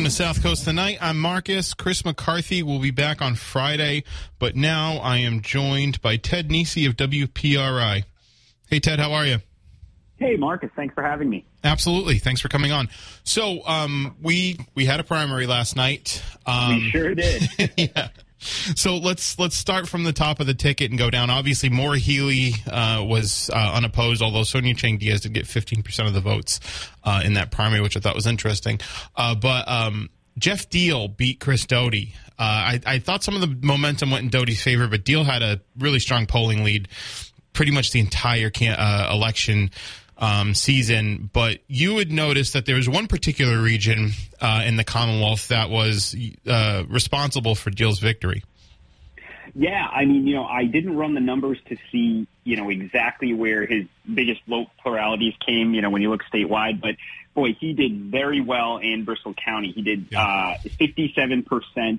Welcome 0.00 0.10
to 0.12 0.16
South 0.16 0.42
Coast 0.42 0.64
Tonight. 0.64 0.96
I'm 1.02 1.20
Marcus. 1.20 1.74
Chris 1.74 2.06
McCarthy 2.06 2.62
will 2.62 2.78
be 2.78 2.90
back 2.90 3.20
on 3.20 3.34
Friday, 3.34 4.04
but 4.38 4.56
now 4.56 4.96
I 4.96 5.18
am 5.18 5.42
joined 5.42 6.00
by 6.00 6.16
Ted 6.16 6.48
Nesi 6.48 6.86
of 6.86 6.96
WPRI. 6.96 8.04
Hey, 8.70 8.80
Ted, 8.80 8.98
how 8.98 9.12
are 9.12 9.26
you? 9.26 9.40
Hey, 10.16 10.36
Marcus. 10.36 10.70
Thanks 10.74 10.94
for 10.94 11.02
having 11.02 11.28
me. 11.28 11.44
Absolutely. 11.62 12.16
Thanks 12.16 12.40
for 12.40 12.48
coming 12.48 12.72
on. 12.72 12.88
So, 13.24 13.60
um, 13.66 14.16
we 14.22 14.58
we 14.74 14.86
had 14.86 15.00
a 15.00 15.04
primary 15.04 15.46
last 15.46 15.76
night. 15.76 16.22
Um, 16.46 16.76
we 16.76 16.90
sure 16.90 17.14
did. 17.14 17.50
yeah. 17.76 18.08
So 18.40 18.96
let's 18.96 19.38
let's 19.38 19.54
start 19.54 19.86
from 19.86 20.04
the 20.04 20.12
top 20.12 20.40
of 20.40 20.46
the 20.46 20.54
ticket 20.54 20.90
and 20.90 20.98
go 20.98 21.10
down. 21.10 21.28
Obviously, 21.28 21.68
Maura 21.68 21.98
Healey 21.98 22.54
uh, 22.66 23.04
was 23.06 23.50
uh, 23.52 23.72
unopposed, 23.74 24.22
although 24.22 24.44
Sonia 24.44 24.74
Chang 24.74 24.96
Diaz 24.96 25.20
did 25.20 25.34
get 25.34 25.44
15% 25.44 26.06
of 26.06 26.14
the 26.14 26.20
votes 26.20 26.58
uh, 27.04 27.20
in 27.24 27.34
that 27.34 27.50
primary, 27.50 27.82
which 27.82 27.96
I 27.96 28.00
thought 28.00 28.14
was 28.14 28.26
interesting. 28.26 28.80
Uh, 29.14 29.34
but 29.34 29.68
um, 29.68 30.08
Geoff 30.38 30.70
Diehl 30.70 31.14
beat 31.14 31.38
Chris 31.38 31.66
Doughty. 31.66 32.14
Uh, 32.38 32.42
I, 32.42 32.80
I, 32.86 32.98
thought 32.98 33.22
some 33.22 33.34
of 33.34 33.42
the 33.42 33.66
momentum 33.66 34.10
went 34.10 34.24
in 34.24 34.30
Doughty's 34.30 34.62
favor, 34.62 34.88
but 34.88 35.04
Diehl 35.04 35.26
had 35.26 35.42
a 35.42 35.60
really 35.78 35.98
strong 35.98 36.24
polling 36.24 36.64
lead 36.64 36.88
pretty 37.52 37.72
much 37.72 37.90
the 37.90 38.00
entire 38.00 38.48
can- 38.48 38.78
uh, 38.78 39.10
election 39.12 39.70
um, 40.20 40.54
season, 40.54 41.30
but 41.32 41.58
you 41.66 41.94
would 41.94 42.12
notice 42.12 42.52
that 42.52 42.66
there 42.66 42.76
was 42.76 42.88
one 42.88 43.06
particular 43.06 43.60
region 43.60 44.12
uh, 44.40 44.62
in 44.64 44.76
the 44.76 44.84
Commonwealth 44.84 45.48
that 45.48 45.70
was 45.70 46.14
uh, 46.46 46.84
responsible 46.88 47.54
for 47.54 47.70
Diehl's 47.70 47.98
victory. 47.98 48.44
Yeah, 49.54 49.84
I 49.90 50.04
mean, 50.04 50.26
you 50.26 50.36
know, 50.36 50.44
I 50.44 50.64
didn't 50.64 50.96
run 50.96 51.14
the 51.14 51.20
numbers 51.20 51.58
to 51.68 51.76
see, 51.90 52.28
you 52.44 52.56
know, 52.56 52.70
exactly 52.70 53.34
where 53.34 53.66
his 53.66 53.86
biggest 54.12 54.42
vote 54.46 54.68
pluralities 54.80 55.34
came, 55.44 55.74
you 55.74 55.82
know, 55.82 55.90
when 55.90 56.02
you 56.02 56.10
look 56.10 56.22
statewide, 56.32 56.80
but 56.80 56.94
boy, 57.34 57.56
he 57.58 57.72
did 57.72 58.10
very 58.10 58.40
well 58.40 58.78
in 58.78 59.04
Bristol 59.04 59.34
County. 59.34 59.72
He 59.72 59.82
did 59.82 60.14
uh, 60.14 60.54
57% 60.64 61.98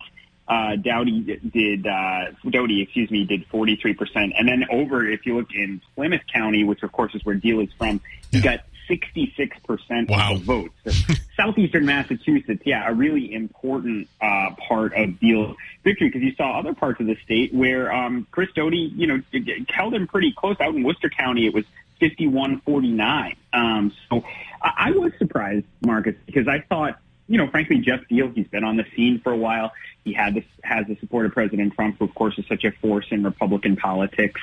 uh, 0.51 0.75
Dowdy 0.75 1.21
did, 1.21 1.87
uh, 1.87 2.31
Doughty, 2.49 2.81
excuse 2.81 3.09
me, 3.09 3.23
did 3.23 3.47
43%. 3.47 4.33
And 4.37 4.49
then 4.49 4.65
over, 4.69 5.07
if 5.07 5.25
you 5.25 5.37
look 5.37 5.47
in 5.55 5.79
Plymouth 5.95 6.23
County, 6.31 6.65
which 6.65 6.83
of 6.83 6.91
course 6.91 7.15
is 7.15 7.23
where 7.23 7.37
Diehl 7.37 7.65
is 7.65 7.73
from, 7.77 8.01
he 8.31 8.39
yeah. 8.39 8.57
got 8.57 8.65
66% 8.89 10.09
wow. 10.09 10.33
of 10.33 10.39
the 10.39 10.45
votes. 10.45 10.73
So 10.85 11.13
southeastern 11.37 11.85
Massachusetts, 11.85 12.63
yeah, 12.65 12.85
a 12.85 12.93
really 12.93 13.33
important 13.33 14.09
uh, 14.19 14.49
part 14.67 14.93
of 14.93 15.11
Diehl's 15.21 15.55
victory 15.85 16.09
because 16.09 16.21
you 16.21 16.35
saw 16.35 16.59
other 16.59 16.73
parts 16.73 16.99
of 16.99 17.07
the 17.07 17.15
state 17.23 17.53
where 17.53 17.89
um, 17.89 18.27
Chris 18.31 18.49
Doughty, 18.53 18.91
you 18.93 19.07
know, 19.07 19.21
held 19.69 19.93
him 19.93 20.05
pretty 20.05 20.33
close. 20.37 20.57
Out 20.59 20.75
in 20.75 20.83
Worcester 20.83 21.09
County, 21.09 21.45
it 21.45 21.53
was 21.53 21.63
51-49. 22.01 23.37
Um, 23.53 23.93
so 24.09 24.25
I, 24.61 24.71
I 24.77 24.91
was 24.91 25.13
surprised, 25.17 25.65
Marcus, 25.81 26.15
because 26.25 26.49
I 26.49 26.59
thought 26.59 26.99
you 27.31 27.37
know, 27.37 27.47
frankly, 27.47 27.77
Geoff 27.77 28.01
Diehl, 28.11 28.35
he's 28.35 28.47
been 28.47 28.65
on 28.65 28.75
the 28.75 28.85
scene 28.93 29.21
for 29.21 29.31
a 29.31 29.37
while. 29.37 29.71
He 30.03 30.11
had 30.11 30.35
this, 30.35 30.43
has 30.65 30.85
the 30.87 30.97
support 30.99 31.25
of 31.25 31.31
President 31.31 31.73
Trump, 31.73 31.97
who 31.97 32.03
of 32.03 32.13
course 32.13 32.37
is 32.37 32.45
such 32.45 32.65
a 32.65 32.71
force 32.71 33.05
in 33.09 33.23
Republican 33.23 33.77
politics. 33.77 34.41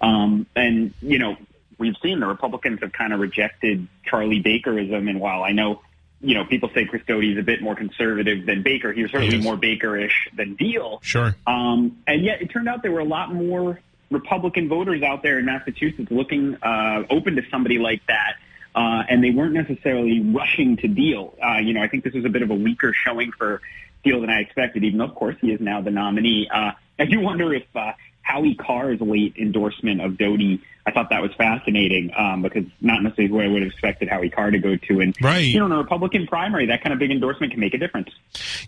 Um, 0.00 0.46
and, 0.56 0.94
you 1.02 1.18
know, 1.18 1.36
we've 1.76 1.96
seen 2.02 2.18
the 2.18 2.26
Republicans 2.26 2.80
have 2.80 2.94
kind 2.94 3.12
of 3.12 3.20
rejected 3.20 3.86
Charlie 4.06 4.42
Bakerism. 4.42 5.10
And 5.10 5.20
while 5.20 5.42
I 5.42 5.52
know, 5.52 5.82
you 6.22 6.34
know, 6.34 6.46
people 6.46 6.70
say 6.74 6.86
Chris 6.86 7.02
Doughty 7.06 7.32
is 7.32 7.38
a 7.38 7.42
bit 7.42 7.60
more 7.60 7.74
conservative 7.74 8.46
than 8.46 8.62
Baker, 8.62 8.90
he 8.90 9.02
was 9.02 9.10
certainly 9.10 9.36
he 9.36 9.42
more 9.42 9.58
Bakerish 9.58 10.14
than 10.34 10.56
Diehl. 10.56 11.02
Sure. 11.02 11.36
Um, 11.46 11.98
and 12.06 12.24
yet 12.24 12.40
it 12.40 12.46
turned 12.46 12.70
out 12.70 12.80
there 12.80 12.92
were 12.92 13.00
a 13.00 13.04
lot 13.04 13.34
more 13.34 13.80
Republican 14.10 14.66
voters 14.66 15.02
out 15.02 15.22
there 15.22 15.38
in 15.38 15.44
Massachusetts 15.44 16.10
looking 16.10 16.56
uh, 16.62 17.02
open 17.10 17.36
to 17.36 17.42
somebody 17.50 17.78
like 17.78 18.00
that 18.06 18.36
uh, 18.74 19.02
and 19.08 19.22
they 19.22 19.30
weren't 19.30 19.54
necessarily 19.54 20.20
rushing 20.20 20.76
to 20.78 20.88
Diehl. 20.88 21.32
Uh, 21.42 21.58
you 21.58 21.74
know, 21.74 21.82
I 21.82 21.88
think 21.88 22.04
this 22.04 22.14
was 22.14 22.24
a 22.24 22.28
bit 22.28 22.42
of 22.42 22.50
a 22.50 22.54
weaker 22.54 22.92
showing 22.92 23.32
for 23.32 23.60
Diehl 24.04 24.20
than 24.20 24.30
I 24.30 24.40
expected, 24.40 24.84
even 24.84 24.98
though, 24.98 25.06
of 25.06 25.14
course, 25.14 25.36
he 25.40 25.52
is 25.52 25.60
now 25.60 25.80
the 25.80 25.90
nominee. 25.90 26.48
Uh, 26.48 26.72
I 26.98 27.04
do 27.06 27.20
wonder 27.20 27.52
if 27.52 27.64
uh, 27.74 27.92
Howie 28.30 28.54
Carr's 28.54 29.00
late 29.00 29.36
endorsement 29.36 30.00
of 30.00 30.16
Doughty 30.16 30.62
I 30.86 30.92
thought 30.92 31.10
that 31.10 31.20
was 31.20 31.32
fascinating 31.34 32.10
um, 32.16 32.42
because 32.42 32.64
not 32.80 33.02
necessarily 33.02 33.30
who 33.30 33.40
I 33.40 33.46
would 33.48 33.62
have 33.62 33.70
expected 33.70 34.08
Howie 34.08 34.30
Carr 34.30 34.50
to 34.50 34.58
go 34.58 34.76
to. 34.76 35.00
And 35.00 35.14
right. 35.22 35.38
you 35.38 35.58
know, 35.58 35.66
in 35.66 35.72
a 35.72 35.76
Republican 35.76 36.26
primary, 36.26 36.66
that 36.66 36.82
kind 36.82 36.92
of 36.92 36.98
big 36.98 37.10
endorsement 37.10 37.52
can 37.52 37.60
make 37.60 37.74
a 37.74 37.78
difference. 37.78 38.08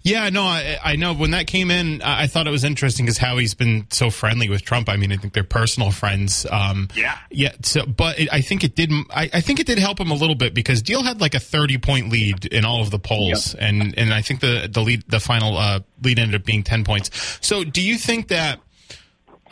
Yeah, 0.03 0.29
no, 0.29 0.43
I, 0.43 0.79
I 0.85 0.97
know 0.97 1.15
when 1.15 1.31
that 1.31 1.47
came 1.47 1.71
in, 1.71 2.03
I 2.03 2.27
thought 2.27 2.47
it 2.47 2.51
was 2.51 2.65
interesting 2.65 3.07
because 3.07 3.19
Howie's 3.19 3.55
been 3.55 3.87
so 3.91 4.11
friendly 4.11 4.51
with 4.51 4.63
Trump. 4.63 4.89
I 4.91 4.97
mean, 4.97 5.11
I 5.11 5.17
think 5.17 5.33
they're 5.33 5.43
personal 5.43 5.91
friends. 5.91 6.47
Um, 6.51 6.89
yeah, 6.95 7.17
yeah. 7.31 7.53
So, 7.63 7.87
but 7.87 8.21
it, 8.21 8.29
I 8.31 8.43
think 8.43 8.63
it 8.63 8.77
did. 8.77 8.93
I, 9.11 9.31
I, 9.33 9.41
think 9.41 9.59
it 9.59 9.67
did 9.67 9.79
help 9.79 9.99
him 9.99 10.11
a 10.11 10.15
little 10.15 10.37
bit 10.37 10.55
because 10.55 10.83
Diehl 10.83 11.03
had 11.05 11.21
like 11.21 11.35
a 11.35 11.41
thirty 11.41 11.79
point 11.79 12.11
lead 12.11 12.45
in 12.45 12.65
all 12.65 12.83
of 12.83 12.91
the 12.91 12.99
polls, 12.99 13.55
yep. 13.55 13.63
and 13.63 13.99
and 13.99 14.13
I 14.13 14.21
think 14.21 14.41
the 14.41 14.69
the 14.71 14.81
lead 14.81 15.05
the 15.09 15.21
final 15.21 15.57
uh, 15.57 15.81
lead 16.03 16.19
ended 16.19 16.41
up 16.41 16.45
being 16.45 16.63
ten 16.63 16.85
points. 16.85 17.11
So, 17.41 17.65
do 17.65 17.81
you 17.81 17.97
think 17.97 18.29
that? 18.29 18.61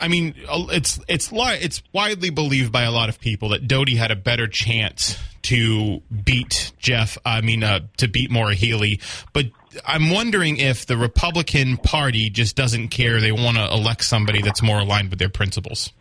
I 0.01 0.07
mean, 0.07 0.33
it's 0.49 0.99
it's 1.07 1.31
it's 1.31 1.83
widely 1.93 2.31
believed 2.31 2.71
by 2.71 2.83
a 2.83 2.91
lot 2.91 3.07
of 3.09 3.19
people 3.19 3.49
that 3.49 3.67
Doughty 3.67 3.95
had 3.95 4.09
a 4.09 4.15
better 4.15 4.47
chance 4.47 5.17
to 5.43 6.01
beat 6.23 6.71
Geoff. 6.79 7.17
I 7.23 7.41
mean, 7.41 7.63
uh, 7.63 7.81
to 7.97 8.07
beat 8.07 8.31
Maura 8.31 8.55
Healey. 8.55 8.99
but 9.31 9.45
I'm 9.85 10.09
wondering 10.09 10.57
if 10.57 10.85
the 10.85 10.97
Republican 10.97 11.77
Party 11.77 12.29
just 12.29 12.55
doesn't 12.55 12.89
care. 12.89 13.21
They 13.21 13.31
want 13.31 13.57
to 13.57 13.71
elect 13.71 14.03
somebody 14.03 14.41
that's 14.41 14.61
more 14.61 14.79
aligned 14.79 15.11
with 15.11 15.19
their 15.19 15.29
principles. 15.29 15.91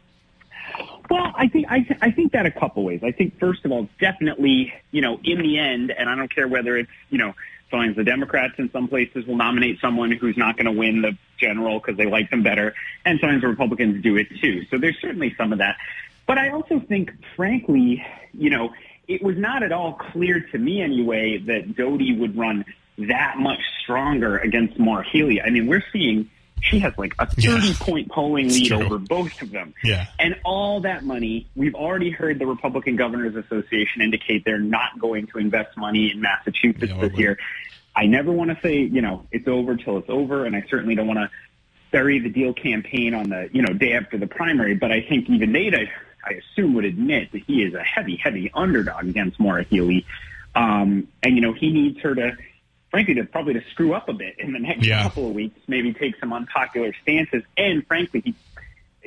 Well, 1.08 1.32
I 1.36 1.48
think 1.48 1.66
I, 1.68 1.86
I 2.00 2.10
think 2.10 2.32
that 2.32 2.46
a 2.46 2.50
couple 2.50 2.84
ways. 2.84 3.00
I 3.02 3.10
think 3.10 3.38
first 3.38 3.64
of 3.64 3.72
all, 3.72 3.88
definitely, 4.00 4.72
you 4.92 5.02
know, 5.02 5.20
in 5.22 5.38
the 5.38 5.58
end, 5.58 5.90
and 5.90 6.08
I 6.08 6.14
don't 6.14 6.32
care 6.32 6.48
whether 6.48 6.76
it's 6.76 6.90
you 7.10 7.18
know 7.18 7.34
Sometimes 7.70 7.96
the 7.96 8.04
Democrats 8.04 8.54
in 8.58 8.70
some 8.72 8.88
places 8.88 9.26
will 9.26 9.36
nominate 9.36 9.80
someone 9.80 10.10
who's 10.10 10.36
not 10.36 10.56
going 10.56 10.66
to 10.66 10.72
win 10.72 11.02
the 11.02 11.16
general 11.38 11.78
because 11.78 11.96
they 11.96 12.06
like 12.06 12.30
them 12.30 12.42
better, 12.42 12.74
and 13.04 13.20
sometimes 13.20 13.42
the 13.42 13.48
Republicans 13.48 14.02
do 14.02 14.16
it 14.16 14.26
too. 14.40 14.64
So 14.70 14.78
there's 14.78 14.98
certainly 15.00 15.34
some 15.38 15.52
of 15.52 15.58
that. 15.58 15.76
But 16.26 16.38
I 16.38 16.50
also 16.50 16.80
think, 16.80 17.12
frankly, 17.36 18.04
you 18.32 18.50
know, 18.50 18.70
it 19.08 19.22
was 19.22 19.36
not 19.36 19.62
at 19.62 19.72
all 19.72 19.94
clear 19.94 20.40
to 20.40 20.58
me 20.58 20.82
anyway 20.82 21.38
that 21.38 21.76
Doughty 21.76 22.16
would 22.16 22.36
run 22.36 22.64
that 22.98 23.38
much 23.38 23.60
stronger 23.82 24.38
against 24.38 24.78
Maura 24.78 25.04
Healey. 25.08 25.40
I 25.40 25.50
mean, 25.50 25.66
we're 25.66 25.84
seeing 25.92 26.30
she 26.62 26.78
has 26.80 26.92
like 26.98 27.14
a 27.18 27.26
30 27.26 27.42
yeah. 27.44 27.74
point 27.78 28.10
polling 28.10 28.48
lead 28.48 28.72
over 28.72 28.98
both 28.98 29.40
of 29.42 29.50
them. 29.50 29.74
Yeah. 29.82 30.06
And 30.18 30.36
all 30.44 30.80
that 30.80 31.04
money, 31.04 31.48
we've 31.56 31.74
already 31.74 32.10
heard 32.10 32.38
the 32.38 32.46
Republican 32.46 32.96
Governors 32.96 33.34
Association 33.36 34.02
indicate 34.02 34.44
they're 34.44 34.58
not 34.58 34.98
going 34.98 35.26
to 35.28 35.38
invest 35.38 35.76
money 35.76 36.10
in 36.10 36.20
Massachusetts 36.20 36.92
yeah, 36.94 37.00
this 37.00 37.18
year. 37.18 37.38
I 37.94 38.06
never 38.06 38.30
want 38.30 38.50
to 38.50 38.58
say, 38.62 38.78
you 38.78 39.02
know, 39.02 39.26
it's 39.32 39.48
over 39.48 39.76
till 39.76 39.98
it's 39.98 40.08
over, 40.08 40.44
and 40.44 40.54
I 40.54 40.64
certainly 40.70 40.94
don't 40.94 41.06
want 41.06 41.18
to 41.18 41.30
bury 41.90 42.18
the 42.20 42.30
Diehl 42.30 42.56
campaign 42.56 43.14
on 43.14 43.30
the, 43.30 43.48
you 43.52 43.62
know, 43.62 43.72
day 43.72 43.94
after 43.94 44.16
the 44.16 44.26
primary, 44.26 44.74
but 44.74 44.92
I 44.92 45.00
think 45.00 45.28
even 45.28 45.52
Nate, 45.52 45.74
I, 45.74 45.90
I 46.24 46.34
assume, 46.34 46.74
would 46.74 46.84
admit 46.84 47.32
that 47.32 47.42
he 47.46 47.62
is 47.62 47.74
a 47.74 47.82
heavy, 47.82 48.16
heavy 48.16 48.50
underdog 48.54 49.08
against 49.08 49.40
Maura 49.40 49.64
Healey. 49.64 50.06
Um, 50.54 51.08
and, 51.22 51.34
you 51.34 51.40
know, 51.40 51.52
he 51.52 51.72
needs 51.72 52.00
her 52.00 52.14
to 52.14 52.36
frankly, 52.90 53.14
to 53.14 53.24
probably 53.24 53.54
to 53.54 53.62
screw 53.70 53.94
up 53.94 54.08
a 54.08 54.12
bit 54.12 54.38
in 54.38 54.52
the 54.52 54.58
next 54.58 54.86
yeah. 54.86 55.02
couple 55.02 55.28
of 55.28 55.34
weeks, 55.34 55.58
maybe 55.66 55.92
take 55.92 56.18
some 56.18 56.32
unpopular 56.32 56.92
stances. 57.02 57.42
And 57.56 57.86
frankly, 57.86 58.20
he, 58.24 58.34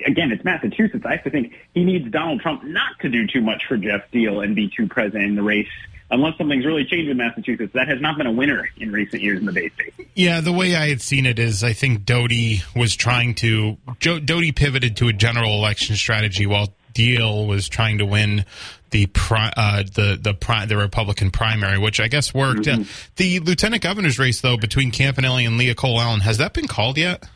again, 0.05 0.31
it's 0.31 0.43
Massachusetts. 0.43 1.05
I 1.05 1.15
have 1.15 1.23
to 1.25 1.29
think 1.29 1.53
he 1.73 1.83
needs 1.83 2.09
Donald 2.09 2.41
Trump 2.41 2.63
not 2.63 2.99
to 3.01 3.09
do 3.09 3.27
too 3.27 3.41
much 3.41 3.65
for 3.67 3.77
Geoff 3.77 4.03
Diehl 4.11 4.43
and 4.43 4.55
be 4.55 4.71
too 4.75 4.87
present 4.87 5.23
in 5.23 5.35
the 5.35 5.43
race. 5.43 5.69
Unless 6.11 6.37
something's 6.37 6.65
really 6.65 6.85
changed 6.85 7.09
in 7.09 7.17
Massachusetts, 7.17 7.73
that 7.73 7.87
has 7.87 7.99
not 7.99 8.17
been 8.17 8.27
a 8.27 8.31
winner 8.31 8.69
in 8.77 8.91
recent 8.91 9.23
years 9.23 9.39
in 9.39 9.47
the 9.47 9.51
Bay 9.51 9.69
State. 9.69 9.93
Yeah, 10.13 10.41
the 10.41 10.51
way 10.51 10.75
I 10.75 10.89
had 10.89 11.01
seen 11.01 11.25
it 11.25 11.39
is, 11.39 11.63
I 11.63 11.73
think 11.73 12.05
Doughty 12.05 12.61
was 12.75 12.95
trying 12.95 13.33
to. 13.35 13.77
Doughty 13.99 14.51
pivoted 14.51 14.97
to 14.97 15.07
a 15.07 15.13
general 15.13 15.53
election 15.53 15.95
strategy 15.95 16.45
while 16.45 16.71
Diehl 16.93 17.47
was 17.47 17.67
trying 17.67 17.97
to 17.97 18.05
win 18.05 18.45
the 18.93 19.07
pri- 19.07 19.51
uh, 19.57 19.83
the 19.83 20.17
the 20.21 20.33
pri- 20.33 20.65
the 20.65 20.77
Republican 20.77 21.31
primary, 21.31 21.79
which 21.79 21.99
I 21.99 22.07
guess 22.07 22.33
worked. 22.33 22.61
Mm-hmm. 22.61 22.83
Uh, 22.83 22.85
the 23.17 23.39
lieutenant 23.39 23.81
governor's 23.81 24.19
race, 24.19 24.39
though, 24.39 24.55
between 24.55 24.91
Campanale 24.91 25.45
and 25.45 25.57
Leah 25.57 25.75
Cole 25.75 25.99
Allen, 25.99 26.21
has 26.21 26.37
that 26.37 26.53
been 26.53 26.67
called 26.67 26.97
yet? 26.97 27.27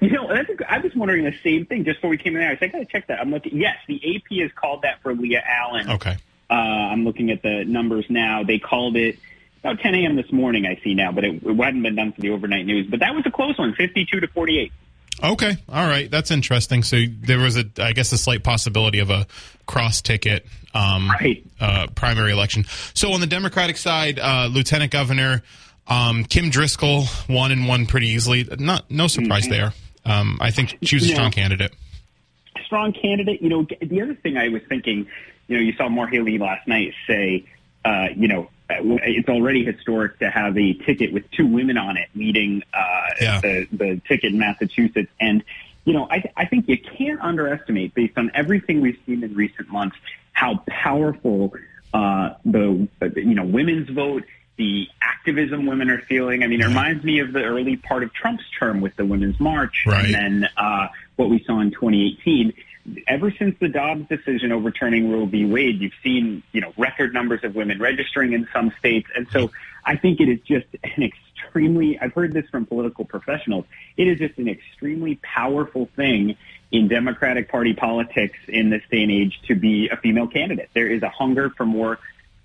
You 0.00 0.10
know, 0.10 0.28
I 0.68 0.78
was 0.78 0.94
wondering 0.96 1.24
the 1.24 1.34
same 1.44 1.66
thing 1.66 1.84
just 1.84 1.98
before 1.98 2.10
we 2.10 2.16
came 2.16 2.36
in. 2.36 2.42
I 2.42 2.50
was 2.50 2.60
like, 2.60 2.70
I 2.70 2.78
gotta 2.78 2.86
check 2.86 3.06
that. 3.06 3.20
I'm 3.20 3.30
looking. 3.30 3.56
Yes, 3.56 3.76
the 3.86 3.96
AP 4.16 4.40
has 4.40 4.50
called 4.52 4.82
that 4.82 5.00
for 5.02 5.14
Leah 5.14 5.42
Allen. 5.46 5.90
Okay. 5.90 6.16
Uh, 6.50 6.54
I'm 6.54 7.04
looking 7.04 7.30
at 7.30 7.42
the 7.42 7.64
numbers 7.64 8.06
now. 8.08 8.42
They 8.42 8.58
called 8.58 8.96
it 8.96 9.18
about 9.60 9.78
10 9.80 9.94
a.m. 9.94 10.16
this 10.16 10.32
morning. 10.32 10.66
I 10.66 10.80
see 10.82 10.94
now, 10.94 11.12
but 11.12 11.24
it, 11.24 11.42
it 11.42 11.56
hadn't 11.56 11.82
been 11.82 11.94
done 11.94 12.12
for 12.12 12.20
the 12.20 12.30
overnight 12.30 12.66
news. 12.66 12.86
But 12.90 13.00
that 13.00 13.14
was 13.14 13.24
a 13.26 13.30
close 13.30 13.58
one, 13.58 13.74
52 13.74 14.20
to 14.20 14.26
48. 14.26 14.72
Okay, 15.22 15.56
all 15.68 15.86
right, 15.86 16.10
that's 16.10 16.30
interesting. 16.30 16.82
So 16.82 16.96
there 17.20 17.38
was 17.38 17.56
a, 17.56 17.64
I 17.78 17.92
guess, 17.92 18.10
a 18.12 18.18
slight 18.18 18.42
possibility 18.42 18.98
of 18.98 19.10
a 19.10 19.26
cross 19.66 20.02
ticket 20.02 20.46
um, 20.74 21.08
right. 21.08 21.46
uh, 21.60 21.86
primary 21.94 22.32
election. 22.32 22.64
So 22.94 23.12
on 23.12 23.20
the 23.20 23.26
Democratic 23.26 23.76
side, 23.76 24.18
uh, 24.18 24.48
Lieutenant 24.50 24.90
Governor 24.90 25.42
um, 25.86 26.24
Kim 26.24 26.50
Driscoll 26.50 27.04
won 27.28 27.52
and 27.52 27.66
won 27.66 27.86
pretty 27.86 28.08
easily. 28.08 28.48
Not 28.58 28.90
no 28.90 29.08
surprise 29.08 29.44
mm-hmm. 29.44 29.52
there. 29.52 29.74
Um, 30.04 30.38
I 30.40 30.50
think 30.50 30.78
she 30.82 30.96
was 30.96 31.04
a 31.04 31.08
strong 31.08 31.30
candidate. 31.30 31.72
Strong 32.64 32.94
candidate. 32.94 33.42
You 33.42 33.48
know, 33.48 33.66
the 33.80 34.02
other 34.02 34.14
thing 34.14 34.36
I 34.36 34.48
was 34.48 34.62
thinking, 34.68 35.06
you 35.48 35.56
know, 35.56 35.62
you 35.62 35.72
saw 35.74 35.88
Maura 35.88 36.10
Healey 36.10 36.38
last 36.38 36.66
night 36.66 36.94
say, 37.06 37.44
uh, 37.84 38.08
you 38.16 38.28
know, 38.28 38.48
it's 38.80 39.28
already 39.28 39.64
historic 39.64 40.18
to 40.18 40.30
have 40.30 40.56
a 40.56 40.74
ticket 40.74 41.12
with 41.12 41.30
two 41.30 41.46
women 41.46 41.76
on 41.76 41.96
it 41.96 42.08
leading 42.14 42.62
uh, 42.72 43.02
yeah. 43.20 43.40
the 43.40 43.66
the 43.72 44.00
ticket 44.08 44.32
in 44.32 44.38
Massachusetts. 44.38 45.10
And 45.20 45.44
you 45.84 45.92
know, 45.92 46.06
I, 46.10 46.24
I 46.36 46.46
think 46.46 46.68
you 46.68 46.78
can't 46.78 47.20
underestimate, 47.20 47.94
based 47.94 48.16
on 48.16 48.30
everything 48.34 48.80
we've 48.80 48.98
seen 49.06 49.24
in 49.24 49.34
recent 49.34 49.68
months, 49.68 49.96
how 50.32 50.62
powerful 50.66 51.54
uh, 51.92 52.34
the 52.44 52.88
you 53.16 53.34
know 53.34 53.44
women's 53.44 53.88
vote, 53.88 54.24
the 54.56 54.88
activism 55.00 55.66
women 55.66 55.90
are 55.90 56.00
feeling. 56.02 56.42
I 56.42 56.46
mean, 56.46 56.60
it 56.60 56.66
reminds 56.66 57.04
me 57.04 57.20
of 57.20 57.32
the 57.32 57.42
early 57.42 57.76
part 57.76 58.02
of 58.02 58.12
Trump's 58.12 58.44
term 58.58 58.80
with 58.80 58.96
the 58.96 59.04
Women's 59.04 59.38
March, 59.40 59.84
right. 59.86 60.04
and 60.04 60.14
then 60.14 60.48
uh, 60.56 60.88
what 61.16 61.30
we 61.30 61.42
saw 61.44 61.60
in 61.60 61.70
2018 61.70 62.52
ever 63.06 63.30
since 63.30 63.56
the 63.60 63.68
Dobbs 63.68 64.08
decision 64.08 64.52
overturning 64.52 65.10
Roe 65.10 65.26
v. 65.26 65.44
Wade, 65.44 65.80
you've 65.80 65.92
seen, 66.02 66.42
you 66.52 66.60
know, 66.60 66.72
record 66.76 67.14
numbers 67.14 67.44
of 67.44 67.54
women 67.54 67.80
registering 67.80 68.32
in 68.32 68.48
some 68.52 68.72
states. 68.78 69.08
And 69.14 69.28
so 69.30 69.50
I 69.84 69.96
think 69.96 70.20
it 70.20 70.28
is 70.28 70.40
just 70.40 70.66
an 70.82 71.02
extremely, 71.02 71.98
I've 71.98 72.12
heard 72.12 72.32
this 72.32 72.48
from 72.50 72.66
political 72.66 73.04
professionals, 73.04 73.66
it 73.96 74.08
is 74.08 74.18
just 74.18 74.38
an 74.38 74.48
extremely 74.48 75.16
powerful 75.22 75.88
thing 75.96 76.36
in 76.70 76.88
Democratic 76.88 77.50
Party 77.50 77.74
politics 77.74 78.38
in 78.48 78.70
this 78.70 78.82
day 78.90 79.02
and 79.02 79.12
age 79.12 79.40
to 79.46 79.54
be 79.54 79.88
a 79.88 79.96
female 79.96 80.26
candidate. 80.26 80.70
There 80.74 80.88
is 80.88 81.02
a 81.02 81.10
hunger 81.10 81.50
for 81.50 81.66
more 81.66 81.98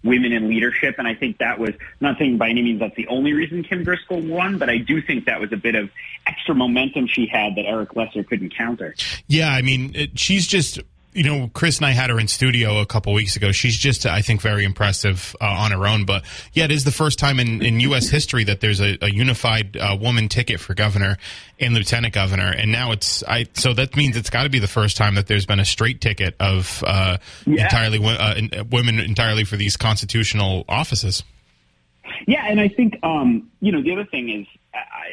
women 0.08 0.32
in 0.32 0.50
leadership. 0.50 0.96
And 0.98 1.08
I 1.08 1.14
think 1.14 1.38
that 1.38 1.60
was, 1.60 1.72
not 2.00 2.18
saying 2.18 2.38
by 2.38 2.50
any 2.50 2.62
means 2.62 2.80
that's 2.80 2.96
the 2.96 3.08
only 3.08 3.34
reason 3.34 3.64
Kim 3.64 3.84
Driscoll 3.84 4.22
won, 4.22 4.58
but 4.58 4.70
I 4.70 4.78
do 4.78 5.02
think 5.02 5.26
that 5.26 5.40
was 5.40 5.52
a 5.54 5.58
bit 5.58 5.76
of 5.76 5.90
extra 6.26 6.56
momentum 6.56 7.08
she 7.08 7.28
had 7.28 7.56
that 7.56 7.66
Eric 7.66 7.96
Lesser 7.96 8.24
couldn't 8.24 8.56
counter. 8.56 8.96
Yeah, 9.28 9.50
I 9.50 9.62
mean, 9.62 9.92
it, 9.94 10.18
she's 10.18 10.48
just 10.48 10.80
you 11.18 11.24
know, 11.24 11.50
Chris 11.52 11.78
and 11.78 11.86
I 11.88 11.92
had 11.92 12.12
her 12.12 12.20
in 12.20 12.28
studio 12.28 12.80
a 12.80 12.86
couple 12.86 13.12
weeks 13.12 13.36
ago. 13.36 13.52
She's 13.52 13.76
just, 13.76 14.06
I 14.06 14.22
think, 14.22 14.40
very 14.40 14.64
impressive 14.64 15.36
uh, 15.42 15.46
on 15.46 15.72
her 15.72 15.88
own. 15.88 16.06
But 16.06 16.24
yeah, 16.54 16.66
it 16.66 16.72
is 16.72 16.84
the 16.84 16.92
first 16.92 17.18
time 17.18 17.40
in, 17.40 17.64
in 17.64 17.80
U.S. 17.80 18.08
history 18.08 18.44
that 18.44 18.62
there's 18.62 18.80
a, 18.80 19.00
a 19.02 19.10
unified 19.10 19.76
uh, 19.78 19.98
woman 20.00 20.30
ticket 20.30 20.60
for 20.60 20.76
governor 20.76 21.18
and 21.60 21.74
lieutenant 21.74 22.14
governor. 22.14 22.54
And 22.56 22.72
now 22.72 22.92
it's, 22.92 23.24
I 23.24 23.48
so 23.54 23.74
that 23.74 23.96
means 23.96 24.16
it's 24.16 24.30
got 24.30 24.44
to 24.44 24.50
be 24.50 24.60
the 24.60 24.68
first 24.68 24.96
time 24.96 25.16
that 25.16 25.26
there's 25.26 25.48
been 25.48 25.60
a 25.60 25.66
straight 25.66 26.02
ticket 26.02 26.36
of 26.40 26.84
uh, 26.86 27.18
yeah. 27.48 27.64
entirely 27.64 28.00
uh, 28.00 28.64
women 28.70 29.00
entirely 29.00 29.44
for 29.44 29.58
these 29.58 29.76
constitutional 29.76 30.66
offices. 30.70 31.24
Yeah, 32.28 32.46
and 32.46 32.62
I 32.62 32.68
think 32.68 33.00
um, 33.02 33.50
you 33.60 33.72
know 33.72 33.82
the 33.82 33.92
other 33.92 34.06
thing 34.06 34.30
is 34.30 34.48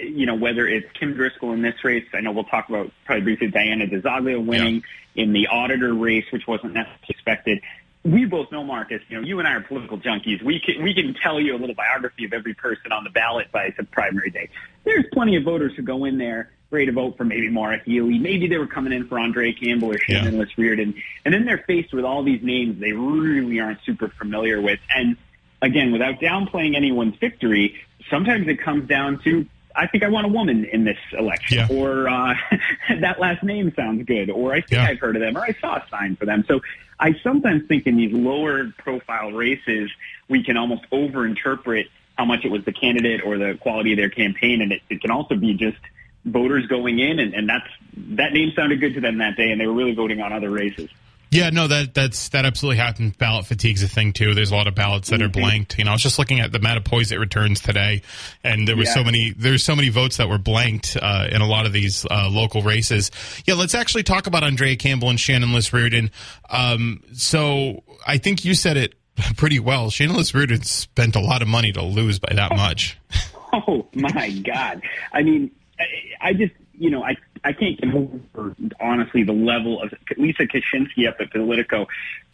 you 0.03 0.27
know 0.27 0.35
whether 0.35 0.69
it's 0.69 0.87
Kim 0.99 1.15
Driscoll 1.15 1.53
in 1.53 1.63
this 1.63 1.83
race. 1.83 2.05
I 2.13 2.21
know 2.21 2.33
we'll 2.33 2.45
talk 2.45 2.69
about 2.69 2.91
probably 3.07 3.25
briefly 3.25 3.49
Diana 3.49 3.87
DiZoglio 3.87 4.45
winning 4.45 4.77
yeah. 4.77 4.81
In 5.15 5.33
the 5.33 5.49
auditor 5.49 5.95
race, 5.95 6.25
which 6.33 6.47
wasn't 6.47 6.75
necessarily 6.75 7.07
expected. 7.09 7.61
We 8.05 8.27
both 8.27 8.53
know 8.53 8.63
Marcus. 8.63 9.01
You 9.09 9.21
know, 9.21 9.27
you 9.27 9.39
and 9.39 9.49
I 9.49 9.55
are 9.55 9.61
political 9.61 9.99
junkies. 9.99 10.43
We 10.43 10.61
can 10.61 10.83
we 10.83 10.95
can 10.95 11.15
tell 11.15 11.41
you 11.41 11.57
a 11.57 11.59
little 11.59 11.75
biography 11.75 12.25
of 12.25 12.33
every 12.33 12.55
person 12.55 12.93
on 12.93 13.05
the 13.05 13.11
ballot 13.11 13.51
by 13.51 13.73
the 13.77 13.85
primary 13.85 14.31
day. 14.31 14.51
There's 14.85 15.07
plenty 15.13 15.37
of 15.37 15.45
voters 15.45 15.73
who 15.75 15.83
go 15.83 16.05
in 16.05 16.19
there 16.19 16.51
ready 16.71 16.87
to 16.87 16.93
vote 16.93 17.17
for 17.17 17.25
maybe 17.25 17.49
Maura 17.49 17.81
Healey. 17.85 18.19
Maybe 18.19 18.49
they 18.49 18.59
were 18.59 18.67
coming 18.67 18.93
in 18.93 19.07
for 19.07 19.19
Andre 19.19 19.53
Campbell 19.53 19.93
or 19.93 19.99
Shannon 19.99 20.35
yeah. 20.35 20.41
Liss-Riordan, 20.41 20.95
and 21.25 21.33
then 21.33 21.45
they're 21.45 21.65
faced 21.67 21.95
with 21.95 22.05
all 22.05 22.25
these 22.25 22.43
names 22.43 22.81
they 22.81 22.93
really 22.93 23.61
aren't 23.61 23.79
super 23.85 24.09
familiar 24.09 24.61
with 24.61 24.81
and 24.95 25.17
again, 25.65 25.93
without 25.93 26.21
downplaying 26.21 26.77
anyone's 26.77 27.17
victory, 27.17 27.75
sometimes 28.11 28.47
it 28.49 28.61
comes 28.61 28.89
down 28.89 29.21
to 29.25 29.47
I 29.77 29.87
think 29.87 30.05
I 30.05 30.09
want 30.09 30.27
a 30.27 30.29
woman 30.29 30.65
in 30.65 30.85
this 30.85 30.99
election, 31.13 31.59
yeah. 31.59 31.69
or 31.71 32.09
uh, 32.09 32.35
that 33.01 33.19
last 33.19 33.43
name 33.43 33.73
sounds 33.75 34.05
good, 34.05 34.31
or 34.31 34.53
I 34.53 34.61
think 34.61 34.73
yeah. 34.73 34.87
I've 34.87 35.01
heard 35.01 35.17
of 35.17 35.23
them, 35.23 35.37
or 35.37 35.41
I 35.41 35.55
saw 35.61 35.77
a 35.77 35.85
sign 35.91 36.17
for 36.17 36.27
them. 36.27 36.45
So 36.47 36.61
I 37.01 37.15
sometimes 37.23 37.67
think 37.67 37.87
in 37.87 37.97
these 37.97 38.13
lower 38.13 38.73
profile 38.79 39.33
races, 39.33 39.91
we 40.29 40.45
can 40.45 40.57
almost 40.57 40.83
overinterpret 40.91 41.89
how 42.17 42.25
much 42.25 42.45
it 42.45 42.51
was 42.51 42.65
the 42.65 42.73
candidate 42.73 43.23
or 43.25 43.37
the 43.39 43.59
quality 43.61 43.93
of 43.93 43.99
their 43.99 44.11
campaign, 44.11 44.63
and 44.63 44.73
it, 44.73 44.83
it 44.89 45.01
can 45.01 45.11
also 45.11 45.35
be 45.35 45.55
just 45.55 45.79
voters 46.25 46.67
going 46.67 47.01
in, 47.01 47.19
and, 47.19 47.35
and 47.35 47.49
that's 47.49 47.69
that 47.97 48.33
name 48.33 48.53
sounded 48.55 48.81
good 48.81 48.95
to 48.95 49.01
them 49.01 49.19
that 49.19 49.37
day, 49.37 49.51
and 49.51 49.61
they 49.61 49.67
were 49.67 49.75
really 49.75 49.95
voting 49.95 50.21
on 50.21 50.33
other 50.33 50.51
races. 50.51 50.89
Yeah, 51.31 51.51
no, 51.51 51.67
that 51.67 51.95
that's 51.95 52.29
that 52.29 52.45
absolutely 52.45 52.77
happened. 52.77 53.19
Ballot 53.19 53.47
fatigue's 53.47 53.83
a 53.83 53.89
thing 53.89 54.13
too. 54.13 54.35
There's 54.35 54.53
a 54.53 54.55
lot 54.55 54.69
of 54.69 54.75
ballots 54.75 55.11
that 55.11 55.21
are 55.21 55.29
mm-hmm. 55.29 55.41
blanked. 55.41 55.79
You 55.79 55.85
know, 55.85 55.91
I 55.91 55.95
was 55.95 56.03
just 56.03 56.19
looking 56.19 56.41
at 56.41 56.53
the 56.53 56.61
Mattapoisett 56.61 57.19
returns 57.19 57.61
today, 57.61 58.03
and 58.45 58.69
there 58.69 58.77
were 58.77 58.85
yeah. 58.85 58.95
so 58.95 59.03
many 59.03 59.33
there's 59.37 59.65
so 59.65 59.75
many 59.75 59.89
votes 59.89 60.19
that 60.19 60.29
were 60.29 60.39
blanked 60.39 60.97
uh, 61.01 61.27
in 61.31 61.43
a 61.43 61.47
lot 61.47 61.67
of 61.67 61.73
these 61.73 62.07
uh, 62.11 62.29
local 62.31 62.63
races. 62.63 63.11
Yeah, 63.47 63.55
let's 63.55 63.75
actually 63.75 64.05
talk 64.05 64.27
about 64.27 64.45
Andrea 64.45 64.77
Campbell 64.77 65.11
and 65.11 65.19
Shannon 65.19 65.53
Liss-Riordan. 65.53 66.11
Um, 66.51 67.03
so 67.15 67.83
I 68.07 68.19
think 68.19 68.45
you 68.45 68.55
said 68.55 68.77
it 68.77 68.95
pretty 69.37 69.59
well. 69.59 69.91
Shannon 69.91 70.17
Liss-Riordan 70.17 70.63
spent 70.63 71.17
a 71.17 71.21
lot 71.21 71.43
of 71.43 71.49
money 71.49 71.73
to 71.73 71.83
lose 71.83 72.19
by 72.19 72.33
that 72.35 72.57
much. 72.57 72.99
Oh 73.69 73.87
my 73.95 74.31
God! 74.45 74.83
I 75.13 75.23
mean, 75.23 75.53
I, 75.79 75.85
I 76.21 76.33
just 76.33 76.55
you 76.77 76.91
know 76.91 77.05
I 77.05 77.15
I 77.45 77.53
can't 77.53 77.81
get 77.81 77.95
over, 77.95 78.55
honestly, 78.81 79.23
the 79.23 79.33
level 79.33 79.83
of 79.83 79.93
Lisa 80.17 80.45
Kashinsky 80.45 81.09
up 81.09 81.17
at 81.21 81.31
Politico. 81.31 81.87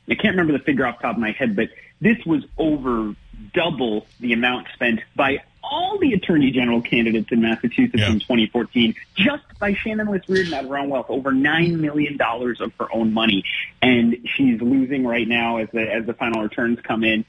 I 0.08 0.14
can't 0.14 0.36
remember 0.36 0.52
the 0.52 0.64
figure 0.64 0.86
off 0.86 0.98
the 0.98 1.02
top 1.02 1.16
of 1.16 1.20
my 1.20 1.32
head, 1.32 1.56
but 1.56 1.68
this 2.00 2.24
was 2.24 2.44
over 2.58 3.14
double 3.52 4.06
the 4.20 4.32
amount 4.32 4.68
spent 4.74 5.00
by 5.16 5.42
all 5.62 5.98
the 5.98 6.12
attorney 6.12 6.50
general 6.50 6.82
candidates 6.82 7.30
in 7.30 7.40
Massachusetts 7.42 8.00
yeah. 8.00 8.10
in 8.10 8.20
2014 8.20 8.94
just 9.14 9.44
by 9.58 9.74
Shannon 9.74 10.08
Liss-Riordan 10.08 10.54
out 10.54 10.64
of 10.64 10.70
her 10.70 10.86
wealth, 10.86 11.06
over 11.08 11.32
nine 11.32 11.80
million 11.80 12.16
dollars 12.16 12.60
of 12.60 12.72
her 12.78 12.86
own 12.92 13.12
money, 13.12 13.44
and 13.82 14.16
she's 14.36 14.60
losing 14.60 15.06
right 15.06 15.26
now 15.26 15.58
as 15.58 15.68
the 15.72 15.82
as 15.82 16.06
the 16.06 16.14
final 16.14 16.42
returns 16.42 16.80
come 16.80 17.04
in. 17.04 17.24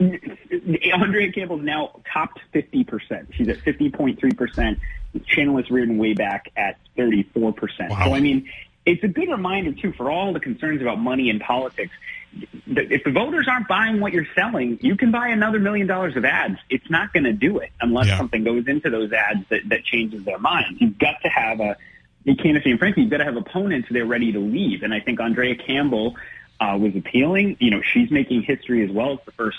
Andrea 0.00 1.32
Campbell's 1.32 1.62
now 1.62 2.00
topped 2.12 2.40
50%. 2.52 3.34
She's 3.34 3.48
at 3.48 3.58
50.3%. 3.58 4.78
Shannon 5.26 5.54
Liss-Riordan 5.54 5.98
way 5.98 6.14
back 6.14 6.50
at 6.56 6.78
34%. 6.96 7.90
Wow. 7.90 8.04
So, 8.04 8.14
I 8.14 8.20
mean, 8.20 8.50
it's 8.84 9.02
a 9.04 9.08
good 9.08 9.28
reminder, 9.28 9.72
too, 9.72 9.92
for 9.92 10.10
all 10.10 10.32
the 10.32 10.40
concerns 10.40 10.80
about 10.80 10.98
money 10.98 11.28
in 11.28 11.38
politics. 11.38 11.92
If 12.66 13.04
the 13.04 13.10
voters 13.10 13.46
aren't 13.48 13.68
buying 13.68 14.00
what 14.00 14.12
you're 14.12 14.26
selling, 14.34 14.78
you 14.80 14.96
can 14.96 15.10
buy 15.10 15.28
another 15.28 15.58
million 15.58 15.86
dollars 15.86 16.16
of 16.16 16.24
ads. 16.24 16.58
It's 16.70 16.88
not 16.88 17.12
going 17.12 17.24
to 17.24 17.32
do 17.32 17.58
it 17.58 17.70
unless 17.80 18.06
yeah. 18.06 18.16
something 18.16 18.42
goes 18.42 18.66
into 18.66 18.90
those 18.90 19.12
ads 19.12 19.46
that, 19.50 19.68
that 19.68 19.84
changes 19.84 20.24
their 20.24 20.38
minds. 20.38 20.80
You've 20.80 20.98
got 20.98 21.20
to 21.22 21.28
have 21.28 21.60
a, 21.60 21.76
you 22.24 22.34
can't 22.34 22.64
and 22.64 22.78
frankly, 22.78 23.02
you've 23.02 23.10
got 23.10 23.18
to 23.18 23.24
have 23.24 23.36
opponents 23.36 23.88
that 23.90 24.00
are 24.00 24.06
ready 24.06 24.32
to 24.32 24.38
leave. 24.38 24.82
And 24.82 24.94
I 24.94 25.00
think 25.00 25.20
Andrea 25.20 25.56
Campbell 25.56 26.16
uh, 26.58 26.78
was 26.78 26.96
appealing. 26.96 27.56
You 27.60 27.70
know, 27.70 27.82
she's 27.82 28.10
making 28.10 28.42
history 28.42 28.84
as 28.84 28.90
well 28.90 29.12
as 29.12 29.18
the 29.26 29.32
first 29.32 29.58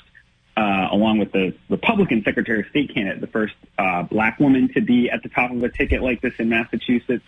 uh, 0.55 0.87
along 0.91 1.19
with 1.19 1.31
the 1.31 1.55
Republican 1.69 2.23
Secretary 2.23 2.59
of 2.59 2.67
State 2.67 2.93
candidate, 2.93 3.21
the 3.21 3.27
first 3.27 3.55
uh, 3.77 4.03
black 4.03 4.39
woman 4.39 4.71
to 4.73 4.81
be 4.81 5.09
at 5.09 5.23
the 5.23 5.29
top 5.29 5.51
of 5.51 5.63
a 5.63 5.69
ticket 5.69 6.03
like 6.03 6.21
this 6.21 6.33
in 6.37 6.49
Massachusetts. 6.49 7.25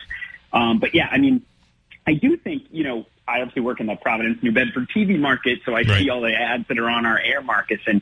Um, 0.53 0.79
but 0.79 0.93
yeah, 0.93 1.07
I 1.11 1.17
mean, 1.17 1.43
I 2.07 2.13
do 2.13 2.37
think, 2.37 2.63
you 2.71 2.83
know, 2.83 3.05
I 3.27 3.41
obviously 3.41 3.63
work 3.63 3.79
in 3.79 3.87
the 3.87 3.95
Providence, 3.95 4.43
New 4.43 4.51
Bedford 4.51 4.89
TV 4.95 5.19
market, 5.19 5.59
so 5.65 5.71
I 5.71 5.81
right. 5.81 5.87
see 5.99 6.09
all 6.09 6.21
the 6.21 6.33
ads 6.33 6.67
that 6.67 6.77
are 6.77 6.89
on 6.89 7.05
our 7.05 7.19
air 7.19 7.41
markets. 7.41 7.81
And 7.87 8.01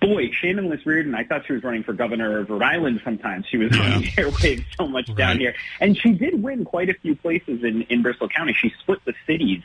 boy, 0.00 0.30
Shannon 0.32 0.68
Liss-Riordan, 0.68 1.14
I 1.14 1.22
thought 1.22 1.46
she 1.46 1.52
was 1.52 1.62
running 1.62 1.84
for 1.84 1.92
governor 1.92 2.40
of 2.40 2.50
Rhode 2.50 2.62
Island 2.62 3.00
sometimes. 3.04 3.46
She 3.46 3.56
was 3.56 3.74
yeah. 3.74 3.94
on 3.94 4.00
the 4.00 4.08
airwaves 4.16 4.64
so 4.76 4.88
much 4.88 5.08
right. 5.08 5.16
down 5.16 5.38
here. 5.38 5.54
And 5.80 5.96
she 5.96 6.12
did 6.12 6.42
win 6.42 6.64
quite 6.64 6.90
a 6.90 6.94
few 6.94 7.14
places 7.14 7.62
in, 7.62 7.82
in 7.82 8.02
Bristol 8.02 8.28
County. 8.28 8.54
She 8.54 8.72
split 8.80 8.98
the 9.04 9.14
cities. 9.26 9.62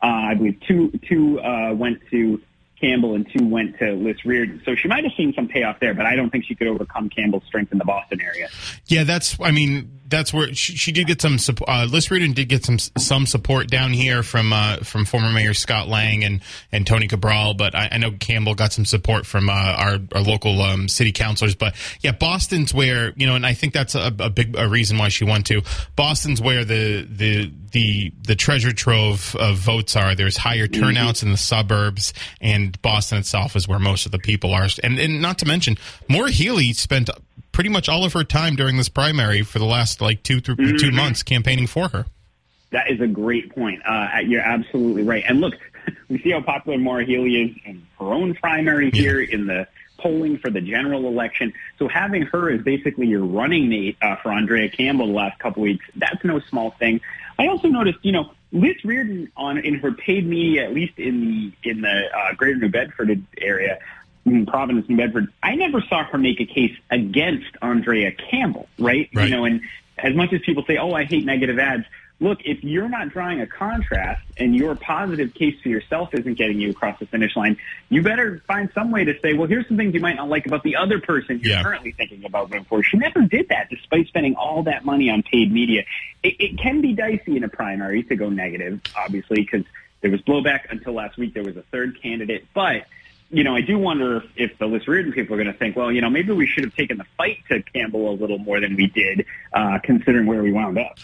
Uh, 0.00 0.06
I 0.06 0.34
believe 0.34 0.60
two, 0.66 0.92
two 1.08 1.40
uh, 1.40 1.74
went 1.74 2.00
to 2.10 2.40
Campbell 2.82 3.14
and 3.14 3.26
two 3.30 3.46
went 3.46 3.78
to 3.78 3.92
Liss-Riordan. 3.92 4.62
So 4.64 4.74
she 4.74 4.88
might 4.88 5.04
have 5.04 5.12
seen 5.16 5.32
some 5.34 5.46
payoff 5.46 5.78
there, 5.80 5.94
but 5.94 6.04
I 6.04 6.16
don't 6.16 6.30
think 6.30 6.44
she 6.44 6.56
could 6.56 6.66
overcome 6.66 7.08
Campbell's 7.08 7.44
strength 7.44 7.70
in 7.70 7.78
the 7.78 7.84
Boston 7.84 8.20
area. 8.20 8.48
Yeah, 8.86 9.04
that's, 9.04 9.38
I 9.40 9.52
mean, 9.52 10.00
that's 10.12 10.32
where 10.32 10.54
she, 10.54 10.76
she 10.76 10.92
did 10.92 11.08
get 11.08 11.20
some 11.20 11.38
support. 11.38 11.68
Uh, 11.68 11.86
Liss-Riordan 11.90 12.34
did 12.34 12.48
get 12.48 12.64
some 12.64 12.78
some 12.78 13.26
support 13.26 13.68
down 13.68 13.92
here 13.92 14.22
from 14.22 14.52
uh, 14.52 14.76
from 14.76 15.04
former 15.04 15.32
Mayor 15.32 15.54
Scott 15.54 15.88
Lang 15.88 16.22
and, 16.22 16.40
and 16.70 16.86
Tony 16.86 17.08
Cabral, 17.08 17.54
but 17.54 17.74
I, 17.74 17.88
I 17.90 17.98
know 17.98 18.12
Campbell 18.12 18.54
got 18.54 18.72
some 18.72 18.84
support 18.84 19.26
from 19.26 19.48
uh, 19.48 19.52
our 19.52 19.98
our 20.14 20.20
local 20.20 20.62
um, 20.62 20.88
city 20.88 21.10
councilors. 21.10 21.56
But 21.56 21.74
yeah, 22.00 22.12
Boston's 22.12 22.72
where 22.72 23.12
you 23.16 23.26
know, 23.26 23.34
and 23.34 23.44
I 23.44 23.54
think 23.54 23.72
that's 23.72 23.96
a, 23.96 24.14
a 24.20 24.30
big 24.30 24.56
a 24.56 24.68
reason 24.68 24.98
why 24.98 25.08
she 25.08 25.24
won 25.24 25.42
to. 25.44 25.62
Boston's 25.96 26.40
where 26.40 26.64
the 26.64 27.02
the 27.10 27.50
the 27.72 28.12
the 28.22 28.36
treasure 28.36 28.72
trove 28.72 29.34
of 29.36 29.56
votes 29.56 29.96
are. 29.96 30.14
There's 30.14 30.36
higher 30.36 30.68
turnouts 30.68 31.20
mm-hmm. 31.20 31.28
in 31.28 31.32
the 31.32 31.38
suburbs, 31.38 32.12
and 32.40 32.80
Boston 32.82 33.18
itself 33.18 33.56
is 33.56 33.66
where 33.66 33.78
most 33.78 34.06
of 34.06 34.12
the 34.12 34.18
people 34.18 34.52
are. 34.52 34.68
And, 34.84 34.98
and 34.98 35.20
not 35.20 35.38
to 35.38 35.46
mention, 35.46 35.76
Maura 36.08 36.30
Healey 36.30 36.72
spent 36.74 37.10
pretty 37.52 37.70
much 37.70 37.88
all 37.88 38.04
of 38.04 38.12
her 38.14 38.24
time 38.24 38.56
during 38.56 38.76
this 38.76 38.88
primary 38.88 39.42
for 39.42 39.58
the 39.58 39.64
last 39.64 40.00
like 40.00 40.22
two 40.22 40.40
th- 40.40 40.58
mm-hmm. 40.58 40.76
two 40.76 40.90
months 40.90 41.22
campaigning 41.22 41.66
for 41.66 41.88
her. 41.88 42.06
That 42.70 42.90
is 42.90 43.00
a 43.00 43.06
great 43.06 43.54
point. 43.54 43.82
Uh, 43.86 44.08
you're 44.24 44.40
absolutely 44.40 45.02
right. 45.02 45.22
And 45.28 45.40
look, 45.40 45.54
we 46.08 46.18
see 46.22 46.30
how 46.30 46.40
popular 46.40 46.78
Maura 46.78 47.04
Healey 47.04 47.36
is 47.36 47.56
in 47.64 47.86
her 47.98 48.06
own 48.06 48.34
primary 48.34 48.90
here 48.90 49.20
yeah. 49.20 49.34
in 49.34 49.46
the 49.46 49.68
polling 49.98 50.38
for 50.38 50.50
the 50.50 50.60
general 50.60 51.06
election. 51.06 51.52
So 51.78 51.88
having 51.88 52.22
her 52.22 52.50
as 52.50 52.62
basically 52.62 53.06
your 53.06 53.24
running 53.24 53.68
mate 53.68 53.96
uh, 54.02 54.16
for 54.16 54.32
Andrea 54.32 54.68
Campbell 54.68 55.06
the 55.06 55.12
last 55.12 55.38
couple 55.38 55.62
weeks, 55.62 55.84
that's 55.94 56.24
no 56.24 56.40
small 56.40 56.72
thing. 56.72 57.00
I 57.38 57.46
also 57.46 57.68
noticed, 57.68 57.98
you 58.02 58.12
know, 58.12 58.32
Liss-Riordan 58.52 59.32
on 59.36 59.58
in 59.58 59.74
her 59.76 59.92
paid 59.92 60.26
media, 60.26 60.64
at 60.64 60.74
least 60.74 60.98
in 60.98 61.20
the 61.20 61.70
in 61.70 61.80
the 61.80 62.04
uh, 62.14 62.34
Greater 62.34 62.58
New 62.58 62.68
Bedford 62.68 63.24
area, 63.38 63.78
in 64.24 64.46
Providence, 64.46 64.88
New 64.88 64.96
Bedford, 64.96 65.32
I 65.42 65.56
never 65.56 65.80
saw 65.82 66.04
her 66.04 66.18
make 66.18 66.40
a 66.40 66.46
case 66.46 66.76
against 66.90 67.48
Andrea 67.60 68.12
Campbell, 68.12 68.68
right? 68.78 69.08
right? 69.14 69.28
You 69.28 69.36
know, 69.36 69.44
and 69.44 69.62
as 69.98 70.14
much 70.14 70.32
as 70.32 70.40
people 70.42 70.64
say, 70.66 70.76
"Oh, 70.76 70.92
I 70.92 71.04
hate 71.04 71.24
negative 71.24 71.58
ads," 71.58 71.84
look, 72.22 72.38
if 72.44 72.62
you're 72.62 72.88
not 72.88 73.10
drawing 73.10 73.40
a 73.40 73.46
contrast 73.46 74.22
and 74.36 74.54
your 74.54 74.76
positive 74.76 75.34
case 75.34 75.56
for 75.60 75.68
yourself 75.68 76.14
isn't 76.14 76.34
getting 76.34 76.60
you 76.60 76.70
across 76.70 76.98
the 77.00 77.06
finish 77.06 77.36
line, 77.36 77.56
you 77.88 78.00
better 78.00 78.40
find 78.46 78.70
some 78.74 78.90
way 78.90 79.04
to 79.04 79.18
say, 79.20 79.34
well, 79.34 79.48
here's 79.48 79.66
some 79.66 79.76
things 79.76 79.92
you 79.92 80.00
might 80.00 80.16
not 80.16 80.28
like 80.28 80.46
about 80.46 80.62
the 80.62 80.76
other 80.76 81.00
person 81.00 81.40
you're 81.42 81.56
yeah. 81.56 81.62
currently 81.62 81.90
thinking 81.92 82.24
about 82.24 82.48
voting 82.48 82.64
for. 82.64 82.82
She 82.82 82.96
never 82.96 83.22
did 83.22 83.48
that 83.48 83.68
despite 83.68 84.06
spending 84.06 84.36
all 84.36 84.62
that 84.62 84.84
money 84.84 85.10
on 85.10 85.22
paid 85.24 85.52
media. 85.52 85.84
It, 86.22 86.36
it 86.38 86.58
can 86.58 86.80
be 86.80 86.94
dicey 86.94 87.36
in 87.36 87.44
a 87.44 87.48
primary 87.48 88.04
to 88.04 88.16
go 88.16 88.30
negative, 88.30 88.80
obviously, 88.96 89.42
because 89.42 89.64
there 90.00 90.10
was 90.10 90.20
blowback 90.22 90.70
until 90.70 90.94
last 90.94 91.18
week. 91.18 91.34
There 91.34 91.44
was 91.44 91.56
a 91.56 91.62
third 91.72 92.00
candidate, 92.00 92.46
but 92.54 92.86
you 93.32 93.44
know, 93.44 93.56
I 93.56 93.62
do 93.62 93.78
wonder 93.78 94.18
if, 94.18 94.24
if 94.36 94.58
the 94.58 94.66
Liss-Riordan 94.66 95.12
people 95.12 95.34
are 95.34 95.42
going 95.42 95.52
to 95.52 95.58
think, 95.58 95.74
well, 95.74 95.90
you 95.90 96.02
know, 96.02 96.10
maybe 96.10 96.32
we 96.32 96.46
should 96.46 96.64
have 96.64 96.74
taken 96.76 96.98
the 96.98 97.06
fight 97.16 97.38
to 97.50 97.62
Campbell 97.62 98.10
a 98.10 98.14
little 98.14 98.38
more 98.38 98.60
than 98.60 98.76
we 98.76 98.88
did, 98.88 99.24
uh, 99.54 99.78
considering 99.82 100.26
where 100.26 100.42
we 100.42 100.52
wound 100.52 100.78
up. 100.78 100.98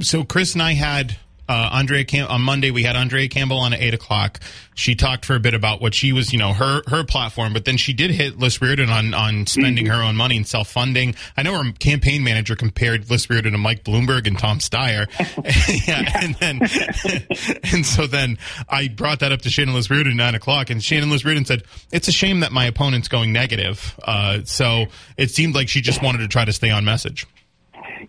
So 0.00 0.22
Chris 0.22 0.54
and 0.54 0.62
I 0.62 0.74
had 0.74 1.16
uh, 1.48 1.70
Andrea 1.72 2.04
Cam- 2.04 2.28
on 2.28 2.42
Monday 2.42 2.70
we 2.70 2.82
had 2.82 2.96
Andrea 2.96 3.28
Campbell 3.28 3.58
on 3.58 3.72
at 3.72 3.80
eight 3.80 3.94
o'clock. 3.94 4.40
She 4.74 4.94
talked 4.94 5.24
for 5.24 5.34
a 5.34 5.40
bit 5.40 5.54
about 5.54 5.80
what 5.80 5.94
she 5.94 6.12
was, 6.12 6.32
you 6.32 6.38
know, 6.38 6.52
her 6.52 6.82
her 6.86 7.04
platform, 7.04 7.52
but 7.52 7.64
then 7.64 7.76
she 7.76 7.92
did 7.92 8.10
hit 8.10 8.38
Liss-Riordan 8.38 8.90
on 8.90 9.14
on 9.14 9.46
spending 9.46 9.86
mm-hmm. 9.86 9.94
her 9.94 10.02
own 10.02 10.16
money 10.16 10.36
and 10.36 10.46
self 10.46 10.68
funding. 10.68 11.14
I 11.36 11.42
know 11.42 11.62
her 11.62 11.72
campaign 11.72 12.22
manager 12.22 12.54
compared 12.54 13.10
Liss-Riordan 13.10 13.52
to 13.52 13.58
Mike 13.58 13.82
Bloomberg 13.84 14.26
and 14.26 14.38
Tom 14.38 14.58
Steyer. 14.58 15.08
yeah, 15.88 16.20
and 16.22 16.34
then 16.36 16.60
and 17.72 17.84
so 17.84 18.06
then 18.06 18.38
I 18.68 18.88
brought 18.88 19.20
that 19.20 19.32
up 19.32 19.42
to 19.42 19.50
Shannon 19.50 19.74
Liss-Riordan 19.74 20.12
at 20.12 20.16
nine 20.16 20.34
o'clock, 20.34 20.70
and 20.70 20.82
Shannon 20.82 21.10
Liss-Riordan 21.10 21.46
said 21.46 21.64
it's 21.90 22.08
a 22.08 22.12
shame 22.12 22.40
that 22.40 22.52
my 22.52 22.66
opponent's 22.66 23.08
going 23.08 23.32
negative. 23.32 23.98
Uh, 24.04 24.40
so 24.44 24.86
it 25.16 25.30
seemed 25.30 25.54
like 25.54 25.68
she 25.68 25.80
just 25.80 26.02
wanted 26.02 26.18
to 26.18 26.28
try 26.28 26.44
to 26.44 26.52
stay 26.52 26.70
on 26.70 26.84
message. 26.84 27.26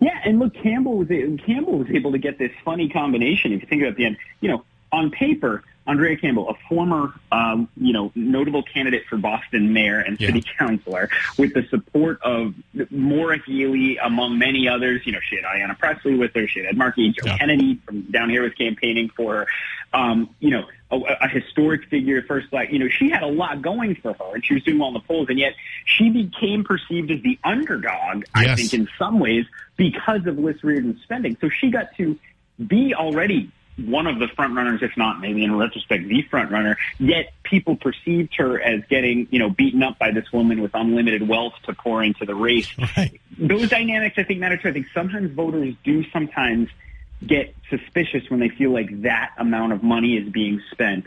Yeah, 0.00 0.18
and 0.24 0.38
look, 0.38 0.54
Campbell 0.54 0.96
was 0.98 1.08
Campbell 1.08 1.78
was 1.78 1.90
able 1.90 2.12
to 2.12 2.18
get 2.18 2.38
this 2.38 2.52
funny 2.64 2.88
combination. 2.88 3.52
If 3.52 3.62
you 3.62 3.68
think 3.68 3.82
about 3.82 3.96
the 3.96 4.06
end, 4.06 4.16
you 4.40 4.48
know, 4.48 4.64
on 4.92 5.10
paper, 5.10 5.62
Andrea 5.86 6.16
Campbell, 6.16 6.48
a 6.48 6.54
former, 6.68 7.12
um, 7.32 7.68
you 7.76 7.92
know, 7.92 8.12
notable 8.14 8.62
candidate 8.62 9.04
for 9.08 9.16
Boston 9.16 9.72
mayor 9.72 9.98
and 9.98 10.18
city 10.18 10.44
yeah. 10.46 10.52
councilor, 10.58 11.08
with 11.38 11.54
the 11.54 11.64
support 11.70 12.20
of 12.22 12.54
Maura 12.90 13.38
Healey, 13.44 13.96
among 13.96 14.38
many 14.38 14.68
others. 14.68 15.02
You 15.04 15.12
know, 15.12 15.18
she 15.22 15.36
had 15.36 15.44
Ayanna 15.44 15.78
Pressley 15.78 16.14
with 16.14 16.34
her. 16.34 16.46
She 16.46 16.60
had 16.60 16.68
Ed 16.68 16.76
Markey, 16.76 17.10
Joe 17.10 17.22
yeah. 17.26 17.38
Kennedy 17.38 17.80
from 17.84 18.02
down 18.02 18.30
here 18.30 18.42
was 18.42 18.52
campaigning 18.54 19.10
for 19.10 19.34
her. 19.34 19.46
Um, 19.92 20.34
you 20.38 20.50
know, 20.50 20.64
a, 20.90 20.96
a 21.22 21.28
historic 21.28 21.86
figure, 21.86 22.22
first 22.22 22.50
black. 22.50 22.70
You 22.70 22.78
know, 22.78 22.88
she 22.88 23.10
had 23.10 23.22
a 23.22 23.28
lot 23.28 23.62
going 23.62 23.96
for 23.96 24.12
her, 24.12 24.34
and 24.34 24.44
she 24.44 24.54
was 24.54 24.62
doing 24.62 24.78
well 24.78 24.88
in 24.88 24.94
the 24.94 25.00
polls, 25.00 25.28
and 25.28 25.38
yet 25.38 25.54
she 25.84 26.10
became 26.10 26.62
perceived 26.62 27.10
as 27.10 27.22
the 27.22 27.38
underdog. 27.42 28.24
Yes. 28.36 28.48
I 28.48 28.54
think 28.54 28.74
in 28.74 28.88
some 28.98 29.18
ways 29.18 29.46
because 29.76 30.26
of 30.26 30.38
Liss-Riordan's 30.38 31.02
spending. 31.02 31.36
So 31.40 31.48
she 31.48 31.70
got 31.70 31.96
to 31.96 32.18
be 32.64 32.94
already 32.94 33.50
one 33.86 34.06
of 34.06 34.18
the 34.18 34.28
front 34.28 34.54
runners, 34.54 34.82
if 34.82 34.96
not 34.96 35.20
maybe 35.20 35.44
in 35.44 35.56
retrospect 35.56 36.08
the 36.08 36.22
front 36.22 36.50
runner. 36.50 36.76
Yet 36.98 37.32
people 37.42 37.76
perceived 37.76 38.34
her 38.36 38.60
as 38.60 38.82
getting 38.88 39.28
you 39.30 39.38
know 39.38 39.50
beaten 39.50 39.82
up 39.82 39.98
by 39.98 40.10
this 40.10 40.32
woman 40.32 40.60
with 40.60 40.72
unlimited 40.74 41.26
wealth 41.26 41.54
to 41.64 41.74
pour 41.74 42.02
into 42.02 42.24
the 42.24 42.34
race. 42.34 42.68
Right. 42.96 43.20
Those 43.38 43.68
dynamics, 43.70 44.16
I 44.18 44.24
think, 44.24 44.40
matter 44.40 44.56
too. 44.56 44.68
I 44.68 44.72
think 44.72 44.86
sometimes 44.92 45.30
voters 45.30 45.74
do 45.84 46.04
sometimes 46.10 46.68
get 47.24 47.54
suspicious 47.68 48.28
when 48.28 48.40
they 48.40 48.48
feel 48.48 48.72
like 48.72 49.02
that 49.02 49.32
amount 49.38 49.72
of 49.72 49.82
money 49.82 50.16
is 50.16 50.30
being 50.30 50.60
spent, 50.72 51.04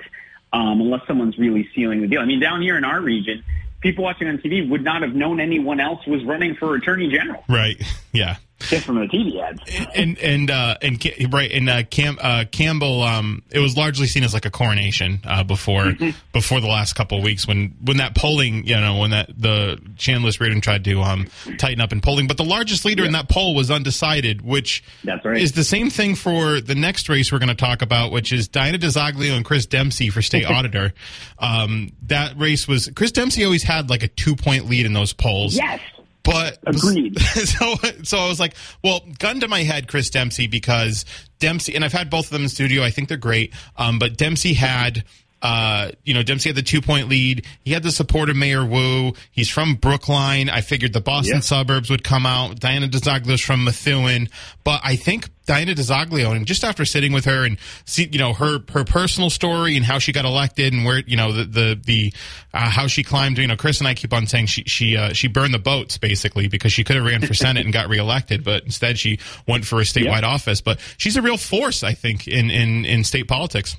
um, 0.54 0.80
unless 0.80 1.06
someone's 1.08 1.38
really 1.38 1.68
sealing 1.76 2.02
the 2.02 2.08
deal. 2.08 2.22
I 2.22 2.26
mean, 2.26 2.40
down 2.40 2.62
here 2.62 2.78
in 2.78 2.86
our 2.86 3.02
region, 3.02 3.44
people 3.82 4.04
watching 4.04 4.28
on 4.28 4.38
TV 4.38 4.68
would 4.68 4.84
not 4.84 5.02
have 5.02 5.14
known 5.14 5.40
anyone 5.40 5.80
else 5.80 6.06
was 6.08 6.24
running 6.24 6.56
for 6.56 6.74
attorney 6.76 7.10
general. 7.10 7.44
Right. 7.48 7.82
Yeah 8.14 8.38
just 8.70 8.86
from 8.86 8.96
the 8.96 9.08
TV 9.08 9.42
ads. 9.42 9.62
and 9.96 10.18
and 10.20 10.50
uh, 10.50 10.78
and 10.82 11.34
right 11.34 11.52
and 11.52 11.70
uh, 11.70 11.84
Cam, 11.84 12.18
uh, 12.22 12.46
Campbell, 12.52 13.04
um, 13.04 13.44
it 13.52 13.60
was 13.60 13.78
largely 13.78 14.08
seen 14.08 14.24
as 14.24 14.34
like 14.34 14.46
a 14.46 14.52
coronation 14.52 15.20
uh, 15.26 15.44
before 15.44 15.86
mm-hmm. 15.86 16.10
before 16.32 16.62
the 16.62 16.68
last 16.68 16.94
couple 16.94 17.18
of 17.18 17.24
weeks 17.24 17.48
when 17.48 17.76
when 17.84 17.98
that 17.98 18.16
polling, 18.16 18.66
you 18.66 18.76
know, 18.76 19.00
when 19.00 19.12
that 19.12 19.30
the 19.38 19.80
Liss-Riordan 20.08 20.62
tried 20.62 20.84
to 20.86 21.02
um, 21.02 21.28
tighten 21.58 21.82
up 21.82 21.92
in 21.92 22.02
polling, 22.02 22.28
but 22.28 22.38
the 22.38 22.44
largest 22.44 22.86
leader 22.86 23.04
yeah. 23.04 23.08
in 23.08 23.14
that 23.14 23.30
poll 23.30 23.56
was 23.56 23.72
undecided, 23.72 24.42
which 24.42 24.84
That's 25.04 25.24
right. 25.26 25.42
is 25.42 25.54
the 25.54 25.64
same 25.64 25.90
thing 25.90 26.16
for 26.16 26.62
the 26.62 26.76
next 26.76 27.10
race 27.10 27.32
we're 27.32 27.40
going 27.40 27.50
to 27.50 27.56
talk 27.56 27.82
about, 27.82 28.12
which 28.12 28.32
is 28.32 28.48
Diana 28.48 28.78
DiZoglio 28.78 29.36
and 29.36 29.46
Chris 29.46 29.66
Dempsey 29.66 30.10
for 30.10 30.22
state 30.22 30.46
auditor. 30.50 30.94
Um, 31.40 31.92
that 32.04 32.38
race 32.38 32.68
was 32.68 32.90
Chris 32.96 33.12
Dempsey 33.12 33.44
always 33.44 33.64
had 33.64 33.90
like 33.90 34.04
a 34.04 34.08
two 34.08 34.36
point 34.36 34.68
lead 34.68 34.86
in 34.86 34.94
those 34.94 35.14
polls. 35.14 35.56
Yes. 35.56 35.82
But 36.24 36.60
agreed. 36.66 37.20
So, 37.20 37.76
so 38.04 38.18
I 38.18 38.28
was 38.28 38.40
like, 38.40 38.56
well, 38.84 39.02
gun 39.20 39.42
to 39.42 39.48
my 39.48 39.64
head, 39.64 39.88
Chris 39.88 40.10
Dempsey, 40.10 40.48
because 40.48 41.06
Dempsey, 41.40 41.76
and 41.76 41.84
I've 41.84 41.94
had 41.94 42.10
both 42.10 42.26
of 42.26 42.32
them 42.32 42.44
in 42.44 42.50
studio. 42.50 42.84
I 42.84 42.90
think 42.90 43.10
they're 43.10 43.18
great. 43.18 43.54
Um, 43.76 44.00
but 44.00 44.18
Dempsey 44.18 44.54
had 44.54 45.04
uh, 45.44 45.92
you 46.06 46.14
know, 46.14 46.24
Dempsey 46.24 46.50
had 46.50 46.56
the 46.56 46.64
two 46.64 46.82
point 46.82 47.10
lead. 47.10 47.46
He 47.66 47.74
had 47.74 47.84
the 47.84 47.92
support 47.92 48.30
of 48.30 48.38
Mayor 48.38 48.66
Wu. 48.66 49.12
He's 49.30 49.50
from 49.50 49.76
Brookline. 49.76 50.50
I 50.50 50.62
figured 50.62 50.94
the 50.94 51.02
Boston 51.02 51.42
suburbs 51.42 51.90
would 51.90 52.04
come 52.04 52.26
out. 52.26 52.62
Diana 52.62 52.88
DiZoglio's 52.88 53.42
from 53.42 53.66
Methuen. 53.66 54.30
But 54.64 54.80
I 54.86 54.96
think 54.96 55.30
Diana 55.46 55.74
DiZoglio, 55.74 56.34
and 56.34 56.46
just 56.46 56.64
after 56.64 56.86
sitting 56.86 57.12
with 57.12 57.26
her 57.26 57.46
and 57.46 57.58
see, 57.84 58.08
you 58.10 58.20
know, 58.20 58.32
her, 58.32 58.60
her 58.72 58.86
personal 58.86 59.30
story 59.30 59.76
and 59.76 59.86
how 59.86 60.00
she 60.00 60.14
got 60.14 60.24
elected 60.24 60.72
and 60.72 60.86
where, 60.86 61.00
you 61.00 61.18
know, 61.18 61.34
the, 61.34 61.44
the, 61.44 61.82
the, 61.84 62.14
uh, 62.54 62.70
how 62.70 62.88
she 62.88 63.04
climbed, 63.04 63.38
you 63.38 63.46
know, 63.46 63.58
Chris 63.58 63.80
and 63.80 63.88
I 63.90 63.96
keep 63.96 64.14
on 64.14 64.26
saying 64.28 64.46
she, 64.46 64.64
she, 64.64 64.96
uh, 64.96 65.12
she 65.12 65.28
burned 65.28 65.54
the 65.54 65.60
boats 65.60 65.98
basically 65.98 66.48
because 66.48 66.72
she 66.72 66.86
could 66.86 66.96
have 66.96 67.04
ran 67.04 67.22
for 67.22 67.34
Senate 67.34 67.66
and 67.66 67.74
got 67.74 67.90
reelected, 67.90 68.46
but 68.46 68.64
instead 68.64 68.98
she 68.98 69.20
went 69.46 69.66
for 69.66 69.80
a 69.80 69.84
statewide 69.84 70.24
office. 70.24 70.62
But 70.62 70.80
she's 70.98 71.18
a 71.18 71.22
real 71.22 71.36
force, 71.36 71.84
I 71.84 71.94
think, 71.94 72.30
in, 72.30 72.50
in, 72.50 72.86
in 72.86 73.04
state 73.04 73.28
politics. 73.28 73.76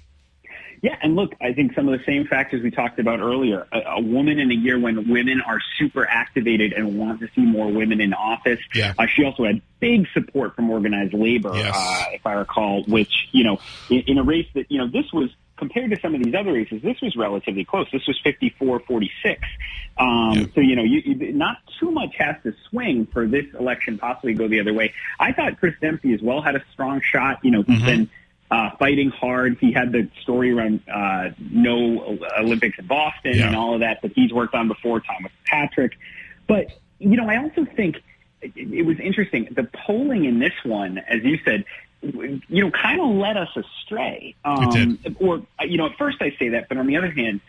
Yeah, 0.84 0.98
and 1.00 1.16
look, 1.16 1.34
I 1.40 1.54
think 1.54 1.72
some 1.74 1.88
of 1.88 1.98
the 1.98 2.04
same 2.04 2.26
factors 2.26 2.62
we 2.62 2.70
talked 2.70 2.98
about 2.98 3.18
earlier. 3.20 3.66
A, 3.72 3.78
a 3.92 4.00
woman 4.02 4.38
in 4.38 4.50
a 4.50 4.54
year 4.54 4.78
when 4.78 5.08
women 5.08 5.40
are 5.40 5.58
super 5.78 6.06
activated 6.06 6.74
and 6.74 6.98
want 6.98 7.20
to 7.20 7.28
see 7.34 7.40
more 7.40 7.72
women 7.72 8.02
in 8.02 8.12
office. 8.12 8.58
Yeah. 8.74 8.92
Uh, 8.98 9.06
she 9.06 9.24
also 9.24 9.44
had 9.44 9.62
big 9.80 10.06
support 10.12 10.54
from 10.54 10.68
organized 10.68 11.14
labor, 11.14 11.56
yes. 11.56 11.74
uh, 11.74 12.04
if 12.12 12.26
I 12.26 12.34
recall, 12.34 12.84
which, 12.84 13.28
you 13.32 13.44
know, 13.44 13.60
in, 13.88 14.00
in 14.00 14.18
a 14.18 14.22
race 14.22 14.46
that, 14.52 14.70
you 14.70 14.76
know, 14.76 14.86
this 14.86 15.10
was 15.10 15.30
compared 15.56 15.90
to 15.92 15.98
some 16.02 16.14
of 16.14 16.22
these 16.22 16.34
other 16.34 16.52
races, 16.52 16.82
this 16.82 17.00
was 17.00 17.16
relatively 17.16 17.64
close. 17.64 17.86
This 17.90 18.06
was 18.06 18.20
54-46. 18.22 19.38
Um, 19.96 20.32
yeah. 20.32 20.46
So, 20.54 20.60
you 20.60 20.76
know, 20.76 20.82
you, 20.82 21.00
you, 21.02 21.32
not 21.32 21.62
too 21.80 21.92
much 21.92 22.14
has 22.18 22.36
to 22.42 22.52
swing 22.68 23.06
for 23.06 23.26
this 23.26 23.46
election 23.58 23.96
possibly 23.96 24.34
go 24.34 24.48
the 24.48 24.60
other 24.60 24.74
way. 24.74 24.92
I 25.18 25.32
thought 25.32 25.58
Chris 25.58 25.76
Dempsey 25.80 26.12
as 26.12 26.20
well 26.20 26.42
had 26.42 26.56
a 26.56 26.62
strong 26.74 27.00
shot. 27.00 27.38
You 27.42 27.52
know, 27.52 27.62
he's 27.62 27.78
mm-hmm. 27.78 27.86
been 27.86 28.10
uh, 28.50 28.70
fighting 28.78 29.10
hard. 29.10 29.58
He 29.60 29.72
had 29.72 29.92
the 29.92 30.08
story 30.22 30.52
around 30.52 30.82
uh, 30.92 31.30
no 31.38 32.18
Olympics 32.38 32.78
in 32.78 32.86
Boston 32.86 33.36
yeah. 33.36 33.46
and 33.46 33.56
all 33.56 33.74
of 33.74 33.80
that 33.80 34.02
that 34.02 34.12
he's 34.14 34.32
worked 34.32 34.54
on 34.54 34.68
before, 34.68 35.00
Thomas 35.00 35.32
Patrick. 35.46 35.92
But, 36.46 36.66
you 36.98 37.16
know, 37.16 37.28
I 37.28 37.42
also 37.42 37.64
think 37.64 37.96
it, 38.42 38.84
was 38.84 39.00
interesting. 39.00 39.48
The 39.50 39.68
polling 39.86 40.24
in 40.24 40.38
this 40.38 40.52
one, 40.64 40.98
as 40.98 41.22
you 41.22 41.38
said, 41.44 41.64
you 42.02 42.40
know, 42.48 42.70
kind 42.70 43.00
of 43.00 43.08
led 43.16 43.36
us 43.36 43.48
astray. 43.56 44.34
Um, 44.44 44.98
or, 45.18 45.42
you 45.62 45.78
know, 45.78 45.86
at 45.86 45.96
first 45.96 46.18
I 46.20 46.34
say 46.38 46.50
that, 46.50 46.68
but 46.68 46.76
on 46.76 46.86
the 46.86 46.98
other 46.98 47.10
hand, 47.10 47.40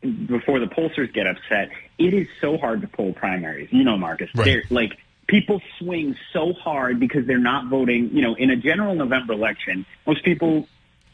before 0.00 0.58
the 0.58 0.66
pollsters 0.66 1.12
get 1.12 1.26
upset, 1.26 1.70
it 1.98 2.14
is 2.14 2.26
so 2.40 2.56
hard 2.58 2.80
to 2.80 2.88
poll 2.88 3.12
primaries. 3.12 3.68
You 3.70 3.84
know, 3.84 3.96
Marcus. 3.96 4.30
Right. 4.34 4.44
They're 4.44 4.62
like 4.70 4.98
people 5.30 5.62
swing 5.78 6.16
so 6.32 6.52
hard 6.52 6.98
because 6.98 7.24
they're 7.26 7.38
not 7.38 7.68
voting. 7.68 8.10
You 8.12 8.22
know, 8.22 8.34
in 8.34 8.50
a 8.50 8.56
general 8.56 8.94
November 8.96 9.32
election, 9.32 9.86
most 10.06 10.24
people 10.24 10.66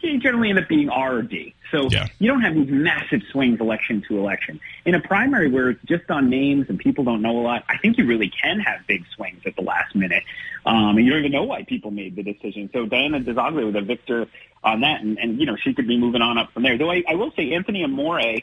generally 0.03 0.51
end 0.51 0.59
up 0.59 0.69
being 0.69 0.89
R 0.89 1.17
or 1.17 1.23
D. 1.23 1.53
So 1.73 1.89
Yeah. 1.91 2.07
you 2.21 2.29
don't 2.29 2.41
have 2.41 2.55
these 2.55 2.71
massive 2.71 3.23
swings 3.33 3.61
election 3.61 4.05
to 4.09 4.19
election. 4.19 4.61
In 4.85 4.95
a 4.95 5.01
primary 5.01 5.51
where 5.51 5.71
it's 5.71 5.83
just 5.85 6.09
on 6.11 6.31
names 6.31 6.67
and 6.69 6.79
people 6.79 7.03
don't 7.03 7.23
know 7.23 7.37
a 7.39 7.43
lot, 7.43 7.65
I 7.69 7.77
think 7.79 7.99
you 7.99 8.07
really 8.07 8.29
can 8.31 8.61
have 8.61 8.87
big 8.87 9.05
swings 9.15 9.43
at 9.45 9.57
the 9.57 9.63
last 9.63 9.95
minute. 9.97 10.23
Um, 10.65 10.97
and 10.97 11.05
you 11.05 11.11
don't 11.11 11.21
even 11.21 11.33
know 11.33 11.43
why 11.43 11.65
people 11.65 11.91
made 11.91 12.15
the 12.15 12.23
decision. 12.23 12.71
So 12.73 12.87
Diana 12.87 13.21
DiZoglio 13.21 13.67
with 13.67 13.77
a 13.77 13.83
victor 13.83 14.29
on 14.63 14.81
that, 14.83 15.01
and, 15.01 15.19
and 15.19 15.41
you 15.41 15.47
know 15.47 15.57
she 15.57 15.75
could 15.75 15.89
be 15.89 15.99
moving 15.99 16.23
on 16.23 16.39
up 16.39 16.53
from 16.53 16.63
there. 16.63 16.79
Though 16.79 16.91
I, 16.91 17.03
I 17.09 17.15
will 17.17 17.33
say 17.33 17.53
Anthony 17.53 17.83
Amore, 17.83 18.41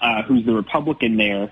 uh, 0.00 0.22
who's 0.22 0.46
the 0.46 0.54
Republican 0.54 1.16
there, 1.18 1.50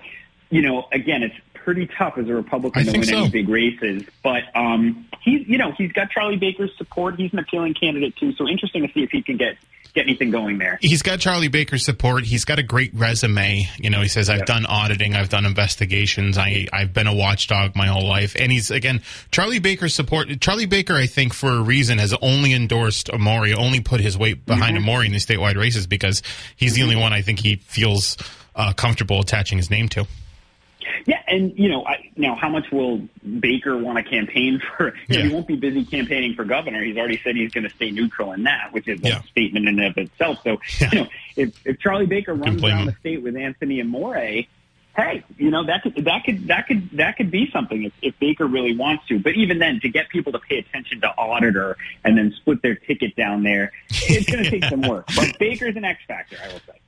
you 0.49 0.61
know, 0.61 0.87
again, 0.91 1.23
it's 1.23 1.35
pretty 1.63 1.87
tough 1.97 2.17
as 2.17 2.27
a 2.27 2.33
Republican 2.33 2.85
to 2.85 2.91
win 2.91 3.03
so. 3.03 3.17
any 3.17 3.29
big 3.29 3.49
races. 3.49 4.03
But 4.23 4.43
um, 4.55 5.07
he's, 5.21 5.47
you 5.47 5.57
know, 5.57 5.71
he's 5.71 5.91
got 5.91 6.09
Charlie 6.09 6.37
Baker's 6.37 6.75
support. 6.77 7.15
He's 7.15 7.31
an 7.33 7.39
appealing 7.39 7.73
candidate 7.73 8.15
too. 8.15 8.33
So 8.33 8.47
interesting 8.47 8.85
to 8.87 8.93
see 8.93 9.03
if 9.03 9.11
he 9.11 9.21
can 9.21 9.37
get 9.37 9.57
get 9.93 10.05
anything 10.07 10.31
going 10.31 10.57
there. 10.57 10.79
He's 10.81 11.01
got 11.01 11.19
Charlie 11.19 11.49
Baker's 11.49 11.83
support. 11.83 12.23
He's 12.23 12.45
got 12.45 12.57
a 12.59 12.63
great 12.63 12.93
resume. 12.93 13.67
You 13.77 13.89
know, 13.89 13.99
he 14.01 14.07
says, 14.07 14.29
I've 14.29 14.39
Yeah. 14.39 14.45
done 14.45 14.65
auditing, 14.65 15.15
I've 15.17 15.27
done 15.27 15.45
investigations, 15.45 16.37
I, 16.37 16.65
I've 16.71 16.93
been 16.93 17.07
a 17.07 17.13
watchdog 17.13 17.75
my 17.75 17.87
whole 17.87 18.07
life. 18.07 18.33
And 18.39 18.53
he's, 18.53 18.71
again, 18.71 19.01
Charlie 19.31 19.59
Baker's 19.59 19.93
support. 19.93 20.29
Charlie 20.39 20.65
Baker, 20.65 20.95
I 20.95 21.07
think, 21.07 21.33
for 21.33 21.49
a 21.49 21.61
reason, 21.61 21.97
has 21.97 22.13
only 22.21 22.53
endorsed 22.53 23.09
Amore, 23.09 23.47
only 23.57 23.81
put 23.81 23.99
his 23.99 24.17
weight 24.17 24.45
behind 24.45 24.77
Mm-hmm. 24.77 24.83
Amore 24.89 25.03
in 25.03 25.11
the 25.11 25.17
statewide 25.17 25.57
races 25.57 25.87
because 25.87 26.23
he's 26.55 26.73
the 26.73 26.83
only 26.83 26.95
one 26.95 27.11
I 27.11 27.21
think 27.21 27.39
he 27.39 27.57
feels 27.57 28.15
uh, 28.55 28.71
comfortable 28.71 29.19
attaching 29.19 29.57
his 29.57 29.69
name 29.69 29.89
to. 29.89 30.07
Yeah, 31.31 31.35
and 31.35 31.57
you 31.57 31.69
know, 31.69 31.85
I, 31.85 32.11
now 32.15 32.35
how 32.35 32.49
much 32.49 32.71
will 32.71 33.07
Baker 33.39 33.77
want 33.77 33.97
to 33.97 34.03
campaign 34.03 34.61
for? 34.77 34.87
You 34.87 34.91
know, 34.91 35.23
Yeah. 35.23 35.27
He 35.29 35.33
won't 35.33 35.47
be 35.47 35.55
busy 35.55 35.85
campaigning 35.85 36.35
for 36.35 36.43
governor. 36.45 36.83
He's 36.83 36.97
already 36.97 37.19
said 37.23 37.35
he's 37.35 37.51
going 37.51 37.63
to 37.67 37.75
stay 37.75 37.91
neutral 37.91 38.33
in 38.33 38.43
that, 38.43 38.71
which 38.73 38.87
is 38.87 39.01
a 39.03 39.23
statement 39.29 39.67
in 39.67 39.79
and 39.79 39.87
of 39.87 39.97
itself. 39.97 40.39
So, 40.43 40.59
Yeah. 40.79 40.89
you 40.91 40.99
know, 41.01 41.07
if 41.35 41.67
if 41.67 41.79
Charlie 41.79 42.05
Baker 42.05 42.33
runs 42.33 42.63
around 42.63 42.85
the 42.87 42.93
state 42.99 43.21
with 43.21 43.35
Anthony 43.35 43.79
Amore, 43.81 44.45
hey, 44.95 45.23
you 45.37 45.49
know 45.49 45.65
that 45.65 45.83
could 45.83 45.95
that 46.03 46.23
could 46.25 46.47
that 46.47 46.67
could 46.67 46.89
that 46.91 47.15
could 47.15 47.31
be 47.31 47.49
something 47.51 47.83
if, 47.83 47.93
if 48.01 48.19
Baker 48.19 48.45
really 48.45 48.75
wants 48.75 49.07
to. 49.07 49.19
But 49.19 49.35
even 49.35 49.59
then, 49.59 49.79
to 49.81 49.89
get 49.89 50.09
people 50.09 50.31
to 50.33 50.39
pay 50.39 50.57
attention 50.57 51.01
to 51.01 51.07
auditor 51.17 51.77
and 52.03 52.17
then 52.17 52.33
split 52.37 52.61
their 52.61 52.75
ticket 52.75 53.15
down 53.15 53.43
there, 53.43 53.71
it's 53.89 54.29
going 54.29 54.43
to 54.43 54.49
take 54.49 54.65
some 54.65 54.81
work. 54.81 55.07
But 55.15 55.35
Baker's 55.39 55.75
an 55.77 55.85
X 55.85 56.01
factor, 56.07 56.37
I 56.43 56.47
will 56.51 56.59
say. 56.59 56.79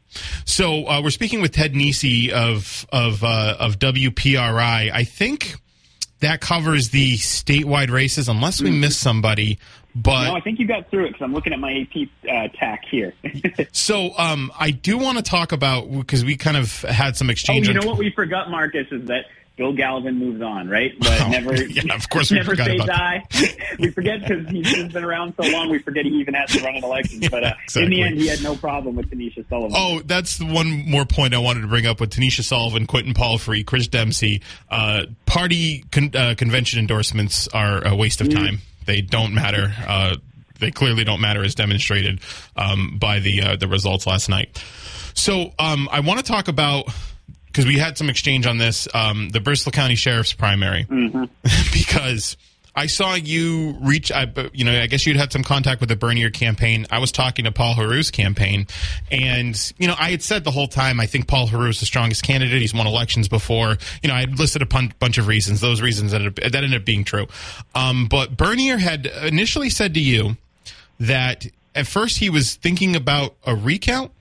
So 0.46 0.88
uh, 0.88 1.01
we're 1.03 1.10
speaking 1.10 1.41
with 1.41 1.51
Ted 1.51 1.74
Nesi 1.74 2.32
of 2.32 2.86
of 2.91 3.24
uh, 3.24 3.58
of 3.60 3.79
WPRI. 3.79 4.91
I 4.91 5.03
think 5.03 5.55
that 6.20 6.39
covers 6.39 6.89
the 6.89 7.17
statewide 7.17 7.91
races, 7.91 8.29
unless 8.29 8.62
we 8.62 8.72
miss 8.72 8.98
somebody. 8.98 9.60
But 9.96 10.25
No, 10.25 10.36
I 10.36 10.39
think 10.39 10.58
you 10.60 10.65
got 10.65 10.89
through 10.89 11.05
it 11.05 11.08
because 11.10 11.22
I'm 11.22 11.34
looking 11.34 11.53
at 11.53 11.60
my 11.60 11.82
AP 11.82 12.10
uh, 12.27 12.48
tack 12.58 12.84
here. 12.89 13.13
So 13.72 14.17
um, 14.17 14.51
I 14.58 14.72
do 14.72 14.98
want 14.98 15.17
to 15.17 15.24
talk 15.24 15.51
about 15.51 15.91
because 15.91 16.24
we 16.24 16.38
kind 16.38 16.58
of 16.58 16.82
had 16.82 17.17
some 17.17 17.29
exchange. 17.29 17.67
Oh, 17.67 17.74
you 17.74 17.79
know 17.79 17.86
what 17.86 17.98
we 17.98 18.12
forgot, 18.12 18.50
Marcus, 18.50 18.88
is 18.91 19.05
that 19.05 19.25
Bill 19.55 19.74
Galvin 19.74 20.17
moves 20.17 20.41
on, 20.41 20.67
right? 20.67 20.91
But 21.00 21.22
Oh, 21.22 21.29
never, 21.29 21.55
yeah, 21.63 21.93
of 21.93 22.10
course 22.10 22.31
we 22.31 22.38
never 22.39 22.55
say 22.55 22.77
die. 22.77 23.24
we 23.79 23.91
forget 23.91 24.22
because 24.22 24.48
he's 24.50 24.91
been 24.91 25.03
around 25.03 25.36
so 25.39 25.48
long. 25.50 25.69
We 25.69 25.79
forget 25.79 26.05
he 26.05 26.12
even 26.19 26.33
has 26.33 26.51
to 26.53 26.63
run 26.63 26.75
an 26.75 26.83
election. 26.83 27.22
But 27.29 27.43
uh, 27.43 27.53
in 27.75 27.89
the 27.89 28.01
end, 28.01 28.17
he 28.17 28.27
had 28.27 28.41
no 28.41 28.55
problem 28.55 28.95
with 28.95 29.12
Tanisha 29.12 29.48
Sullivan. 29.50 29.74
Oh, 29.75 30.01
that's 30.05 30.38
the 30.38 30.45
one 30.45 30.89
more 30.89 31.05
point 31.05 31.33
I 31.36 31.38
wanted 31.38 31.62
to 31.62 31.67
bring 31.67 31.86
up 31.86 32.00
with 32.00 32.10
Tanisha 32.12 32.43
Sullivan, 32.43 32.88
Quentin 32.88 33.13
Palfrey, 33.13 33.63
Chris 33.63 33.88
Dempsey. 33.88 34.41
Uh, 34.72 35.05
party 35.25 35.86
con- 35.91 36.12
uh, 36.15 36.33
convention 36.36 36.79
endorsements 36.79 37.48
are 37.50 37.86
a 37.86 37.95
waste 37.95 38.22
of 38.22 38.29
time. 38.33 38.60
They 38.86 39.01
don't 39.01 39.33
matter. 39.36 39.74
Uh, 39.88 40.15
they 40.60 40.72
clearly 40.72 41.03
don't 41.03 41.22
matter, 41.22 41.43
as 41.43 41.55
demonstrated 41.55 42.22
um, 42.55 42.98
by 43.00 43.19
the 43.19 43.41
uh, 43.41 43.55
the 43.57 43.67
results 43.67 44.07
last 44.07 44.29
night. 44.29 44.63
So 45.13 45.53
um, 45.60 45.88
I 45.91 46.00
want 46.00 46.19
to 46.19 46.25
talk 46.25 46.48
about 46.48 46.86
because 47.53 47.67
we 47.67 47.77
had 47.77 47.98
some 47.98 48.10
exchange 48.10 48.48
on 48.48 48.57
this 48.57 48.88
um, 48.95 49.29
the 49.29 49.39
Bristol 49.39 49.72
County 49.72 49.95
Sheriff's 49.95 50.33
primary 50.33 50.88
because 51.74 52.36
I 52.75 52.88
saw 52.88 53.13
you 53.13 53.77
reach. 53.81 54.12
I, 54.12 54.25
you 54.51 54.65
know, 54.65 54.81
I 54.81 54.88
guess 54.88 55.05
you'd 55.05 55.15
had 55.15 55.31
some 55.31 55.43
contact 55.43 55.79
with 55.79 55.89
the 55.89 55.95
Bernier 55.95 56.31
campaign. 56.31 56.88
I 56.89 56.98
was 56.98 57.12
talking 57.12 57.45
to 57.45 57.51
Paul 57.51 57.75
Heroux's 57.75 58.10
campaign, 58.10 58.65
and 59.12 59.74
you 59.77 59.88
know, 59.88 59.95
I 60.00 60.10
had 60.10 60.24
said 60.24 60.43
the 60.43 60.51
whole 60.51 60.67
time 60.67 61.00
I 61.00 61.05
think 61.05 61.27
Paul 61.27 61.48
Heroux 61.48 61.69
is 61.69 61.79
the 61.79 61.86
strongest 61.86 62.24
candidate. 62.24 62.60
He's 62.62 62.74
won 62.74 62.88
elections 62.88 63.27
before. 63.27 63.77
You 64.01 64.10
know, 64.10 64.15
I 64.15 64.22
had 64.22 64.39
listed 64.39 64.63
a 64.63 64.65
pun- 64.65 64.93
bunch 64.98 65.19
of 65.19 65.27
reasons. 65.27 65.62
Those 65.62 65.81
reasons 65.81 66.13
that 66.13 66.36
that 66.36 66.55
ended 66.55 66.74
up 66.74 66.86
being 66.86 67.03
true. 67.03 67.27
Um, 67.75 68.07
but 68.07 68.36
Bernier 68.36 68.77
had 68.77 69.05
initially 69.05 69.69
said 69.69 69.93
to 69.93 70.00
you 70.00 70.38
that 71.00 71.45
at 71.75 71.86
first 71.86 72.18
he 72.18 72.29
was 72.29 72.55
thinking 72.55 72.96
about 72.96 73.35
a 73.46 73.55
recount. 73.55 74.11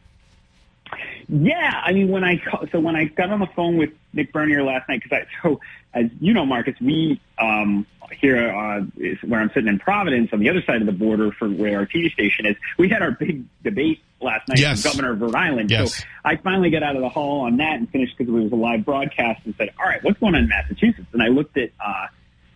Yeah, 1.34 1.80
I 1.82 1.92
mean, 1.92 2.08
when 2.10 2.24
I 2.24 2.36
ca- 2.36 2.66
so 2.70 2.78
when 2.78 2.94
I 2.94 3.04
got 3.04 3.30
on 3.30 3.40
the 3.40 3.46
phone 3.56 3.78
with 3.78 3.88
Nick 4.12 4.32
Bernier 4.34 4.62
last 4.62 4.86
night, 4.86 5.00
because 5.02 5.24
I 5.24 5.42
so 5.42 5.60
as 5.94 6.06
you 6.20 6.34
know, 6.34 6.44
Marcus, 6.44 6.74
we 6.78 7.20
um, 7.38 7.86
here 8.20 8.50
uh, 8.50 8.82
is 8.98 9.16
where 9.22 9.40
I'm 9.40 9.48
sitting 9.54 9.68
in 9.68 9.78
Providence 9.78 10.28
on 10.34 10.40
the 10.40 10.50
other 10.50 10.62
side 10.62 10.82
of 10.82 10.86
the 10.86 10.92
border 10.92 11.32
for 11.32 11.48
where 11.48 11.78
our 11.78 11.86
TV 11.86 12.12
station 12.12 12.44
is. 12.44 12.56
We 12.78 12.90
had 12.90 13.00
our 13.00 13.12
big 13.12 13.44
debate 13.64 14.00
last 14.20 14.46
night 14.48 14.58
Yes. 14.58 14.84
with 14.84 14.92
Governor 14.92 15.12
of 15.12 15.22
Rhode 15.22 15.34
Island. 15.34 15.70
Yes. 15.70 15.96
So 15.98 16.04
I 16.22 16.36
finally 16.36 16.68
got 16.68 16.82
out 16.82 16.96
of 16.96 17.00
the 17.02 17.08
hall 17.08 17.40
on 17.46 17.56
that 17.56 17.76
and 17.76 17.88
finished 17.88 18.18
because 18.18 18.32
it 18.32 18.36
was 18.38 18.52
a 18.52 18.56
live 18.56 18.84
broadcast 18.84 19.40
and 19.46 19.54
said, 19.56 19.70
"All 19.78 19.86
right, 19.86 20.04
what's 20.04 20.20
going 20.20 20.34
on 20.34 20.42
in 20.42 20.48
Massachusetts?" 20.50 21.08
And 21.14 21.22
I 21.22 21.28
looked 21.28 21.56
at. 21.56 21.70
Uh, 21.82 22.08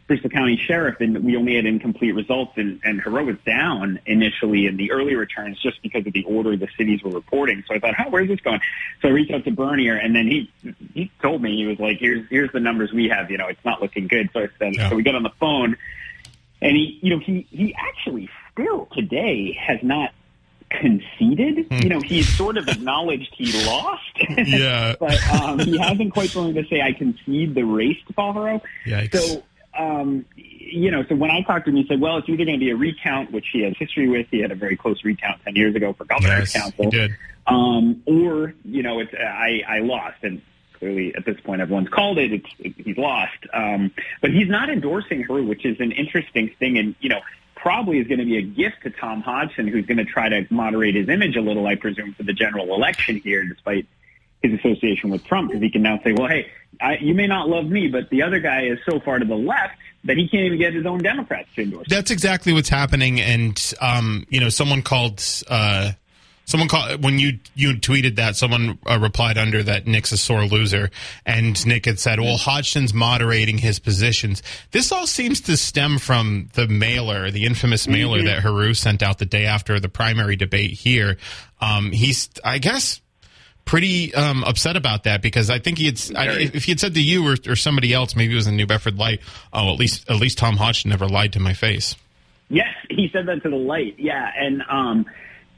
Bristol 0.07 0.31
County 0.31 0.57
Sheriff, 0.57 1.01
and 1.01 1.25
we 1.25 1.37
only 1.37 1.57
had 1.57 1.66
incomplete 1.66 2.14
results, 2.14 2.53
and, 2.57 2.81
and 2.85 3.03
Heroux 3.03 3.27
was 3.27 3.37
down 3.45 3.99
initially 4.07 4.66
in 4.66 4.77
the 4.77 4.92
early 4.92 5.16
returns 5.16 5.61
just 5.61 5.83
because 5.83 6.07
of 6.07 6.12
the 6.12 6.23
order 6.25 6.57
the 6.57 6.69
cities 6.79 7.03
were 7.03 7.11
reporting. 7.11 7.64
So 7.66 7.75
I 7.75 7.81
thought, 7.81 7.95
oh, 7.99 8.11
where's 8.11 8.29
this 8.29 8.40
going? 8.40 8.61
So 9.03 9.09
I 9.09 9.11
reached 9.11 9.33
out 9.33 9.45
to 9.45 9.51
Bernier, 9.51 9.97
and 9.97 10.14
then 10.14 10.27
he 10.29 10.51
he 10.95 11.11
told 11.21 11.42
me 11.42 11.57
he 11.57 11.66
was 11.66 11.81
like, 11.81 11.99
here's 11.99 12.29
here's 12.31 12.53
the 12.53 12.61
numbers 12.61 12.92
we 12.92 13.09
have. 13.09 13.31
You 13.33 13.38
know, 13.38 13.49
it's 13.49 13.64
not 13.64 13.83
looking 13.83 14.07
good. 14.07 14.31
So 14.33 14.40
I 14.40 14.49
said, 14.61 14.77
Yeah. 14.77 14.90
so 14.90 14.95
we 14.97 15.03
got 15.03 15.16
on 15.16 15.25
the 15.25 15.33
phone, 15.40 15.77
and 16.62 16.77
he, 16.77 17.01
you 17.03 17.11
know, 17.11 17.19
he 17.19 17.47
he 17.51 17.75
actually 17.77 18.31
still 18.53 18.87
today 18.92 19.53
has 19.61 19.81
not 19.83 20.12
conceded. 20.71 21.66
You 21.83 21.88
know, 21.88 22.01
he's 22.01 22.29
sort 22.37 22.57
of 22.57 22.69
acknowledged 22.69 23.35
he 23.37 23.66
lost. 23.66 24.03
Yeah. 24.47 24.95
but 25.01 25.19
um, 25.31 25.59
he 25.59 25.77
hasn't 25.79 26.12
quite 26.12 26.35
willing 26.35 26.55
to 26.55 26.64
say 26.69 26.81
I 26.81 26.92
concede 26.92 27.55
the 27.55 27.64
race 27.64 27.99
to 28.07 28.12
Paul 28.12 28.35
Heroux. 28.35 28.61
Yikes. 28.87 29.14
So, 29.19 29.42
um, 29.79 30.25
you 30.37 30.91
know, 30.91 31.05
so 31.09 31.15
when 31.15 31.31
I 31.31 31.43
talked 31.43 31.67
to 31.67 31.71
him, 31.71 31.77
he 31.77 31.87
said, 31.87 32.01
well, 32.01 32.17
it's 32.19 32.29
either 32.29 32.45
going 32.45 32.59
to 32.59 32.65
be 32.65 32.71
a 32.71 32.77
recount, 32.77 33.33
which 33.33 33.47
he 33.53 33.62
has 33.62 33.75
history 33.79 34.09
with. 34.09 34.27
He 34.31 34.41
had 34.41 34.51
a 34.53 34.55
very 34.57 34.77
close 34.77 35.05
recount 35.05 35.43
10 35.45 35.57
years 35.57 35.75
ago 35.75 35.93
for 35.93 36.05
governor's 36.05 36.55
Yes, 36.55 36.62
council. 36.62 36.85
he 36.85 36.91
did. 36.91 37.17
Um, 37.47 38.03
or, 38.07 38.55
you 38.65 38.83
know, 38.83 38.99
it's, 39.01 39.15
I, 39.15 39.62
I 39.69 39.79
lost. 39.79 40.17
And 40.23 40.43
clearly 40.75 41.15
at 41.15 41.25
this 41.25 41.39
point, 41.41 41.61
everyone's 41.61 41.89
called 41.89 42.19
it. 42.19 42.33
It's, 42.33 42.47
it, 42.59 42.75
he's 42.85 42.97
lost. 42.99 43.39
Um, 43.53 43.93
but 44.21 44.33
he's 44.33 44.49
not 44.49 44.69
endorsing 44.69 45.23
her, 45.23 45.43
which 45.43 45.65
is 45.65 45.79
an 45.81 45.93
interesting 45.93 46.51
thing. 46.59 46.79
And, 46.79 46.95
you 47.01 47.09
know, 47.09 47.21
probably 47.55 47.99
is 47.99 48.07
going 48.07 48.19
to 48.19 48.25
be 48.25 48.37
a 48.39 48.43
gift 48.43 48.83
to 48.83 48.91
Tom 48.91 49.23
Hodgson, 49.23 49.69
who's 49.69 49.87
going 49.87 49.99
to 49.99 50.05
try 50.05 50.29
to 50.29 50.47
moderate 50.51 50.95
his 50.95 51.09
image 51.09 51.37
a 51.37 51.41
little, 51.41 51.67
I 51.67 51.77
presume, 51.77 52.15
for 52.15 52.23
the 52.23 52.33
general 52.33 52.75
election 52.75 53.17
here, 53.21 53.45
despite 53.45 53.87
his 54.42 54.59
association 54.59 55.11
with 55.11 55.25
Trump, 55.25 55.49
because 55.49 55.62
he 55.62 55.70
can 55.70 55.83
now 55.83 55.99
say, 56.05 56.12
well, 56.12 56.29
hey, 56.29 56.51
I, 56.81 56.99
you 56.99 57.14
may 57.14 57.27
not 57.27 57.49
love 57.49 57.66
me, 57.66 57.88
but 57.88 58.11
the 58.11 58.22
other 58.22 58.38
guy 58.38 58.66
is 58.66 58.79
so 58.88 59.01
far 59.01 59.18
to 59.18 59.25
the 59.25 59.37
left 59.37 59.75
that 60.05 60.16
he 60.16 60.29
can't 60.29 60.44
even 60.44 60.59
get 60.59 60.75
his 60.75 60.87
own 60.87 61.03
Democrats 61.03 61.49
to 61.57 61.62
endorse. 61.62 61.87
him. 61.87 61.96
That's 61.96 62.11
exactly 62.11 62.53
what's 62.53 62.68
happening. 62.68 63.20
And 63.20 63.75
um, 63.81 64.27
you 64.29 64.40
know, 64.40 64.49
someone 64.49 64.83
called. 64.83 65.22
Uh, 65.49 65.92
someone 66.46 66.68
called 66.68 67.03
when 67.03 67.18
you 67.18 67.38
you 67.55 67.75
tweeted 67.75 68.16
that. 68.16 68.37
Someone 68.37 68.79
uh, 68.87 68.99
replied 69.01 69.37
under 69.37 69.62
that 69.64 69.87
Nick's 69.87 70.12
a 70.12 70.16
sore 70.16 70.44
loser, 70.44 70.90
and 71.25 71.64
Nick 71.66 71.87
had 71.87 71.99
said, 71.99 72.20
"Well, 72.20 72.37
Hodgson's 72.37 72.94
moderating 72.94 73.59
his 73.59 73.79
positions." 73.79 74.42
This 74.70 74.92
all 74.92 75.07
seems 75.07 75.40
to 75.42 75.57
stem 75.57 75.99
from 75.99 76.51
the 76.55 76.68
mailer, 76.68 77.31
the 77.31 77.44
infamous 77.44 77.87
mailer 77.87 78.22
that 78.22 78.42
Heroux 78.42 78.75
sent 78.75 79.03
out 79.03 79.18
the 79.18 79.27
day 79.27 79.46
after 79.46 79.81
the 79.81 79.88
primary 79.88 80.37
debate 80.37 80.72
here. 80.72 81.16
Um, 81.61 81.90
he's, 81.90 82.31
I 82.44 82.59
guess. 82.59 83.01
Pretty 83.67 84.15
um, 84.15 84.45
upset 84.45 84.77
about 84.77 85.05
that 85.05 85.21
because 85.21 85.51
I 85.51 85.59
think 85.59 85.77
he 85.77 85.87
had. 85.87 86.01
I, 86.17 86.39
if 86.39 86.65
he 86.65 86.73
had 86.73 86.81
said 86.81 86.95
to 86.95 87.03
you 87.03 87.27
or, 87.27 87.37
or 87.49 87.57
somebody 87.57 87.93
else, 87.93 88.17
maybe 88.17 88.33
it 88.33 88.37
was 88.37 88.47
in 88.47 88.57
New 88.57 88.67
Bedford 88.67 88.97
Light. 88.97 89.21
Oh, 89.53 89.73
at 89.73 89.79
least 89.79 90.09
at 90.09 90.17
least 90.17 90.39
Tom 90.39 90.57
Hodgson 90.57 90.91
never 90.91 91.09
lied 91.09 91.33
to 91.35 91.41
my 91.41 91.53
face. 91.53 91.97
Yes, 92.49 92.69
he 92.89 93.11
said 93.13 93.27
that 93.27 93.43
to 93.43 93.51
the 93.51 93.57
light. 93.57 93.97
Yeah, 93.99 94.31
and 94.35 94.63
um, 94.71 95.07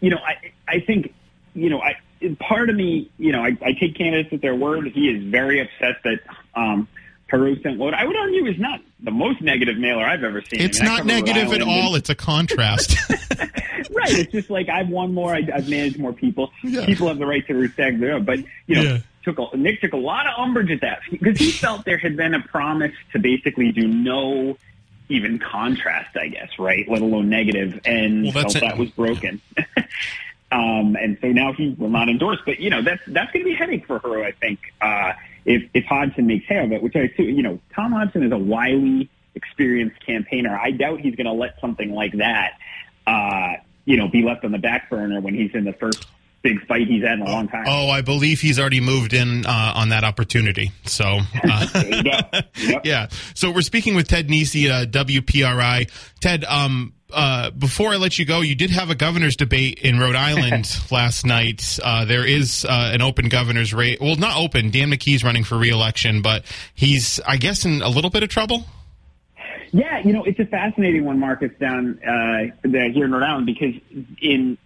you 0.01 0.11
know, 0.11 0.18
I 0.18 0.53
I 0.66 0.81
think 0.81 1.14
you 1.55 1.71
know, 1.71 1.81
I 1.81 1.97
part 2.40 2.71
of 2.71 2.77
me, 2.77 3.11
you 3.18 3.33
know, 3.33 3.42
I, 3.42 3.57
I 3.62 3.73
take 3.73 3.97
candidates 3.97 4.33
at 4.33 4.40
their 4.40 4.55
word. 4.55 4.88
He 4.88 5.09
is 5.09 5.23
very 5.25 5.61
upset 5.61 6.03
that 6.05 6.21
um, 6.55 6.88
Heroux 7.30 7.60
sent 7.62 7.78
what 7.78 7.94
I 7.94 8.04
would 8.04 8.16
argue 8.16 8.46
is 8.46 8.58
not 8.58 8.80
the 9.00 9.10
most 9.10 9.40
negative 9.42 9.76
mailer 9.76 10.02
I've 10.04 10.24
ever 10.24 10.40
seen. 10.42 10.60
I 10.60 10.64
It's 10.64 10.80
mean, 10.80 10.88
not 10.88 11.06
negative 11.06 11.52
at 11.52 11.60
all. 11.62 11.94
It's 11.94 12.08
a 12.10 12.14
contrast. 12.14 12.96
right. 13.10 14.10
It's 14.18 14.32
just 14.32 14.50
like 14.50 14.68
I've 14.68 14.88
won 14.88 15.12
more. 15.14 15.34
I, 15.34 15.46
I've 15.54 15.68
managed 15.68 15.98
more 15.98 16.12
people. 16.12 16.50
Yeah. 16.64 16.86
People 16.86 17.08
have 17.08 17.18
the 17.18 17.26
right 17.26 17.46
to 17.46 17.54
respect 17.54 18.00
their 18.00 18.14
own. 18.14 18.24
But 18.24 18.40
you 18.66 18.76
know, 18.76 18.82
Yeah. 18.82 18.98
took 19.24 19.38
a, 19.38 19.56
Nick 19.56 19.80
took 19.82 19.92
a 19.92 19.96
lot 19.98 20.26
of 20.26 20.32
umbrage 20.38 20.70
at 20.70 20.80
that 20.80 21.00
because 21.10 21.38
he 21.38 21.50
felt 21.50 21.84
there 21.84 21.98
had 21.98 22.16
been 22.16 22.34
a 22.34 22.40
promise 22.40 22.92
to 23.12 23.18
basically 23.18 23.72
do 23.72 23.86
no 23.86 24.56
even 25.10 25.38
contrast, 25.38 26.16
I 26.16 26.28
guess, 26.28 26.58
right? 26.58 26.86
Let 26.88 27.00
alone 27.02 27.28
negative, 27.30 27.80
and 27.84 28.24
Well, 28.24 28.32
felt 28.32 28.56
it. 28.56 28.60
that 28.60 28.76
was 28.78 28.90
broken. 28.90 29.40
um, 30.52 30.96
and 30.96 31.18
so 31.20 31.28
now 31.28 31.52
he 31.52 31.74
will 31.78 31.90
not 31.90 32.08
endorse. 32.08 32.38
But 32.44 32.60
you 32.60 32.70
know, 32.70 32.82
that's 32.82 33.02
that's 33.06 33.30
going 33.32 33.44
to 33.44 33.50
be 33.50 33.54
a 33.54 33.58
headache 33.58 33.86
for 33.86 33.98
her, 33.98 34.24
I 34.24 34.32
think, 34.32 34.60
uh, 34.80 35.12
if 35.44 35.62
if 35.74 35.85
Hodgson 35.85 36.27
makes 36.27 36.46
hay 36.46 36.64
of 36.64 36.72
it. 36.72 36.83
Which 36.83 36.96
I 36.96 37.01
assume, 37.01 37.31
you 37.31 37.42
know, 37.42 37.61
Tom 37.74 37.92
Hodgson 37.92 38.22
is 38.24 38.33
a 38.33 38.38
wily, 38.38 39.11
experienced 39.35 40.05
campaigner. 40.05 40.59
I 40.59 40.70
doubt 40.72 41.01
he's 41.01 41.14
going 41.14 41.27
to 41.27 41.33
let 41.33 41.61
something 41.61 41.92
like 41.92 42.12
that, 42.18 42.53
uh, 43.07 43.55
you 43.85 43.96
know, 43.96 44.09
be 44.09 44.22
left 44.22 44.44
on 44.44 44.53
the 44.53 44.59
back 44.59 44.90
burner 44.90 45.20
when 45.20 45.35
he's 45.35 45.55
in 45.55 45.64
the 45.64 45.72
first 45.72 46.07
big 46.42 46.64
fight 46.66 46.87
he's 46.87 47.03
had 47.03 47.18
in 47.18 47.22
a 47.22 47.31
long 47.31 47.48
time. 47.48 47.64
Oh, 47.66 47.88
I 47.90 48.01
believe 48.03 48.40
he's 48.40 48.61
already 48.61 48.81
moved 48.81 49.12
in 49.12 49.44
uh, 49.44 49.72
on 49.74 49.88
that 49.88 50.05
opportunity. 50.05 50.70
So, 50.85 51.20
uh, 51.44 51.66
There 51.72 51.96
you 51.96 52.03
go. 52.05 52.11
Yep. 52.57 52.83
yeah. 52.85 53.09
So 53.35 53.51
we're 53.51 53.62
speaking 53.62 53.94
with 53.94 54.09
Ted 54.09 54.29
Nesi, 54.29 54.68
uh, 54.70 54.87
WPRI. 54.87 55.90
Ted, 56.20 56.44
um, 56.44 56.92
uh, 57.12 57.51
before 57.51 57.92
I 57.92 57.97
let 57.97 58.18
you 58.18 58.25
go, 58.25 58.40
you 58.40 58.55
did 58.55 58.71
have 58.71 58.90
a 58.90 58.94
governor's 58.94 59.37
debate 59.37 59.81
in 59.81 59.99
Rhode 59.99 60.16
Island 60.31 60.68
last 60.90 61.25
night. 61.27 61.79
Uh, 61.83 62.05
there 62.05 62.27
is 62.27 62.64
uh, 62.64 62.90
an 62.92 63.03
open 63.03 63.29
governor's 63.29 63.73
race. 63.73 63.99
Well, 64.01 64.16
not 64.16 64.37
open. 64.37 64.71
Dan 64.71 64.90
McKee's 64.90 65.25
running 65.25 65.44
for 65.44 65.57
reelection, 65.57 66.23
but 66.23 66.44
he's, 66.75 67.21
I 67.27 67.37
guess, 67.37 67.64
in 67.64 67.83
a 67.83 67.88
little 67.88 68.11
bit 68.11 68.23
of 68.23 68.29
trouble. 68.29 68.64
Yeah, 69.71 69.99
you 69.99 70.12
know, 70.14 70.25
it's 70.25 70.38
a 70.38 70.47
fascinating 70.47 71.05
one, 71.05 71.18
Marcus, 71.18 71.51
down 71.61 72.01
uh, 72.03 72.57
here 72.64 73.05
in 73.05 73.12
Rhode 73.12 73.23
Island, 73.23 73.47
because 73.47 73.75
in 74.23 74.57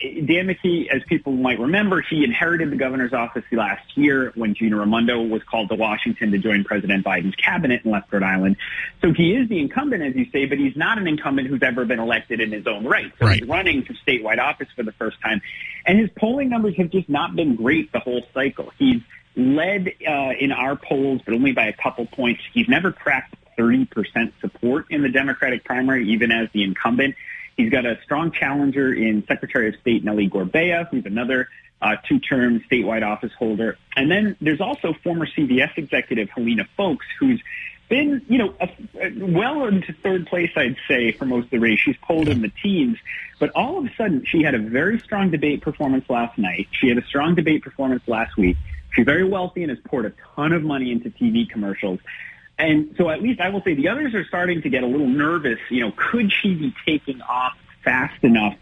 Dan 0.00 0.46
McKee, 0.46 0.86
as 0.88 1.02
people 1.08 1.32
might 1.32 1.58
remember, 1.58 2.00
he 2.00 2.24
inherited 2.24 2.70
the 2.70 2.76
governor's 2.76 3.12
office 3.12 3.42
last 3.50 3.96
year 3.96 4.32
when 4.34 4.54
Gina 4.54 4.76
Raimondo 4.76 5.22
was 5.22 5.42
called 5.42 5.68
to 5.70 5.74
Washington 5.74 6.30
to 6.30 6.38
join 6.38 6.64
President 6.64 7.04
Biden's 7.04 7.34
cabinet 7.34 7.82
and 7.84 7.92
left 7.92 8.12
Rhode 8.12 8.22
Island. 8.22 8.56
So 9.02 9.12
he 9.12 9.34
is 9.34 9.48
the 9.48 9.58
incumbent, 9.58 10.02
as 10.02 10.14
you 10.14 10.26
say, 10.30 10.46
but 10.46 10.58
he's 10.58 10.76
not 10.76 10.98
an 10.98 11.06
incumbent 11.08 11.48
who's 11.48 11.62
ever 11.62 11.84
been 11.84 11.98
elected 11.98 12.40
in 12.40 12.52
his 12.52 12.66
own 12.66 12.84
right. 12.84 13.12
So 13.18 13.26
Right. 13.26 13.40
he's 13.40 13.48
running 13.48 13.84
for 13.84 13.92
statewide 13.94 14.38
office 14.38 14.68
for 14.76 14.82
the 14.84 14.92
first 14.92 15.20
time. 15.20 15.40
And 15.84 15.98
his 15.98 16.10
polling 16.16 16.48
numbers 16.48 16.76
have 16.76 16.90
just 16.90 17.08
not 17.08 17.34
been 17.34 17.56
great 17.56 17.90
the 17.92 18.00
whole 18.00 18.22
cycle. 18.32 18.72
He's 18.78 19.02
led 19.36 19.92
uh, 20.06 20.32
in 20.38 20.52
our 20.52 20.76
polls, 20.76 21.22
but 21.24 21.34
only 21.34 21.52
by 21.52 21.66
a 21.66 21.72
couple 21.72 22.06
points. 22.06 22.42
He's 22.52 22.68
never 22.68 22.92
cracked 22.92 23.34
30% 23.58 24.32
support 24.40 24.86
in 24.90 25.02
the 25.02 25.08
Democratic 25.08 25.64
primary, 25.64 26.08
even 26.10 26.30
as 26.30 26.48
the 26.52 26.62
incumbent. 26.62 27.16
He's 27.58 27.70
got 27.70 27.84
a 27.84 27.98
strong 28.04 28.30
challenger 28.30 28.94
in 28.94 29.26
Secretary 29.26 29.68
of 29.68 29.74
State 29.80 30.04
Nellie 30.04 30.30
Gorbea, 30.30 30.88
who's 30.88 31.04
another 31.04 31.48
uh, 31.82 31.96
two-term 32.08 32.64
statewide 32.70 33.04
office 33.04 33.32
holder. 33.36 33.76
And 33.96 34.08
then 34.08 34.36
there's 34.40 34.60
also 34.60 34.94
former 35.02 35.26
CVS 35.26 35.76
executive 35.76 36.30
Helena 36.30 36.68
Foulkes, 36.76 37.04
who's 37.18 37.42
been, 37.88 38.22
you 38.28 38.38
know, 38.38 38.54
a, 38.60 38.68
a- 39.00 39.12
well 39.26 39.66
into 39.66 39.92
third 39.92 40.28
place, 40.28 40.52
I'd 40.54 40.76
say, 40.86 41.10
for 41.10 41.24
most 41.24 41.46
of 41.46 41.50
the 41.50 41.58
race. 41.58 41.80
She's 41.80 41.96
polled 42.00 42.28
in 42.28 42.42
the 42.42 42.52
teens, 42.62 42.96
but 43.40 43.50
all 43.56 43.78
of 43.78 43.86
a 43.86 43.94
sudden 43.96 44.24
she 44.24 44.42
had 44.44 44.54
a 44.54 44.58
very 44.60 45.00
strong 45.00 45.30
debate 45.30 45.60
performance 45.60 46.08
last 46.08 46.38
night. 46.38 46.68
She 46.70 46.88
had 46.88 46.98
a 46.98 47.04
strong 47.06 47.34
debate 47.34 47.64
performance 47.64 48.02
last 48.06 48.36
week. 48.36 48.56
She's 48.92 49.04
very 49.04 49.24
wealthy 49.24 49.62
and 49.64 49.70
has 49.70 49.80
poured 49.84 50.06
a 50.06 50.12
ton 50.36 50.52
of 50.52 50.62
money 50.62 50.92
into 50.92 51.10
TV 51.10 51.48
commercials. 51.50 51.98
And 52.58 52.94
so 52.98 53.08
at 53.08 53.22
least 53.22 53.40
I 53.40 53.50
will 53.50 53.62
say 53.62 53.74
the 53.74 53.88
others 53.88 54.14
are 54.14 54.24
starting 54.24 54.62
to 54.62 54.68
get 54.68 54.82
a 54.82 54.86
little 54.86 55.06
nervous. 55.06 55.58
You 55.70 55.82
know, 55.86 55.92
could 55.96 56.32
she 56.32 56.54
be 56.54 56.74
taking 56.84 57.20
off 57.22 57.52
fast 57.84 58.22
enough 58.24 58.56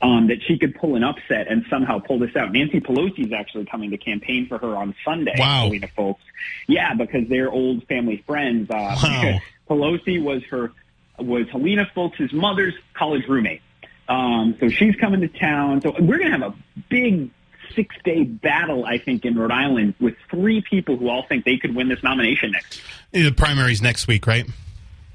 um, 0.00 0.28
that 0.28 0.42
she 0.42 0.58
could 0.58 0.74
pull 0.74 0.96
an 0.96 1.04
upset 1.04 1.48
and 1.48 1.64
somehow 1.68 1.98
pull 1.98 2.18
this 2.18 2.34
out? 2.34 2.52
Nancy 2.52 2.80
Pelosi 2.80 3.26
is 3.26 3.32
actually 3.32 3.66
coming 3.66 3.90
to 3.90 3.98
campaign 3.98 4.46
for 4.48 4.58
her 4.58 4.74
on 4.74 4.94
Sunday. 5.04 5.34
Wow. 5.38 5.64
Helena 5.64 5.88
Foulkes. 5.88 6.22
Yeah, 6.66 6.94
because 6.94 7.28
they're 7.28 7.50
old 7.50 7.86
family 7.88 8.22
friends. 8.26 8.70
Uh, 8.70 8.96
Wow. 9.02 9.38
Pelosi 9.68 10.22
was 10.22 10.42
her 10.44 10.72
was 11.18 11.48
Helena 11.50 11.88
Foulkes' 11.94 12.32
mother's 12.32 12.74
college 12.94 13.26
roommate. 13.28 13.60
Um, 14.08 14.56
so 14.60 14.68
she's 14.68 14.96
coming 14.96 15.20
to 15.20 15.28
town. 15.28 15.80
So 15.82 15.94
we're 15.98 16.18
going 16.18 16.32
to 16.32 16.38
have 16.38 16.52
a 16.52 16.54
big 16.88 17.30
six 17.74 17.94
day 18.04 18.24
battle, 18.24 18.84
I 18.84 18.98
think, 18.98 19.24
in 19.24 19.38
Rhode 19.38 19.50
Island 19.50 19.94
with 20.00 20.14
three 20.30 20.62
people 20.62 20.96
who 20.96 21.08
all 21.08 21.24
think 21.28 21.44
they 21.44 21.56
could 21.56 21.74
win 21.74 21.88
this 21.88 22.02
nomination 22.02 22.52
next 22.52 22.82
The 23.12 23.30
primary's 23.32 23.82
next 23.82 24.06
week, 24.06 24.26
right? 24.26 24.46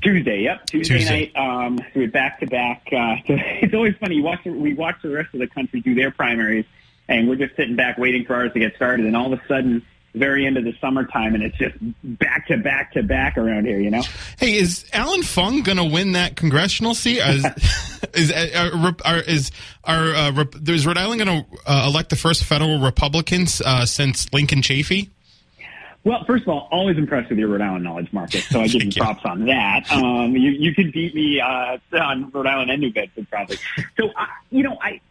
Tuesday. 0.01 0.41
Yep, 0.43 0.65
Tuesday, 0.67 0.97
Tuesday. 0.97 1.31
night. 1.35 1.65
Um, 1.65 1.77
so 1.79 1.85
we're 1.95 2.11
back 2.11 2.39
to 2.41 2.47
back. 2.47 2.87
Uh, 2.91 3.15
so 3.27 3.33
it's 3.61 3.73
always 3.73 3.95
funny. 3.99 4.15
You 4.15 4.23
watch 4.23 4.45
we 4.45 4.73
watch 4.73 4.97
the 5.01 5.09
rest 5.09 5.33
of 5.33 5.39
the 5.39 5.47
country 5.47 5.81
do 5.81 5.95
their 5.95 6.11
primaries, 6.11 6.65
and 7.07 7.27
we're 7.27 7.35
just 7.35 7.55
sitting 7.55 7.75
back 7.75 7.97
waiting 7.97 8.25
for 8.25 8.35
ours 8.35 8.53
to 8.53 8.59
get 8.59 8.75
started. 8.75 9.05
And 9.05 9.15
all 9.15 9.33
of 9.33 9.39
a 9.39 9.47
sudden, 9.47 9.85
very 10.17 10.45
end 10.45 10.57
of 10.57 10.63
the 10.63 10.73
summertime, 10.81 11.35
and 11.35 11.43
it's 11.43 11.57
just 11.57 11.75
back 12.03 12.47
to 12.47 12.57
back 12.57 12.93
to 12.93 13.03
back 13.03 13.37
around 13.37 13.65
here. 13.65 13.79
You 13.79 13.91
know. 13.91 14.03
Hey, 14.37 14.55
is 14.55 14.85
Allan 14.93 15.23
Fung 15.23 15.61
going 15.63 15.77
to 15.77 15.85
win 15.85 16.13
that 16.13 16.35
congressional 16.35 16.93
seat? 16.93 17.19
Is 17.19 17.45
is 18.13 18.31
are, 18.31 18.95
are, 19.05 19.19
is 19.19 19.51
are 19.83 20.15
uh, 20.15 20.45
is 20.67 20.85
Rhode 20.85 20.97
Island 20.97 21.23
going 21.23 21.43
to 21.43 21.59
uh, 21.65 21.87
elect 21.87 22.09
the 22.09 22.15
first 22.15 22.43
federal 22.43 22.79
Republicans 22.79 23.61
uh, 23.61 23.85
since 23.85 24.31
Lincoln 24.33 24.61
Chafee? 24.61 25.09
Well, 26.07 26.23
first 26.23 26.43
of 26.43 26.49
all, 26.49 26.69
always 26.71 26.97
impressed 26.97 27.29
with 27.29 27.37
your 27.37 27.49
Rhode 27.49 27.59
Island 27.59 27.83
knowledge, 27.83 28.13
Marcus. 28.13 28.47
So 28.47 28.61
I 28.61 28.67
give 28.67 28.81
you 28.81 28.91
props 28.93 29.25
on 29.25 29.45
that. 29.47 29.91
Um, 29.91 30.37
you, 30.37 30.51
you 30.51 30.73
could 30.73 30.93
beat 30.93 31.13
me 31.13 31.41
uh, 31.41 31.77
on 31.91 32.29
Rhode 32.29 32.47
Island 32.47 32.71
and 32.71 32.79
New 32.79 32.93
Bedford, 32.93 33.29
probably. 33.29 33.57
So, 33.97 34.09
I 34.15 34.27
you 34.49 34.63
know, 34.63 34.77
I 34.81 35.01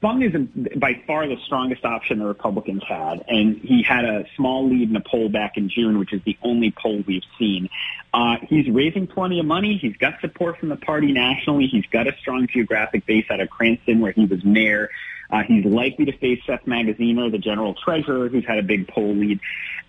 Fung 0.00 0.22
is 0.22 0.34
by 0.76 1.02
far 1.06 1.26
the 1.26 1.36
strongest 1.44 1.84
option 1.84 2.18
the 2.18 2.26
Republicans 2.26 2.82
had, 2.86 3.24
and 3.28 3.58
he 3.58 3.82
had 3.82 4.04
a 4.04 4.24
small 4.36 4.68
lead 4.68 4.90
in 4.90 4.96
a 4.96 5.00
poll 5.00 5.28
back 5.28 5.56
in 5.56 5.68
June, 5.68 5.98
which 5.98 6.12
is 6.12 6.22
the 6.24 6.36
only 6.42 6.70
poll 6.70 7.02
we've 7.06 7.22
seen. 7.38 7.68
Uh, 8.12 8.36
he's 8.48 8.68
raising 8.68 9.06
plenty 9.06 9.38
of 9.38 9.46
money. 9.46 9.76
He's 9.76 9.96
got 9.96 10.20
support 10.20 10.58
from 10.58 10.68
the 10.68 10.76
party 10.76 11.12
nationally. 11.12 11.66
He's 11.66 11.86
got 11.86 12.06
a 12.06 12.16
strong 12.18 12.46
geographic 12.46 13.06
base 13.06 13.26
out 13.30 13.40
of 13.40 13.50
Cranston, 13.50 14.00
where 14.00 14.12
he 14.12 14.24
was 14.24 14.44
mayor. 14.44 14.90
Uh, 15.30 15.42
he's 15.46 15.64
likely 15.64 16.06
to 16.06 16.16
face 16.16 16.40
Seth 16.46 16.64
Magaziner, 16.64 17.30
the 17.30 17.38
general 17.38 17.74
treasurer, 17.74 18.28
who's 18.28 18.46
had 18.46 18.58
a 18.58 18.62
big 18.62 18.88
poll 18.88 19.14
lead. 19.14 19.40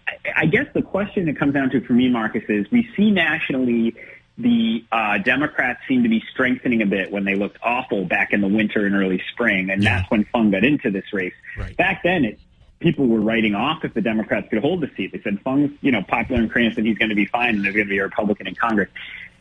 I- 0.08 0.42
I 0.42 0.46
guess 0.48 0.66
the 0.74 0.82
question 0.82 1.26
that 1.28 1.38
comes 1.38 1.54
down 1.54 1.70
to 1.70 1.82
for 1.82 1.94
me, 1.94 2.10
Marcus, 2.10 2.44
is 2.50 2.70
we 2.72 2.90
see 2.98 3.12
nationally 3.12 3.96
the 4.40 4.86
uh, 4.92 5.18
Democrats 5.20 5.82
seem 5.88 6.04
to 6.04 6.10
be 6.10 6.24
strengthening 6.32 6.82
a 6.82 6.86
bit 6.86 7.12
when 7.12 7.26
they 7.26 7.36
looked 7.36 7.58
awful 7.62 8.06
back 8.06 8.32
in 8.32 8.40
the 8.42 8.48
winter 8.48 8.86
and 8.86 8.96
early 8.96 9.22
spring, 9.34 9.70
and 9.70 9.84
Yeah. 9.84 9.98
that's 9.98 10.10
when 10.12 10.24
Fung 10.26 10.50
got 10.52 10.64
into 10.64 10.90
this 10.90 11.12
race. 11.12 11.34
Right. 11.58 11.76
Back 11.76 12.04
then, 12.04 12.24
it, 12.24 12.40
people 12.80 13.06
were 13.08 13.20
writing 13.20 13.54
off 13.54 13.84
if 13.84 13.94
the 13.94 14.02
Democrats 14.02 14.48
could 14.50 14.60
hold 14.62 14.80
the 14.82 14.90
seat. 14.96 15.12
They 15.12 15.20
said 15.22 15.40
Fung's, 15.42 15.72
you 15.82 15.92
know, 15.92 16.02
popular 16.02 16.42
in 16.42 16.48
Cranston, 16.50 16.86
he's 16.86 16.98
going 16.98 17.10
to 17.10 17.16
be 17.16 17.26
fine, 17.26 17.56
and 17.56 17.66
there's 17.66 17.76
going 17.76 17.88
to 17.88 17.92
be 17.92 18.00
a 18.00 18.04
Republican 18.04 18.48
in 18.48 18.56
Congress. 18.56 18.90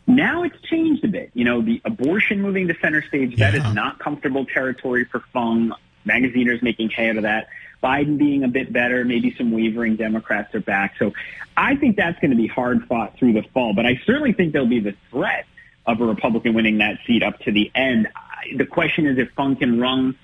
Now 0.05 0.43
it's 0.43 0.59
changed 0.63 1.05
a 1.05 1.07
bit. 1.07 1.31
You 1.33 1.45
know, 1.45 1.61
the 1.61 1.81
abortion 1.85 2.41
moving 2.41 2.67
to 2.67 2.75
center 2.81 3.01
stage, 3.01 3.37
that 3.37 3.53
Yeah. 3.53 3.69
is 3.69 3.73
not 3.73 3.99
comfortable 3.99 4.45
territory 4.45 5.05
for 5.05 5.21
Fung. 5.31 5.73
Magaziner's 6.05 6.61
making 6.61 6.89
hay 6.89 7.09
out 7.09 7.17
of 7.17 7.23
that. 7.23 7.47
Biden 7.83 8.17
being 8.17 8.43
a 8.43 8.47
bit 8.47 8.71
better, 8.73 9.05
maybe 9.05 9.33
some 9.37 9.51
wavering 9.51 9.95
Democrats 9.95 10.53
are 10.53 10.59
back. 10.59 10.95
So 10.99 11.13
I 11.55 11.75
think 11.75 11.95
that's 11.95 12.19
going 12.19 12.31
to 12.31 12.37
be 12.37 12.47
hard 12.47 12.85
fought 12.87 13.17
through 13.17 13.33
the 13.33 13.43
fall. 13.53 13.73
But 13.73 13.85
I 13.85 13.99
certainly 14.05 14.33
think 14.33 14.53
there'll 14.53 14.67
be 14.67 14.79
the 14.79 14.95
threat 15.11 15.45
of 15.85 16.01
a 16.01 16.05
Republican 16.05 16.53
winning 16.53 16.79
that 16.79 16.99
seat 17.07 17.23
up 17.23 17.39
to 17.41 17.51
the 17.51 17.71
end. 17.73 18.09
The 18.55 18.65
question 18.65 19.07
is 19.07 19.17
if 19.17 19.31
Fung 19.31 19.55
can 19.55 19.79
run 19.79 20.17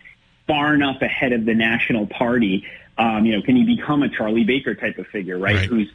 far 0.47 0.73
enough 0.73 1.01
ahead 1.01 1.33
of 1.33 1.45
the 1.45 1.53
national 1.53 2.07
party. 2.07 2.65
Um, 2.97 3.25
you 3.25 3.35
know, 3.35 3.41
can 3.41 3.55
he 3.55 3.63
become 3.63 4.03
a 4.03 4.09
Charlie 4.09 4.43
Baker 4.43 4.75
type 4.75 4.97
of 4.97 5.07
figure, 5.07 5.37
right? 5.37 5.55
Right. 5.55 5.69
Who's 5.69 5.89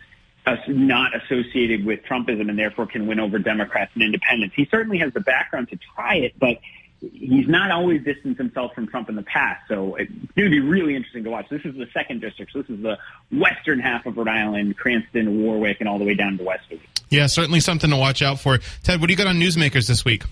uh, 0.47 0.57
not 0.69 1.13
associated 1.15 1.85
with 1.85 2.03
Trumpism 2.05 2.49
and 2.49 2.59
therefore 2.59 2.87
can 2.87 3.07
win 3.07 3.21
over 3.21 3.39
Democrats 3.39 3.93
and 3.95 4.03
independents. 4.03 4.55
He 4.57 4.67
certainly 4.71 4.99
has 4.99 5.13
the 5.13 5.21
background 5.21 5.69
to 5.69 5.79
try 5.95 6.17
it, 6.17 6.35
but 6.39 6.59
he's 7.01 7.49
not 7.49 7.71
always 7.71 8.03
distanced 8.05 8.39
himself 8.39 8.75
from 8.75 8.87
Trump 8.87 9.09
in 9.09 9.17
the 9.17 9.23
past. 9.23 9.67
So 9.69 9.95
it's 9.97 10.13
going 10.37 10.51
to 10.51 10.51
be 10.51 10.61
really 10.61 10.97
interesting 10.97 11.25
to 11.25 11.31
watch. 11.31 11.49
This 11.49 11.65
is 11.65 11.75
the 11.75 11.87
second 11.93 12.21
district. 12.21 12.53
So 12.53 12.63
this 12.63 12.71
is 12.71 12.83
the 12.83 12.99
western 13.33 13.81
half 13.81 14.07
of 14.07 14.17
Rhode 14.17 14.29
Island, 14.29 14.77
Cranston, 14.77 15.43
Warwick, 15.43 15.79
and 15.81 15.89
all 15.89 15.99
the 15.99 16.05
way 16.05 16.15
down 16.15 16.39
to 16.39 16.45
Westerly. 16.45 16.83
Yeah, 17.09 17.27
certainly 17.27 17.61
something 17.61 17.91
to 17.91 17.97
watch 17.97 18.23
out 18.23 18.41
for. 18.41 18.59
Ted, 18.83 19.01
what 19.01 19.09
do 19.09 19.13
you 19.13 19.17
got 19.17 19.27
on 19.27 19.37
Newsmakers 19.37 19.87
this 19.89 20.05
week? 20.05 20.25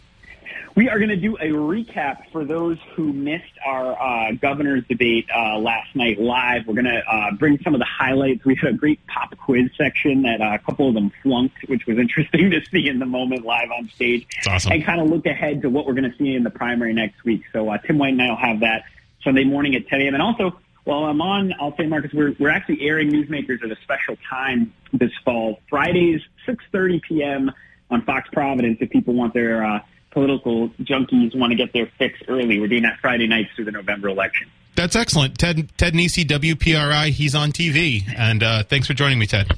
We 0.75 0.89
are 0.89 0.99
going 0.99 1.11
to 1.11 1.17
do 1.17 1.37
a 1.37 1.49
recap 1.49 2.31
for 2.31 2.45
those 2.45 2.79
who 2.95 3.13
missed 3.13 3.45
our 3.67 4.01
uh, 4.01 4.33
governor's 4.33 4.85
debate 4.87 5.29
uh, 5.35 5.59
last 5.59 5.95
night 5.97 6.21
live. 6.21 6.67
We're 6.67 6.75
going 6.75 6.85
to 6.85 7.03
uh, 7.05 7.33
bring 7.33 7.59
some 7.63 7.75
of 7.75 7.81
the 7.81 7.87
highlights. 7.87 8.45
We 8.45 8.55
had 8.55 8.75
a 8.75 8.77
great 8.77 9.05
pop 9.07 9.37
quiz 9.39 9.71
section 9.77 10.23
that 10.23 10.41
uh, 10.41 10.55
a 10.55 10.59
couple 10.59 10.89
of 10.89 10.95
them 10.95 11.11
flunked, 11.23 11.69
which 11.69 11.87
was 11.87 11.99
interesting 11.99 12.51
to 12.51 12.61
see 12.71 12.89
in 12.89 12.99
the 12.99 13.07
moment 13.07 13.45
live 13.45 13.71
on 13.71 13.89
stage. 13.95 14.27
Awesome. 14.47 14.73
And 14.73 14.85
kind 14.85 15.01
of 15.01 15.09
look 15.09 15.27
ahead 15.27 15.63
to 15.63 15.71
what 15.71 15.87
we're 15.87 15.95
going 15.95 16.11
to 16.11 16.17
see 16.17 16.35
in 16.35 16.45
the 16.45 16.51
primary 16.51 16.93
next 16.93 17.25
week. 17.25 17.43
So 17.53 17.69
uh, 17.71 17.79
Tim 17.79 17.99
White 17.99 18.13
and 18.13 18.23
I 18.23 18.29
will 18.29 18.37
have 18.37 18.61
that 18.61 18.85
Sunday 19.25 19.45
morning 19.45 19.75
at 19.75 19.89
10 19.89 20.01
a.m. 20.03 20.15
And 20.15 20.23
also, 20.23 20.59
while 20.85 21.05
I'm 21.05 21.21
on, 21.21 21.53
I'll 21.61 21.77
say, 21.77 21.87
Marcus, 21.87 22.13
we're, 22.15 22.35
we're 22.39 22.51
actually 22.51 22.83
airing 22.83 23.11
Newsmakers 23.11 23.63
at 23.63 23.71
a 23.71 23.77
special 23.83 24.17
time 24.29 24.73
this 24.93 25.13
fall, 25.25 25.61
Fridays, 25.69 26.23
6.30 26.47 27.03
p.m. 27.03 27.53
on 27.91 28.03
Fox 28.03 28.29
Providence 28.33 28.79
if 28.81 28.91
people 28.91 29.15
want 29.15 29.35
their 29.35 29.65
uh, 29.65 29.81
political 30.19 30.69
junkies 30.83 31.37
want 31.39 31.53
to 31.53 31.57
get 31.57 31.73
their 31.73 31.87
fix 31.97 32.19
early. 32.27 32.59
We're 32.59 32.67
doing 32.67 32.83
that 32.83 32.99
Friday 32.99 33.29
nights 33.29 33.51
through 33.55 33.67
the 33.67 33.71
November 33.71 34.09
election. 34.09 34.51
That's 34.75 34.97
excellent. 34.97 35.39
Ted 35.39 35.71
Ted 35.79 35.95
Nesi, 35.95 36.25
WPRI, 36.25 37.11
he's 37.11 37.37
on 37.37 37.53
TV. 37.53 38.03
And 38.17 38.43
uh, 38.43 38.65
thanks 38.65 38.89
for 38.89 38.95
joining 38.95 39.21
me, 39.21 39.27
Ted. 39.27 39.49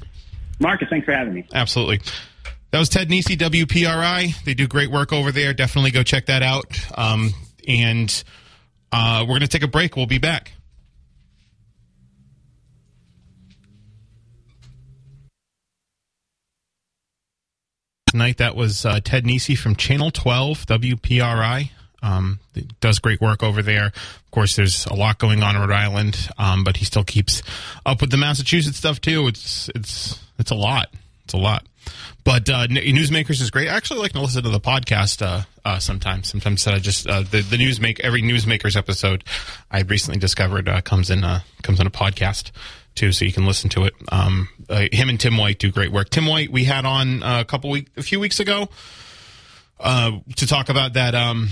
Marcus, 0.59 0.87
thanks 0.89 1.05
for 1.05 1.13
having 1.13 1.33
me. 1.33 1.47
Absolutely. 1.51 2.01
That 2.69 2.77
was 2.77 2.89
Ted 2.89 3.09
Nesi, 3.09 3.35
WPRI. 3.37 4.43
They 4.43 4.53
do 4.53 4.67
great 4.67 4.91
work 4.91 5.11
over 5.11 5.31
there. 5.31 5.53
Definitely 5.53 5.91
go 5.91 6.03
check 6.03 6.27
that 6.27 6.43
out. 6.43 6.65
Um, 6.95 7.31
and 7.67 8.23
uh, 8.91 9.21
we're 9.21 9.39
going 9.39 9.41
to 9.41 9.47
take 9.47 9.63
a 9.63 9.67
break. 9.67 9.95
We'll 9.95 10.05
be 10.05 10.19
back. 10.19 10.53
Tonight, 18.11 18.39
that 18.39 18.57
was 18.57 18.85
uh, 18.85 18.99
Ted 19.01 19.25
Nesi 19.25 19.57
from 19.57 19.77
Channel 19.77 20.11
12, 20.11 20.65
WPRI. 20.65 21.69
Um, 22.03 22.41
does 22.81 22.99
great 22.99 23.21
work 23.21 23.41
over 23.41 23.61
there. 23.61 23.85
Of 23.85 24.31
course, 24.31 24.57
there's 24.57 24.85
a 24.87 24.93
lot 24.93 25.17
going 25.17 25.41
on 25.41 25.55
in 25.55 25.61
Rhode 25.61 25.71
Island, 25.71 26.27
um, 26.37 26.65
but 26.65 26.75
he 26.75 26.83
still 26.83 27.05
keeps 27.05 27.41
up 27.85 28.01
with 28.01 28.11
the 28.11 28.17
Massachusetts 28.17 28.75
stuff 28.75 28.99
too. 28.99 29.27
It's 29.27 29.69
it's 29.75 30.21
it's 30.37 30.51
a 30.51 30.55
lot. 30.55 30.89
It's 31.23 31.33
a 31.33 31.37
lot. 31.37 31.65
But 32.25 32.49
uh, 32.49 32.67
Newsmakers 32.67 33.39
is 33.41 33.49
great. 33.49 33.69
I 33.69 33.77
actually 33.77 34.01
like 34.01 34.11
to 34.11 34.19
listen 34.21 34.43
to 34.43 34.49
the 34.49 34.59
podcast 34.59 35.25
uh, 35.25 35.43
uh, 35.63 35.79
sometimes. 35.79 36.27
Sometimes 36.27 36.67
I 36.67 36.79
just 36.79 37.07
uh, 37.07 37.21
the 37.21 37.41
the 37.41 37.55
newsmake 37.55 38.01
every 38.01 38.21
Newsmakers 38.21 38.75
episode 38.75 39.23
I 39.71 39.83
recently 39.83 40.19
discovered 40.19 40.67
uh, 40.67 40.81
comes 40.81 41.09
in 41.09 41.21
comes 41.63 41.79
in 41.79 41.87
a 41.87 41.91
podcast 41.91 42.51
too, 42.95 43.11
so 43.11 43.25
you 43.25 43.33
can 43.33 43.45
listen 43.45 43.69
to 43.71 43.85
it. 43.85 43.93
Um, 44.11 44.49
him 44.69 45.09
and 45.09 45.19
Tim 45.19 45.37
White 45.37 45.59
do 45.59 45.71
great 45.71 45.91
work. 45.91 46.09
Tim 46.09 46.25
White 46.25 46.51
we 46.51 46.63
had 46.65 46.85
on 46.85 47.23
a 47.23 47.45
couple 47.45 47.69
week 47.69 47.87
a 47.97 48.03
few 48.03 48.19
weeks 48.19 48.39
ago 48.39 48.69
uh, 49.79 50.19
to 50.35 50.47
talk 50.47 50.69
about 50.69 50.93
that. 50.93 51.15
Um, 51.15 51.49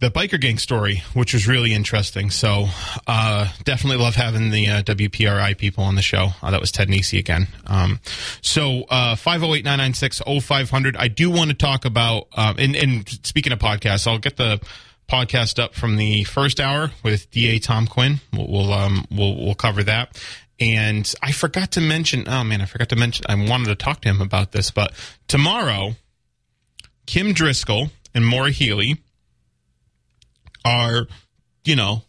the 0.00 0.10
biker 0.10 0.40
gang 0.40 0.56
story, 0.56 1.02
which 1.12 1.34
was 1.34 1.46
really 1.46 1.74
interesting. 1.74 2.30
So 2.30 2.66
uh, 3.06 3.52
definitely 3.64 4.02
love 4.02 4.14
having 4.14 4.50
the 4.50 4.68
uh, 4.68 4.82
WPRI 4.82 5.56
people 5.58 5.84
on 5.84 5.94
the 5.94 6.02
show. 6.02 6.30
Uh, 6.42 6.50
that 6.50 6.60
was 6.60 6.72
Ted 6.72 6.88
Nesi 6.88 7.18
again. 7.18 7.48
Um, 7.66 8.00
so 8.40 8.84
uh, 8.88 9.14
508-996-0500. 9.16 10.96
I 10.98 11.08
do 11.08 11.30
want 11.30 11.50
to 11.50 11.56
talk 11.56 11.84
about, 11.84 12.28
um, 12.34 12.56
and, 12.58 12.74
and 12.74 13.08
speaking 13.24 13.52
of 13.52 13.58
podcasts, 13.58 14.06
I'll 14.06 14.18
get 14.18 14.38
the 14.38 14.60
podcast 15.06 15.62
up 15.62 15.74
from 15.74 15.96
the 15.96 16.24
first 16.24 16.60
hour 16.60 16.92
with 17.02 17.30
DA 17.30 17.58
Tom 17.58 17.86
Quinn. 17.86 18.20
We'll 18.32 18.48
we'll, 18.48 18.72
um, 18.72 19.06
we'll, 19.10 19.36
we'll 19.36 19.54
cover 19.54 19.82
that. 19.82 20.18
And 20.60 21.10
I 21.22 21.32
forgot 21.32 21.72
to 21.72 21.80
mention. 21.80 22.24
Oh 22.28 22.44
man, 22.44 22.60
I 22.60 22.66
forgot 22.66 22.90
to 22.90 22.96
mention. 22.96 23.24
I 23.28 23.34
wanted 23.34 23.68
to 23.68 23.74
talk 23.74 24.02
to 24.02 24.08
him 24.10 24.20
about 24.20 24.52
this, 24.52 24.70
but 24.70 24.92
tomorrow, 25.26 25.94
Kim 27.06 27.32
Driscoll 27.32 27.90
and 28.14 28.26
Maura 28.26 28.50
Healey 28.50 28.98
are, 30.64 31.06
you 31.64 31.76
know, 31.76 32.02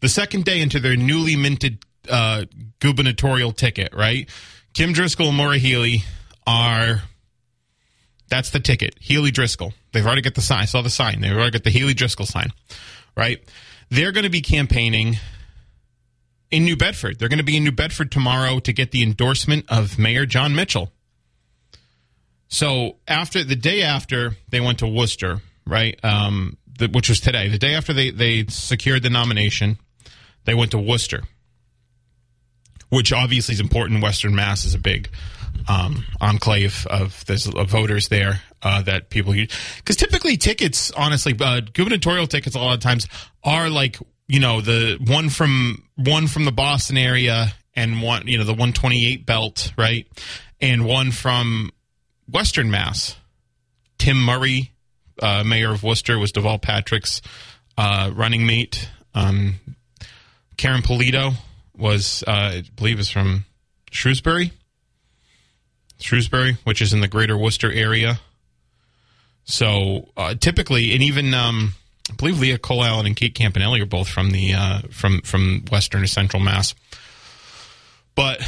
the 0.00 0.10
second 0.10 0.44
day 0.44 0.60
into 0.60 0.78
their 0.78 0.96
newly 0.96 1.36
minted 1.36 1.78
uh, 2.10 2.44
gubernatorial 2.80 3.52
ticket, 3.52 3.94
right? 3.94 4.28
Kim 4.74 4.92
Driscoll 4.92 5.28
and 5.28 5.36
Maura 5.36 5.56
Healey 5.56 6.04
are. 6.46 7.02
That's 8.28 8.50
the 8.50 8.60
ticket. 8.60 8.96
Healey 9.00 9.30
Driscoll. 9.30 9.72
They've 9.92 10.04
already 10.04 10.22
got 10.22 10.34
the 10.34 10.40
sign. 10.40 10.60
I 10.60 10.64
saw 10.64 10.82
the 10.82 10.90
sign. 10.90 11.20
They've 11.20 11.32
already 11.32 11.52
got 11.52 11.64
the 11.64 11.70
Healey 11.70 11.94
Driscoll 11.94 12.26
sign, 12.26 12.52
right? 13.16 13.38
They're 13.90 14.12
going 14.12 14.24
to 14.24 14.30
be 14.30 14.42
campaigning 14.42 15.18
in 16.54 16.64
New 16.64 16.76
Bedford. 16.76 17.18
They're 17.18 17.28
going 17.28 17.38
to 17.38 17.44
be 17.44 17.56
in 17.56 17.64
New 17.64 17.72
Bedford 17.72 18.12
tomorrow 18.12 18.60
to 18.60 18.72
get 18.72 18.92
the 18.92 19.02
endorsement 19.02 19.64
of 19.68 19.98
Mayor 19.98 20.24
John 20.24 20.54
Mitchell. 20.54 20.92
So 22.46 22.96
after 23.08 23.42
the 23.42 23.56
day 23.56 23.82
after 23.82 24.36
they 24.50 24.60
went 24.60 24.78
to 24.78 24.86
Worcester, 24.86 25.40
right? 25.66 25.98
Um, 26.04 26.56
the, 26.78 26.86
which 26.86 27.08
was 27.08 27.18
today, 27.18 27.48
the 27.48 27.58
day 27.58 27.74
after 27.74 27.92
they, 27.92 28.10
they 28.10 28.46
secured 28.46 29.02
the 29.02 29.10
nomination, 29.10 29.78
they 30.44 30.54
went 30.54 30.70
to 30.70 30.78
Worcester, 30.78 31.24
which 32.88 33.12
obviously 33.12 33.54
is 33.54 33.60
important. 33.60 34.00
Western 34.00 34.36
Mass 34.36 34.64
is 34.64 34.74
a 34.74 34.78
big 34.78 35.08
um, 35.68 36.04
enclave 36.20 36.86
of 36.88 37.24
there's 37.26 37.48
of 37.48 37.68
voters 37.68 38.08
there 38.08 38.42
uh, 38.62 38.82
that 38.82 39.10
people 39.10 39.34
use. 39.34 39.50
Because 39.78 39.96
typically 39.96 40.36
tickets, 40.36 40.92
honestly, 40.92 41.34
uh, 41.40 41.62
gubernatorial 41.72 42.28
tickets 42.28 42.54
a 42.54 42.60
lot 42.60 42.74
of 42.74 42.80
times 42.80 43.08
are 43.42 43.68
like 43.68 43.98
you 44.26 44.40
know 44.40 44.60
the 44.60 44.98
one 45.06 45.28
from 45.28 45.84
one 45.96 46.26
from 46.26 46.44
the 46.44 46.52
Boston 46.52 46.96
area 46.96 47.54
and 47.74 48.02
one 48.02 48.26
you 48.26 48.38
know 48.38 48.44
the 48.44 48.52
128 48.52 49.26
belt 49.26 49.72
right, 49.76 50.06
and 50.60 50.84
one 50.84 51.10
from 51.10 51.70
Western 52.30 52.70
Mass. 52.70 53.16
Tim 53.98 54.20
Murray 54.20 54.72
uh, 55.20 55.44
mayor 55.44 55.72
of 55.72 55.82
Worcester 55.82 56.18
was 56.18 56.32
Deval 56.32 56.60
Patrick's 56.60 57.22
uh, 57.76 58.10
running 58.14 58.46
mate. 58.46 58.88
Um, 59.14 59.54
Karen 60.56 60.82
Polito 60.82 61.34
was, 61.76 62.22
uh, 62.26 62.30
I 62.30 62.64
believe, 62.76 62.98
is 62.98 63.10
from 63.10 63.44
Shrewsbury, 63.90 64.52
Shrewsbury, 66.00 66.58
which 66.64 66.82
is 66.82 66.92
in 66.92 67.00
the 67.00 67.08
greater 67.08 67.36
Worcester 67.36 67.72
area. 67.72 68.20
So 69.44 70.08
uh, 70.16 70.34
typically, 70.34 70.94
and 70.94 71.02
even 71.02 71.34
um, 71.34 71.74
I 72.10 72.14
believe 72.14 72.38
Leah 72.38 72.58
Cole 72.58 72.84
Allen 72.84 73.06
and 73.06 73.16
Kate 73.16 73.34
Campanale 73.34 73.80
are 73.80 73.86
both 73.86 74.08
from 74.08 74.30
the 74.30 74.54
uh, 74.54 74.80
from 74.90 75.22
from 75.22 75.64
Western 75.70 76.02
or 76.02 76.06
Central 76.06 76.42
Mass. 76.42 76.74
But 78.14 78.40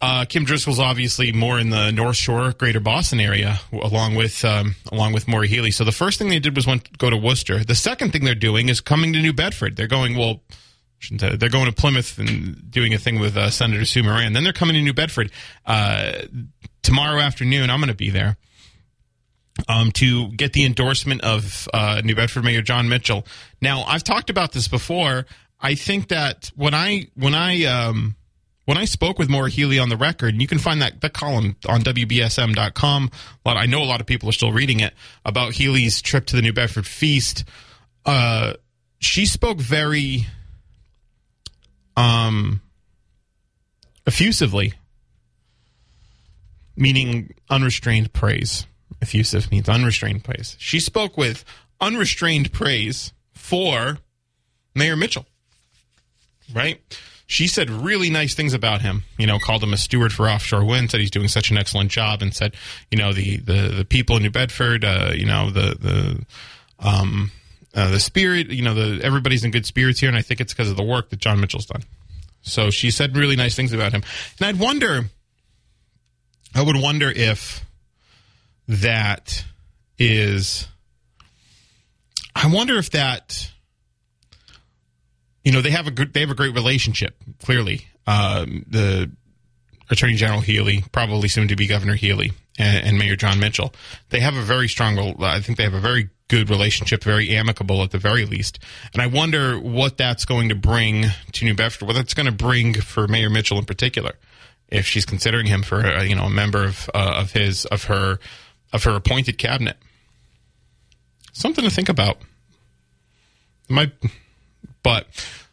uh, 0.00 0.24
Kim 0.26 0.44
Driscoll's 0.44 0.78
obviously 0.78 1.32
more 1.32 1.58
in 1.58 1.70
the 1.70 1.90
North 1.90 2.16
Shore, 2.16 2.52
Greater 2.52 2.80
Boston 2.80 3.20
area, 3.20 3.60
along 3.72 4.14
with 4.14 4.44
um, 4.44 4.74
along 4.92 5.12
with 5.12 5.28
Maura 5.28 5.46
Healey. 5.46 5.70
So 5.70 5.84
the 5.84 5.92
first 5.92 6.18
thing 6.18 6.28
they 6.28 6.40
did 6.40 6.56
was 6.56 6.66
went 6.66 6.98
go 6.98 7.08
to 7.08 7.16
Worcester. 7.16 7.64
The 7.64 7.74
second 7.74 8.12
thing 8.12 8.24
they're 8.24 8.34
doing 8.34 8.68
is 8.68 8.80
coming 8.80 9.12
to 9.12 9.20
New 9.20 9.32
Bedford. 9.32 9.76
They're 9.76 9.86
going 9.86 10.16
well. 10.16 10.42
They're 11.10 11.50
going 11.50 11.66
to 11.66 11.72
Plymouth 11.72 12.18
and 12.18 12.70
doing 12.70 12.94
a 12.94 12.98
thing 12.98 13.20
with 13.20 13.36
uh, 13.36 13.50
Senator 13.50 13.84
Sue 13.84 14.02
Moran. 14.02 14.32
Then 14.32 14.44
they're 14.44 14.52
coming 14.54 14.74
to 14.74 14.82
New 14.82 14.94
Bedford 14.94 15.30
uh, 15.66 16.22
tomorrow 16.82 17.20
afternoon. 17.20 17.68
I'm 17.68 17.80
going 17.80 17.88
to 17.88 17.94
be 17.94 18.10
there 18.10 18.38
um, 19.68 19.90
to 19.92 20.28
get 20.32 20.52
the 20.52 20.64
endorsement 20.64 21.22
of 21.22 21.68
uh, 21.72 22.02
New 22.04 22.14
Bedford 22.14 22.44
Mayor 22.44 22.62
John 22.62 22.88
Mitchell. 22.88 23.26
Now, 23.60 23.82
I've 23.84 24.04
talked 24.04 24.30
about 24.30 24.52
this 24.52 24.68
before. 24.68 25.26
I 25.60 25.74
think 25.74 26.08
that 26.08 26.50
when 26.54 26.74
I 26.74 27.06
when 27.14 27.34
I 27.34 27.64
um, 27.64 28.16
when 28.66 28.76
I 28.76 28.84
spoke 28.84 29.18
with 29.18 29.28
Maura 29.28 29.48
Healey 29.48 29.78
on 29.78 29.88
the 29.88 29.96
record, 29.96 30.34
and 30.34 30.42
you 30.42 30.48
can 30.48 30.58
find 30.58 30.82
that, 30.82 31.00
that 31.00 31.14
column 31.14 31.56
on 31.68 31.82
WBSM.com, 31.82 33.10
I 33.46 33.66
know 33.66 33.82
a 33.82 33.84
lot 33.84 34.00
of 34.00 34.06
people 34.06 34.28
are 34.28 34.32
still 34.32 34.52
reading 34.52 34.80
it, 34.80 34.92
about 35.24 35.54
Healey's 35.54 36.02
trip 36.02 36.26
to 36.26 36.36
the 36.36 36.42
New 36.42 36.52
Bedford 36.52 36.86
Feast. 36.86 37.44
Uh, 38.04 38.54
she 38.98 39.24
spoke 39.24 39.58
very 39.58 40.26
um, 41.96 42.60
effusively, 44.06 44.74
meaning 46.76 47.34
unrestrained 47.48 48.12
praise. 48.12 48.66
Effusive 49.00 49.50
means 49.50 49.68
unrestrained 49.68 50.24
praise. 50.24 50.56
She 50.58 50.80
spoke 50.80 51.16
with 51.16 51.44
unrestrained 51.80 52.52
praise 52.52 53.12
for 53.32 53.98
Mayor 54.74 54.96
Mitchell, 54.96 55.26
right? 56.54 56.80
she 57.26 57.48
said 57.48 57.68
really 57.68 58.08
nice 58.08 58.34
things 58.34 58.54
about 58.54 58.82
him. 58.82 59.02
You 59.18 59.26
know, 59.26 59.38
called 59.38 59.62
him 59.62 59.72
a 59.72 59.76
steward 59.76 60.12
for 60.12 60.28
offshore 60.28 60.64
wind. 60.64 60.90
Said 60.90 61.00
he's 61.00 61.10
doing 61.10 61.28
such 61.28 61.50
an 61.50 61.58
excellent 61.58 61.90
job, 61.90 62.22
and 62.22 62.32
said, 62.32 62.54
you 62.90 62.98
know, 62.98 63.12
the 63.12 63.38
the, 63.38 63.68
the 63.78 63.84
people 63.84 64.16
in 64.16 64.22
New 64.22 64.30
Bedford, 64.30 64.84
uh, 64.84 65.10
you 65.14 65.26
know, 65.26 65.50
the 65.50 65.76
the 65.78 66.26
um, 66.78 67.32
uh, 67.74 67.90
the 67.90 68.00
spirit, 68.00 68.48
you 68.48 68.62
know, 68.62 68.74
the 68.74 69.04
everybody's 69.04 69.44
in 69.44 69.50
good 69.50 69.66
spirits 69.66 70.00
here, 70.00 70.08
and 70.08 70.16
I 70.16 70.22
think 70.22 70.40
it's 70.40 70.52
because 70.52 70.70
of 70.70 70.76
the 70.76 70.84
work 70.84 71.10
that 71.10 71.18
John 71.18 71.40
Mitchell's 71.40 71.66
done. 71.66 71.82
So 72.42 72.70
she 72.70 72.92
said 72.92 73.16
really 73.16 73.36
nice 73.36 73.56
things 73.56 73.72
about 73.72 73.92
him, 73.92 74.04
and 74.38 74.46
I'd 74.46 74.60
wonder, 74.60 75.06
I 76.54 76.62
would 76.62 76.76
wonder 76.76 77.10
if 77.10 77.65
that 78.68 79.44
is, 79.98 80.66
I 82.34 82.46
wonder 82.48 82.78
if 82.78 82.90
that 82.90 83.50
you 85.44 85.52
know 85.52 85.62
they 85.62 85.70
have 85.70 85.86
a 85.86 85.92
good 85.92 86.12
they 86.12 86.20
have 86.20 86.30
a 86.30 86.34
great 86.34 86.54
relationship. 86.54 87.16
Clearly, 87.40 87.86
um, 88.06 88.64
the 88.68 89.10
Attorney 89.90 90.14
General 90.14 90.40
Healey 90.40 90.82
probably 90.90 91.28
soon 91.28 91.48
to 91.48 91.56
be 91.56 91.68
Governor 91.68 91.94
Healey 91.94 92.32
and, 92.58 92.84
and, 92.84 92.98
Mayor 92.98 93.14
John 93.14 93.38
Mitchell, 93.38 93.72
they 94.08 94.20
have 94.20 94.34
a 94.34 94.42
very 94.42 94.68
strong. 94.68 95.22
I 95.22 95.40
think 95.40 95.56
they 95.56 95.64
have 95.64 95.74
a 95.74 95.80
very 95.80 96.10
good 96.28 96.50
relationship, 96.50 97.04
very 97.04 97.30
amicable 97.36 97.82
at 97.84 97.92
the 97.92 97.98
very 97.98 98.24
least. 98.24 98.58
And 98.92 99.00
I 99.00 99.06
wonder 99.06 99.58
what 99.60 99.96
that's 99.96 100.24
going 100.24 100.48
to 100.48 100.56
bring 100.56 101.06
to 101.32 101.44
New 101.44 101.54
Bedford. 101.54 101.86
What 101.86 101.94
that's 101.94 102.14
going 102.14 102.26
to 102.26 102.32
bring 102.32 102.74
for 102.74 103.06
Mayor 103.06 103.30
Mitchell 103.30 103.58
in 103.58 103.64
particular, 103.64 104.14
if 104.68 104.86
she's 104.86 105.06
considering 105.06 105.46
him 105.46 105.62
for 105.62 106.02
you 106.02 106.16
know 106.16 106.24
a 106.24 106.30
member 106.30 106.64
of 106.64 106.90
uh, 106.92 107.14
of 107.18 107.32
his 107.32 107.66
of 107.66 107.84
her 107.84 108.18
of 108.72 108.84
her 108.84 108.94
appointed 108.96 109.38
cabinet. 109.38 109.76
Something 111.32 111.64
to 111.64 111.70
think 111.70 111.88
about. 111.88 112.18
My 113.68 113.90
but 114.82 115.06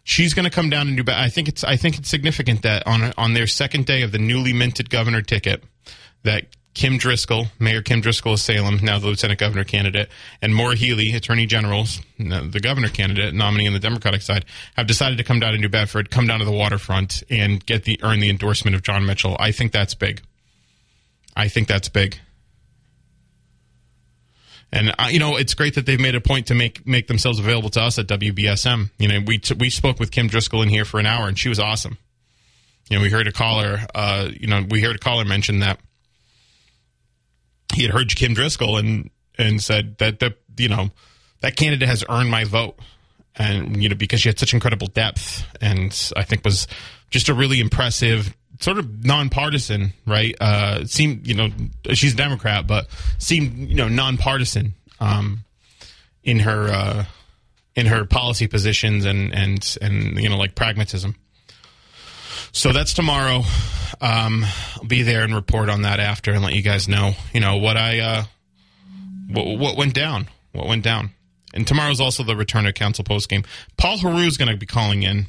she's 0.04 0.34
going 0.34 0.46
to 0.46 0.52
come 0.52 0.70
down 0.70 0.88
and 0.88 0.98
do. 0.98 1.04
I 1.12 1.30
think 1.30 1.48
it's 1.48 1.64
I 1.64 1.76
think 1.76 1.98
it's 1.98 2.10
significant 2.10 2.62
that 2.62 2.86
on 2.86 3.14
on 3.18 3.34
their 3.34 3.48
second 3.48 3.86
day 3.86 4.02
of 4.04 4.12
the 4.12 4.20
newly 4.20 4.54
minted 4.54 4.90
governor 4.90 5.22
ticket, 5.22 5.64
that 6.24 6.46
Kim 6.74 6.98
Driscoll, 6.98 7.48
Mayor 7.60 7.82
Kim 7.82 8.02
Driscoll 8.02 8.34
of 8.34 8.40
Salem, 8.40 8.80
now 8.82 8.98
the 8.98 9.08
lieutenant 9.08 9.40
governor 9.40 9.64
candidate, 9.64 10.10
and 10.42 10.56
Maura 10.56 10.76
Healey, 10.76 11.14
attorney 11.14 11.46
general, 11.46 11.86
the 12.18 12.60
governor 12.62 12.90
candidate, 12.90 13.34
nominee 13.34 13.68
on 13.68 13.74
the 13.74 13.80
Democratic 13.80 14.22
side, 14.22 14.46
have 14.76 14.88
decided 14.88 15.18
to 15.20 15.24
come 15.24 15.40
down 15.40 15.54
to 15.54 15.60
New 15.60 15.70
Bedford, 15.70 16.10
come 16.10 16.26
down 16.26 16.40
to 16.40 16.46
the 16.46 16.52
waterfront, 16.52 17.24
and 17.30 17.64
get 17.66 17.84
the 17.84 18.00
earn 18.04 18.20
the 18.20 18.30
endorsement 18.30 18.76
of 18.76 18.82
John 18.82 19.06
Mitchell. 19.06 19.38
I 19.40 19.52
think 19.52 19.72
that's 19.72 19.94
big. 19.94 20.22
I 21.36 21.48
think 21.48 21.68
that's 21.68 21.90
big. 21.90 22.20
And 24.74 24.92
uh, 24.98 25.10
you 25.12 25.20
know, 25.20 25.38
it's 25.38 25.54
great 25.54 25.76
that 25.76 25.86
they've 25.86 26.00
made 26.00 26.16
a 26.16 26.20
point 26.20 26.48
to 26.48 26.56
make 26.56 26.86
make 26.86 27.06
themselves 27.08 27.38
available 27.38 27.70
to 27.70 27.82
us 27.82 28.00
at 28.00 28.08
WBSM. 28.08 28.90
You 28.98 29.08
know, 29.08 29.20
we 29.26 29.38
t- 29.38 29.54
we 29.54 29.70
spoke 29.70 30.00
with 30.00 30.10
Kim 30.10 30.28
Driscoll 30.28 30.64
in 30.64 30.70
here 30.70 30.84
for 30.84 31.00
an 31.00 31.06
hour, 31.06 31.28
and 31.28 31.38
she 31.38 31.48
was 31.48 31.60
awesome. 31.60 32.00
You 32.90 32.98
know, 32.98 33.04
we 33.04 33.12
heard 33.12 33.28
a 33.28 33.32
caller. 33.32 33.82
Uh, 33.94 34.30
you 34.34 34.48
know, 34.48 34.66
we 34.68 34.82
heard 34.82 34.96
a 34.96 35.00
caller 35.00 35.26
mention 35.26 35.60
that 35.60 35.80
he 37.76 37.84
had 37.84 37.92
heard 37.92 38.14
Kim 38.16 38.34
Driscoll 38.34 38.78
and 38.78 39.12
and 39.38 39.62
said 39.62 40.00
that 40.00 40.20
the 40.20 40.36
you 40.58 40.70
know 40.70 40.90
that 41.42 41.56
candidate 41.56 41.88
has 41.88 42.04
earned 42.10 42.32
my 42.32 42.44
vote, 42.44 42.80
and 43.36 43.82
you 43.82 43.90
know 43.90 43.96
because 43.96 44.22
she 44.22 44.30
had 44.30 44.40
such 44.40 44.56
incredible 44.56 44.88
depth, 44.88 45.46
and 45.62 46.12
I 46.16 46.24
think 46.24 46.44
was 46.44 46.66
just 47.12 47.30
a 47.30 47.36
really 47.36 47.60
impressive 47.60 48.36
sort 48.64 48.80
of 48.80 49.04
nonpartisan, 49.04 49.94
right? 50.08 50.36
Uh, 50.40 50.86
seemed 50.86 51.28
you 51.28 51.36
know 51.36 51.50
she's 51.94 52.14
a 52.14 52.18
Democrat, 52.18 52.66
but 52.66 52.88
seemed 53.18 53.70
you 53.70 53.76
know 53.76 53.90
nonpartisan 53.90 54.74
um, 55.00 55.44
in 56.24 56.40
her 56.40 56.68
uh, 56.70 57.06
in 57.76 57.88
her 57.88 58.06
policy 58.06 58.48
positions 58.48 59.06
and 59.06 59.34
and 59.34 59.78
and 59.82 60.18
you 60.18 60.30
know 60.30 60.38
like 60.38 60.56
pragmatism. 60.56 61.16
So 62.52 62.72
that's 62.72 62.94
tomorrow. 62.94 63.42
Um, 64.00 64.46
I'll 64.76 64.86
be 64.86 65.02
there 65.02 65.24
and 65.24 65.34
report 65.34 65.70
on 65.70 65.82
that 65.82 66.00
after 66.00 66.32
and 66.32 66.44
let 66.44 66.54
you 66.54 66.62
guys 66.62 66.88
know, 66.88 67.14
you 67.34 67.40
know, 67.40 67.58
what 67.58 67.78
I, 67.78 68.00
uh, 68.00 68.24
what, 69.28 69.58
what 69.58 69.78
went 69.78 69.96
down, 69.96 70.28
what 70.52 70.68
went 70.68 70.84
down. 70.84 71.12
And 71.54 71.66
tomorrow's 71.66 72.00
also 72.00 72.24
the 72.24 72.36
return 72.36 72.68
of 72.68 72.76
council 72.76 73.04
post 73.04 73.28
game. 73.28 73.44
Paul 73.78 73.98
Haru 73.98 74.28
is 74.28 74.38
going 74.38 74.52
to 74.52 74.58
be 74.58 74.68
calling 74.68 75.02
in 75.02 75.28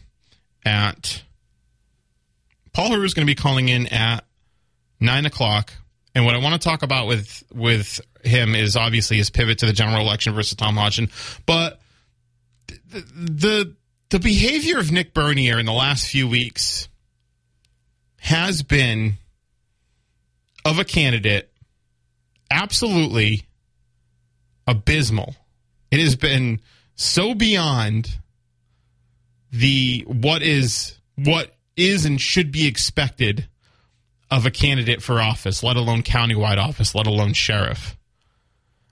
at, 0.66 1.22
Paul 2.74 2.90
Heroux 2.90 3.04
is 3.04 3.14
going 3.14 3.26
to 3.26 3.30
be 3.30 3.36
calling 3.36 3.68
in 3.68 3.86
at 3.86 4.24
nine 5.00 5.24
o'clock. 5.24 5.72
And 6.14 6.24
what 6.24 6.34
I 6.34 6.38
want 6.38 6.60
to 6.60 6.68
talk 6.68 6.82
about 6.82 7.06
with, 7.06 7.42
with 7.52 8.00
him 8.22 8.54
is 8.54 8.76
obviously 8.76 9.16
his 9.16 9.30
pivot 9.30 9.58
to 9.58 9.66
the 9.66 9.72
general 9.72 10.00
election 10.00 10.34
versus 10.34 10.56
Tom 10.56 10.76
Hodgson. 10.76 11.08
But 11.46 11.80
the, 12.66 13.04
the, 13.14 13.76
the 14.10 14.18
behavior 14.18 14.78
of 14.78 14.92
Nick 14.92 15.14
Bernier 15.14 15.58
in 15.58 15.66
the 15.66 15.72
last 15.72 16.08
few 16.08 16.28
weeks 16.28 16.88
has 18.18 18.62
been 18.62 19.14
of 20.64 20.78
a 20.78 20.84
candidate 20.84 21.50
absolutely 22.50 23.42
abysmal. 24.66 25.34
It 25.90 26.00
has 26.00 26.16
been 26.16 26.60
so 26.96 27.34
beyond 27.34 28.18
the 29.52 30.04
what 30.06 30.42
is 30.42 30.98
what 31.16 31.54
is 31.76 32.04
and 32.04 32.20
should 32.20 32.52
be 32.52 32.66
expected 32.66 33.48
of 34.30 34.46
a 34.46 34.50
candidate 34.50 35.02
for 35.02 35.20
office, 35.20 35.62
let 35.62 35.76
alone 35.76 36.02
countywide 36.02 36.58
office, 36.58 36.94
let 36.94 37.06
alone 37.06 37.32
sheriff. 37.32 37.96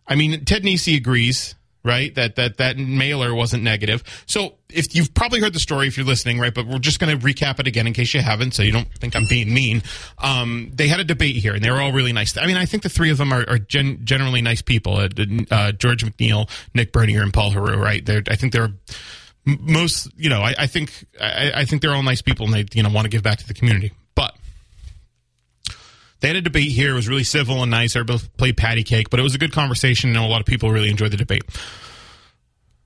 I 0.06 0.14
mean, 0.14 0.44
Ted 0.44 0.62
Nesi 0.62 0.96
agrees 0.96 1.54
right? 1.84 2.14
That 2.14 2.36
that 2.36 2.58
that 2.58 2.78
mailer 2.78 3.34
wasn't 3.34 3.62
negative. 3.62 4.02
So 4.26 4.54
if 4.68 4.94
you've 4.94 5.12
probably 5.14 5.40
heard 5.40 5.52
the 5.52 5.60
story 5.60 5.88
if 5.88 5.96
you're 5.96 6.06
listening, 6.06 6.38
right? 6.38 6.54
But 6.54 6.66
we're 6.66 6.78
just 6.78 7.00
going 7.00 7.18
to 7.18 7.26
recap 7.26 7.58
it 7.58 7.66
again 7.66 7.86
in 7.86 7.92
case 7.92 8.14
you 8.14 8.20
haven't, 8.20 8.52
so 8.54 8.62
you 8.62 8.72
don't 8.72 8.88
think 8.94 9.16
I'm 9.16 9.26
being 9.26 9.52
mean. 9.52 9.82
Um, 10.18 10.70
they 10.74 10.88
had 10.88 11.00
a 11.00 11.04
debate 11.04 11.36
here, 11.36 11.54
and 11.54 11.64
they 11.64 11.70
were 11.70 11.80
all 11.80 11.92
really 11.92 12.12
nice. 12.12 12.36
I 12.36 12.46
mean, 12.46 12.56
I 12.56 12.64
think 12.64 12.82
the 12.82 12.88
three 12.88 13.10
of 13.10 13.18
them 13.18 13.32
are, 13.32 13.44
are 13.48 13.58
gen- 13.58 14.00
generally 14.04 14.42
nice 14.42 14.62
people. 14.62 14.96
Uh, 14.96 15.08
uh, 15.50 15.72
George 15.72 16.04
McNeil, 16.04 16.48
Nick 16.74 16.92
Bernier, 16.92 17.22
and 17.22 17.32
Paul 17.32 17.52
Heroux, 17.52 17.76
right? 17.76 18.04
They're, 18.04 18.22
I 18.28 18.36
think 18.36 18.52
they're 18.52 18.72
most, 19.44 20.08
you 20.16 20.30
know, 20.30 20.40
I, 20.40 20.54
I 20.58 20.66
think 20.66 21.04
I, 21.20 21.52
I 21.54 21.64
think 21.64 21.82
they're 21.82 21.94
all 21.94 22.02
nice 22.02 22.22
people, 22.22 22.46
and 22.46 22.54
they 22.54 22.64
you 22.72 22.82
know 22.82 22.90
want 22.90 23.04
to 23.04 23.10
give 23.10 23.22
back 23.22 23.38
to 23.38 23.46
the 23.46 23.54
community. 23.54 23.92
But 24.14 24.36
they 26.20 26.28
had 26.28 26.36
a 26.36 26.40
debate 26.40 26.70
here. 26.70 26.92
It 26.92 26.94
was 26.94 27.08
really 27.08 27.24
civil 27.24 27.62
and 27.62 27.70
nice. 27.70 27.96
Everybody 27.96 28.22
played 28.36 28.56
patty 28.56 28.84
cake, 28.84 29.10
but 29.10 29.18
it 29.18 29.24
was 29.24 29.34
a 29.34 29.38
good 29.38 29.52
conversation. 29.52 30.10
And 30.10 30.18
a 30.18 30.22
lot 30.22 30.40
of 30.40 30.46
people 30.46 30.70
really 30.70 30.90
enjoyed 30.90 31.10
the 31.10 31.16
debate. 31.16 31.42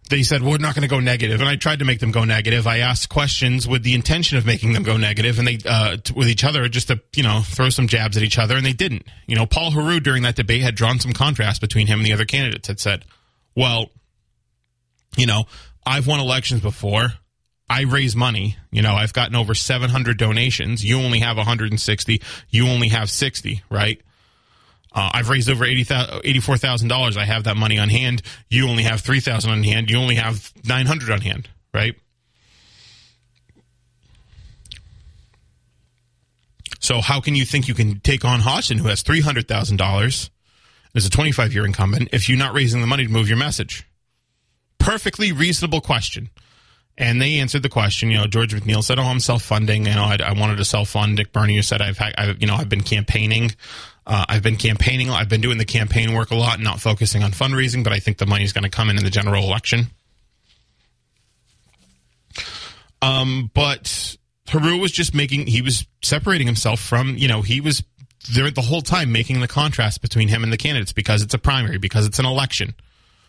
They 0.08 0.22
said, 0.22 0.40
well, 0.40 0.52
we're 0.52 0.58
not 0.58 0.74
going 0.74 0.82
to 0.82 0.88
go 0.88 1.00
negative. 1.00 1.40
And 1.40 1.48
I 1.48 1.56
tried 1.56 1.80
to 1.80 1.84
make 1.84 1.98
them 1.98 2.12
go 2.12 2.24
negative. 2.24 2.66
I 2.66 2.78
asked 2.78 3.08
questions 3.08 3.66
with 3.66 3.82
the 3.82 3.92
intention 3.92 4.38
of 4.38 4.46
making 4.46 4.72
them 4.72 4.84
go 4.84 4.96
negative 4.96 5.40
and 5.40 5.48
they, 5.48 5.58
uh, 5.68 5.96
t- 5.96 6.14
with 6.14 6.28
each 6.28 6.44
other 6.44 6.68
just 6.68 6.88
to, 6.88 7.00
you 7.16 7.24
know, 7.24 7.42
throw 7.44 7.70
some 7.70 7.88
jabs 7.88 8.16
at 8.16 8.22
each 8.22 8.38
other. 8.38 8.56
And 8.56 8.64
they 8.64 8.72
didn't. 8.72 9.02
You 9.26 9.34
know, 9.34 9.46
Paul 9.46 9.72
Heroux 9.72 10.00
during 10.00 10.22
that 10.22 10.36
debate 10.36 10.62
had 10.62 10.76
drawn 10.76 11.00
some 11.00 11.12
contrast 11.12 11.60
between 11.60 11.88
him 11.88 11.98
and 11.98 12.06
the 12.06 12.12
other 12.12 12.24
candidates 12.24 12.68
had 12.68 12.78
said, 12.78 13.04
well, 13.56 13.90
you 15.16 15.26
know, 15.26 15.46
I've 15.86 16.06
won 16.06 16.20
elections 16.20 16.60
before. 16.60 17.12
I 17.70 17.82
raise 17.82 18.14
money. 18.14 18.56
You 18.70 18.82
know, 18.82 18.94
I've 18.94 19.12
gotten 19.12 19.36
over 19.36 19.54
700 19.54 20.18
donations. 20.18 20.84
You 20.84 20.98
only 20.98 21.20
have 21.20 21.36
160. 21.36 22.22
You 22.50 22.68
only 22.68 22.88
have 22.88 23.10
60, 23.10 23.62
right? 23.70 24.00
Uh, 24.92 25.10
I've 25.12 25.28
raised 25.28 25.48
over 25.50 25.64
$84,000. 25.64 27.16
I 27.16 27.24
have 27.24 27.44
that 27.44 27.56
money 27.56 27.78
on 27.78 27.88
hand. 27.88 28.22
You 28.48 28.68
only 28.68 28.84
have 28.84 29.00
3000 29.00 29.50
on 29.50 29.62
hand. 29.62 29.90
You 29.90 29.98
only 29.98 30.14
have 30.14 30.52
900 30.64 31.10
on 31.10 31.20
hand, 31.20 31.48
right? 31.74 31.94
So 36.80 37.00
how 37.00 37.20
can 37.20 37.34
you 37.34 37.44
think 37.44 37.68
you 37.68 37.74
can 37.74 38.00
take 38.00 38.24
on 38.24 38.40
Hodgson, 38.40 38.78
who 38.78 38.88
has 38.88 39.02
$300,000, 39.02 40.30
as 40.94 41.04
a 41.04 41.10
25 41.10 41.52
year 41.52 41.66
incumbent, 41.66 42.08
if 42.12 42.28
you're 42.28 42.38
not 42.38 42.54
raising 42.54 42.80
the 42.80 42.86
money 42.86 43.06
to 43.06 43.12
move 43.12 43.28
your 43.28 43.38
message? 43.38 43.86
Perfectly 44.78 45.32
reasonable 45.32 45.80
question. 45.80 46.30
And 46.98 47.20
they 47.20 47.38
answered 47.40 47.62
the 47.62 47.68
question. 47.68 48.10
You 48.10 48.18
know, 48.18 48.26
George 48.26 48.54
McNeil 48.54 48.82
said, 48.82 48.98
"Oh, 48.98 49.04
I'm 49.04 49.20
self-funding. 49.20 49.86
You 49.86 49.94
know, 49.94 50.04
I, 50.04 50.16
I 50.24 50.32
wanted 50.32 50.56
to 50.56 50.64
self-fund." 50.64 51.18
Dick 51.18 51.32
Bernier 51.32 51.62
said, 51.62 51.82
"I've, 51.82 51.98
I've, 52.00 52.40
you 52.40 52.46
know, 52.46 52.54
I've 52.54 52.70
been 52.70 52.82
campaigning. 52.82 53.50
Uh, 54.06 54.24
I've 54.28 54.42
been 54.42 54.56
campaigning. 54.56 55.10
I've 55.10 55.28
been 55.28 55.42
doing 55.42 55.58
the 55.58 55.66
campaign 55.66 56.14
work 56.14 56.30
a 56.30 56.34
lot, 56.34 56.54
and 56.54 56.64
not 56.64 56.80
focusing 56.80 57.22
on 57.22 57.32
fundraising. 57.32 57.84
But 57.84 57.92
I 57.92 57.98
think 57.98 58.16
the 58.16 58.26
money's 58.26 58.52
going 58.54 58.64
to 58.64 58.70
come 58.70 58.88
in 58.88 58.96
in 58.96 59.04
the 59.04 59.10
general 59.10 59.44
election." 59.44 59.88
Um, 63.02 63.50
but 63.52 64.16
Heroux 64.48 64.80
was 64.80 64.90
just 64.90 65.14
making. 65.14 65.48
He 65.48 65.60
was 65.60 65.86
separating 66.02 66.46
himself 66.46 66.80
from. 66.80 67.18
You 67.18 67.28
know, 67.28 67.42
he 67.42 67.60
was 67.60 67.82
there 68.32 68.50
the 68.50 68.62
whole 68.62 68.80
time 68.80 69.12
making 69.12 69.40
the 69.40 69.48
contrast 69.48 70.00
between 70.00 70.28
him 70.28 70.42
and 70.42 70.52
the 70.52 70.56
candidates 70.56 70.92
because 70.92 71.22
it's 71.22 71.34
a 71.34 71.38
primary, 71.38 71.76
because 71.76 72.06
it's 72.06 72.18
an 72.18 72.26
election 72.26 72.74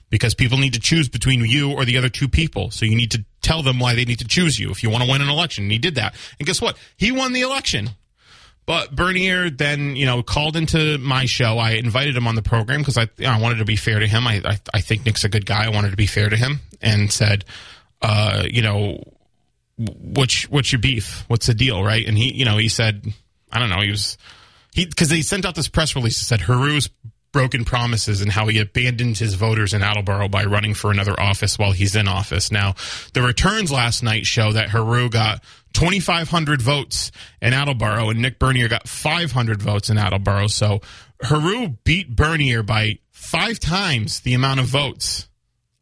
because 0.10 0.34
people 0.34 0.58
need 0.58 0.74
to 0.74 0.80
choose 0.80 1.10
between 1.10 1.44
you 1.46 1.74
or 1.74 1.86
the 1.86 1.98
other 1.98 2.10
two 2.10 2.28
people. 2.28 2.72
So 2.72 2.86
you 2.86 2.96
need 2.96 3.12
to 3.12 3.26
tell 3.42 3.62
them 3.62 3.80
why 3.80 3.96
they 3.96 4.06
need 4.06 4.20
to 4.20 4.28
choose 4.28 4.60
you 4.60 4.72
if 4.72 4.84
you 4.84 4.90
want 4.90 5.04
to 5.04 5.10
win 5.10 5.22
an 5.22 5.30
election. 5.30 5.66
And 5.66 5.72
he 5.72 5.80
did 5.80 5.96
that. 5.96 6.16
And 6.40 6.48
guess 6.48 6.62
what? 6.62 6.78
He 6.96 7.12
won 7.12 7.34
the 7.34 7.42
election. 7.42 7.90
But 8.66 8.94
Bernier 8.94 9.50
then, 9.50 9.96
you 9.96 10.06
know, 10.06 10.22
called 10.22 10.58
into 10.58 10.98
my 10.98 11.26
show. 11.26 11.58
I 11.58 11.72
invited 11.72 12.18
him 12.18 12.28
on 12.28 12.36
the 12.36 12.42
program 12.42 12.82
because 12.82 12.98
I, 12.98 13.08
I 13.26 13.40
wanted 13.40 13.60
to 13.60 13.66
be 13.66 13.78
fair 13.78 14.00
to 14.00 14.08
him. 14.08 14.28
I, 14.28 14.42
I, 14.44 14.60
I, 14.74 14.82
think 14.82 15.06
Nick's 15.06 15.24
a 15.24 15.30
good 15.30 15.46
guy. 15.46 15.66
I 15.66 15.70
wanted 15.70 15.92
to 15.92 15.96
be 15.96 16.06
fair 16.06 16.28
to 16.28 16.36
him 16.36 16.60
and 16.82 17.10
said, 17.10 17.46
uh, 18.02 18.44
you 18.46 18.62
know, 18.62 19.02
what's, 19.78 20.50
what's 20.50 20.74
your 20.74 20.82
beef? 20.82 21.24
What's 21.30 21.48
the 21.48 21.54
deal? 21.54 21.82
Right. 21.82 22.06
And 22.06 22.18
he, 22.18 22.34
you 22.34 22.44
know, 22.44 22.58
he 22.58 22.68
said, 22.68 23.06
I 23.54 23.60
don't 23.60 23.70
know. 23.70 23.80
He 23.80 23.90
was, 23.90 24.18
he, 24.74 24.86
cause 24.86 25.08
they 25.08 25.22
sent 25.22 25.46
out 25.46 25.56
this 25.56 25.70
press 25.70 25.96
release 25.96 26.20
that 26.20 26.26
said 26.26 26.42
Heroux's 26.42 26.90
broken 27.38 27.64
promises 27.64 28.20
and 28.20 28.32
how 28.32 28.48
he 28.48 28.58
abandoned 28.58 29.16
his 29.16 29.36
voters 29.36 29.72
in 29.72 29.84
Attleboro 29.84 30.28
by 30.28 30.44
running 30.44 30.74
for 30.74 30.90
another 30.90 31.14
office 31.20 31.60
while 31.60 31.72
he's 31.72 31.96
in 31.96 32.08
office. 32.08 32.52
Now, 32.52 32.74
the 33.14 33.22
returns 33.22 33.72
last 33.72 34.02
night 34.02 34.26
show 34.26 34.54
that 34.54 34.70
Heroux 34.70 35.12
got 35.12 35.44
2,500 35.74 36.64
votes 36.64 37.12
in 37.40 37.54
Attleboro 37.54 38.10
and 38.10 38.24
Nick 38.24 38.40
Bernier 38.40 38.68
got 38.68 38.88
500 38.88 39.62
votes 39.62 39.92
in 39.92 40.00
Attleboro. 40.00 40.48
So 40.48 40.82
Heroux 41.22 41.78
beat 41.84 42.16
Bernier 42.16 42.64
by 42.64 42.98
five 43.12 43.60
times 43.60 44.22
the 44.22 44.34
amount 44.34 44.60
of 44.60 44.66
votes 44.66 45.30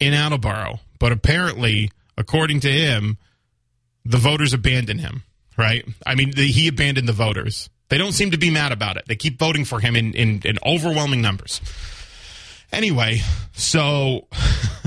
in 0.02 0.14
Attleboro. 0.14 0.82
But 1.00 1.14
apparently, 1.14 1.90
according 2.18 2.60
to 2.60 2.70
him, 2.70 3.18
the 4.04 4.18
voters 4.18 4.54
abandoned 4.54 5.00
him, 5.00 5.24
right? 5.58 5.86
I 6.06 6.16
mean, 6.16 6.32
the, 6.32 6.48
he 6.48 6.68
abandoned 6.68 7.08
the 7.08 7.14
voters. 7.14 7.70
They 7.90 7.98
don't 7.98 8.14
seem 8.14 8.32
to 8.32 8.38
be 8.38 8.50
mad 8.50 8.72
about 8.72 8.98
it. 8.98 9.06
They 9.08 9.16
keep 9.16 9.38
voting 9.40 9.66
for 9.66 9.80
him 9.80 9.96
in, 9.96 10.14
in, 10.14 10.42
in 10.44 10.58
overwhelming 10.66 11.22
numbers. 11.22 11.62
Anyway, 12.72 13.22
so 13.54 14.28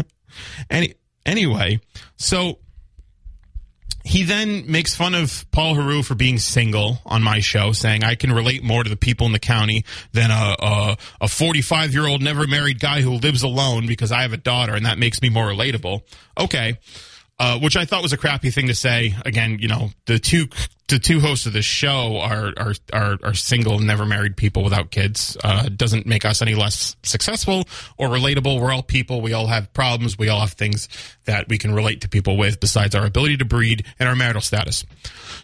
any 0.71 0.95
anyway, 1.25 1.81
so 2.17 2.59
he 4.05 4.23
then 4.23 4.71
makes 4.71 4.97
fun 4.97 5.15
of 5.15 5.45
Paul 5.53 5.75
Heroux 5.75 6.03
for 6.03 6.15
being 6.15 6.39
single 6.39 6.99
on 7.05 7.23
my 7.23 7.41
show, 7.41 7.73
saying 7.73 8.05
I 8.05 8.15
can 8.15 8.33
relate 8.33 8.63
more 8.63 8.83
to 8.83 8.89
the 8.89 8.97
people 8.97 9.27
in 9.27 9.33
the 9.33 9.39
county 9.39 9.85
than 10.13 10.31
a 10.31 10.97
a 11.21 11.29
45 11.29 11.93
year 11.93 12.07
old 12.07 12.23
never 12.23 12.47
married 12.47 12.81
guy 12.81 13.03
who 13.03 13.13
lives 13.13 13.43
alone 13.43 13.87
because 13.87 14.11
I 14.11 14.23
have 14.23 14.33
a 14.33 14.39
daughter 14.39 14.75
and 14.75 14.87
that 14.87 14.99
makes 14.99 15.23
me 15.23 15.29
more 15.29 15.47
relatable. 15.47 16.03
Okay, 16.39 16.79
uh, 17.39 17.59
which 17.59 17.77
I 17.77 17.85
thought 17.85 18.03
was 18.03 18.13
a 18.13 18.17
crappy 18.17 18.51
thing 18.51 18.67
to 18.69 18.75
say. 18.75 19.15
Again, 19.25 19.59
you 19.61 19.69
know, 19.69 19.91
the 20.07 20.19
two 20.19 20.49
the 20.88 20.98
two 20.98 21.20
hosts 21.20 21.44
of 21.44 21.53
this 21.53 21.64
show 21.64 22.18
are 22.18 22.53
are 22.57 22.75
are, 22.92 23.19
are 23.23 23.35
single, 23.35 23.79
never 23.79 24.06
married 24.06 24.37
people 24.37 24.65
without 24.65 24.90
kids. 24.90 25.37
Uh, 25.44 25.69
doesn't 25.69 26.06
make 26.06 26.25
us 26.25 26.40
any 26.42 26.54
less 26.54 26.96
successful 27.02 27.65
or 27.98 28.08
relatable. 28.08 28.60
We're 28.60 28.73
all 28.73 28.83
people. 28.83 29.21
We 29.21 29.35
all 29.35 29.46
have 29.46 29.73
problems. 29.75 30.19
We 30.19 30.29
all 30.29 30.40
have 30.40 30.52
things 30.52 30.88
that 31.27 31.48
we 31.48 31.58
can 31.58 31.75
relate 31.75 32.00
to 32.00 32.08
people 32.08 32.38
with, 32.38 32.58
besides 32.58 32.94
our 32.94 33.04
ability 33.04 33.37
to 33.37 33.44
breed 33.44 33.85
and 33.98 34.08
our 34.08 34.17
marital 34.17 34.40
status. 34.40 34.85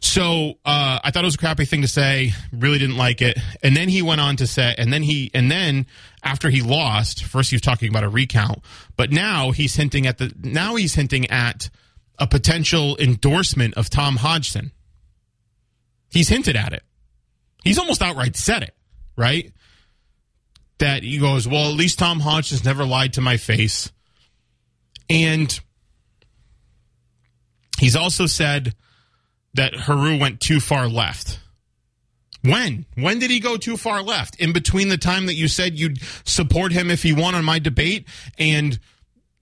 So 0.01 0.55
uh, 0.65 1.01
I 1.05 1.11
thought 1.11 1.25
it 1.25 1.27
was 1.27 1.35
a 1.35 1.39
crappy 1.39 1.67
thing 1.67 1.83
to 1.83 1.89
say. 1.89 2.33
Really 2.53 2.79
didn't 2.79 2.97
like 2.97 3.21
it. 3.21 3.39
And 3.63 3.77
then 3.77 3.89
he 3.89 4.01
went 4.01 4.21
on 4.21 4.37
to 4.37 4.47
say, 4.47 4.75
and 4.79 4.93
then 4.93 5.03
he, 5.03 5.31
and 5.35 5.51
then 5.51 5.87
after 6.23 6.49
he 6.49 6.63
lost, 6.63 7.23
first 7.25 7.51
he 7.51 7.57
was 7.57 7.63
talking 7.63 7.91
about 7.91 8.03
a 8.03 8.09
recount, 8.09 8.61
but 8.97 9.11
now 9.11 9.51
he's 9.51 9.77
hinting 9.77 10.07
at 10.07 10.19
the 10.19 10.33
now 10.43 10.77
he's 10.77 10.95
hinting 10.95 11.27
at 11.31 11.69
a 12.19 12.27
potential 12.27 12.97
endorsement 12.99 13.75
of 13.75 13.91
Tom 13.91 14.17
Hodgson. 14.17 14.73
He's 16.15 16.29
hinted 16.29 16.55
at 16.55 16.73
it. 16.73 16.85
He's 17.65 17.77
almost 17.77 18.01
outright 18.01 18.37
said 18.37 18.63
it, 18.63 18.75
right? 19.17 19.53
That 20.79 21.03
he 21.03 21.19
goes, 21.19 21.49
well, 21.49 21.69
at 21.69 21.75
least 21.75 21.99
Tom 21.99 22.21
Hodgson's 22.21 22.65
never 22.65 22.85
lied 22.85 23.15
to 23.15 23.21
my 23.21 23.37
face. 23.37 23.91
And 25.11 25.59
he's 27.81 27.97
also 27.97 28.27
said 28.27 28.77
that 29.55 29.75
Heroux 29.75 30.21
went 30.21 30.39
too 30.39 30.61
far 30.61 30.87
left. 30.87 31.41
When? 32.43 32.87
When 32.95 33.19
did 33.19 33.31
he 33.31 33.41
go 33.41 33.57
too 33.57 33.77
far 33.77 34.01
left? 34.01 34.39
In 34.39 34.53
between 34.53 34.91
the 34.91 34.99
time 34.99 35.27
that 35.27 35.35
you 35.35 35.49
said 35.49 35.77
you'd 35.77 35.99
support 36.25 36.71
him 36.71 36.93
if 36.93 37.03
he 37.03 37.13
won 37.13 37.35
on 37.35 37.45
my 37.45 37.59
debate 37.59 38.07
and 38.39 38.79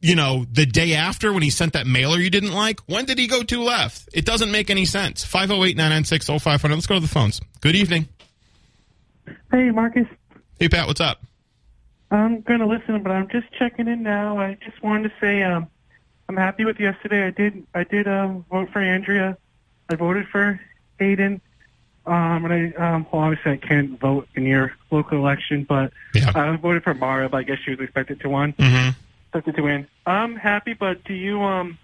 you 0.03 0.17
know, 0.17 0.45
the 0.53 0.67
day 0.67 0.95
after 0.95 1.33
when 1.33 1.43
he 1.43 1.49
sent 1.51 1.73
that 1.75 1.87
mailer 1.87 2.19
you 2.19 2.29
didn't 2.29 2.53
like, 2.53 2.81
when 2.87 3.05
did 3.05 3.19
he 3.19 3.29
go 3.29 3.43
to 3.45 3.63
left? 3.63 4.09
It 4.13 4.25
doesn't 4.25 4.51
make 4.51 4.69
any 4.69 4.85
sense. 4.85 5.25
508 5.25 5.77
996 5.77 6.27
0500. 6.43 6.75
Let's 6.75 6.87
go 6.87 6.95
to 6.97 7.01
the 7.01 7.07
phones. 7.09 7.41
Good 7.61 7.77
evening. 7.77 8.09
Hey, 9.51 9.71
Marcus. 9.71 10.07
Hey, 10.59 10.69
Pat, 10.69 10.87
what's 10.89 11.01
up? 11.01 11.23
I'm 12.11 12.41
going 12.43 12.61
to 12.61 12.67
listen, 12.67 13.03
but 13.03 13.13
I'm 13.13 13.29
just 13.29 13.47
checking 13.53 13.87
in 13.89 14.03
now. 14.03 14.39
I 14.39 14.59
just 14.65 14.83
wanted 14.83 15.05
to 15.09 15.15
say 15.21 15.43
um, 15.45 15.69
I'm 16.29 16.37
happy 16.37 16.65
with 16.65 16.79
yesterday. 16.81 17.27
I 17.27 17.31
did 17.31 17.65
I 17.73 17.85
did 17.85 18.07
um, 18.09 18.45
vote 18.51 18.71
for 18.73 18.81
Andrea. 18.81 19.39
I 19.89 19.95
voted 19.95 20.27
for 20.29 20.61
Hayden. 20.99 21.41
Um, 22.05 22.45
and 22.45 22.53
I, 22.53 22.95
um, 22.95 23.07
well, 23.13 23.23
obviously 23.23 23.53
I 23.53 23.57
can't 23.59 23.99
vote 24.01 24.27
in 24.35 24.45
your 24.45 24.73
local 24.91 25.19
election, 25.19 25.65
but 25.69 25.93
Yeah. 26.13 26.33
I 26.35 26.57
voted 26.57 26.83
for 26.83 26.95
Mara, 26.95 27.29
but 27.29 27.37
I 27.39 27.43
guess 27.45 27.59
she 27.65 27.71
was 27.71 27.79
expected 27.81 28.21
to 28.23 28.29
win. 28.29 28.53
Mm-hmm. 28.55 28.91
Expected 29.35 29.57
to 29.57 29.63
win. 29.63 29.87
I'm 30.05 30.37
happy, 30.37 30.75
but 30.75 31.05
do 31.05 31.15
you, 31.15 31.43
um, 31.43 31.79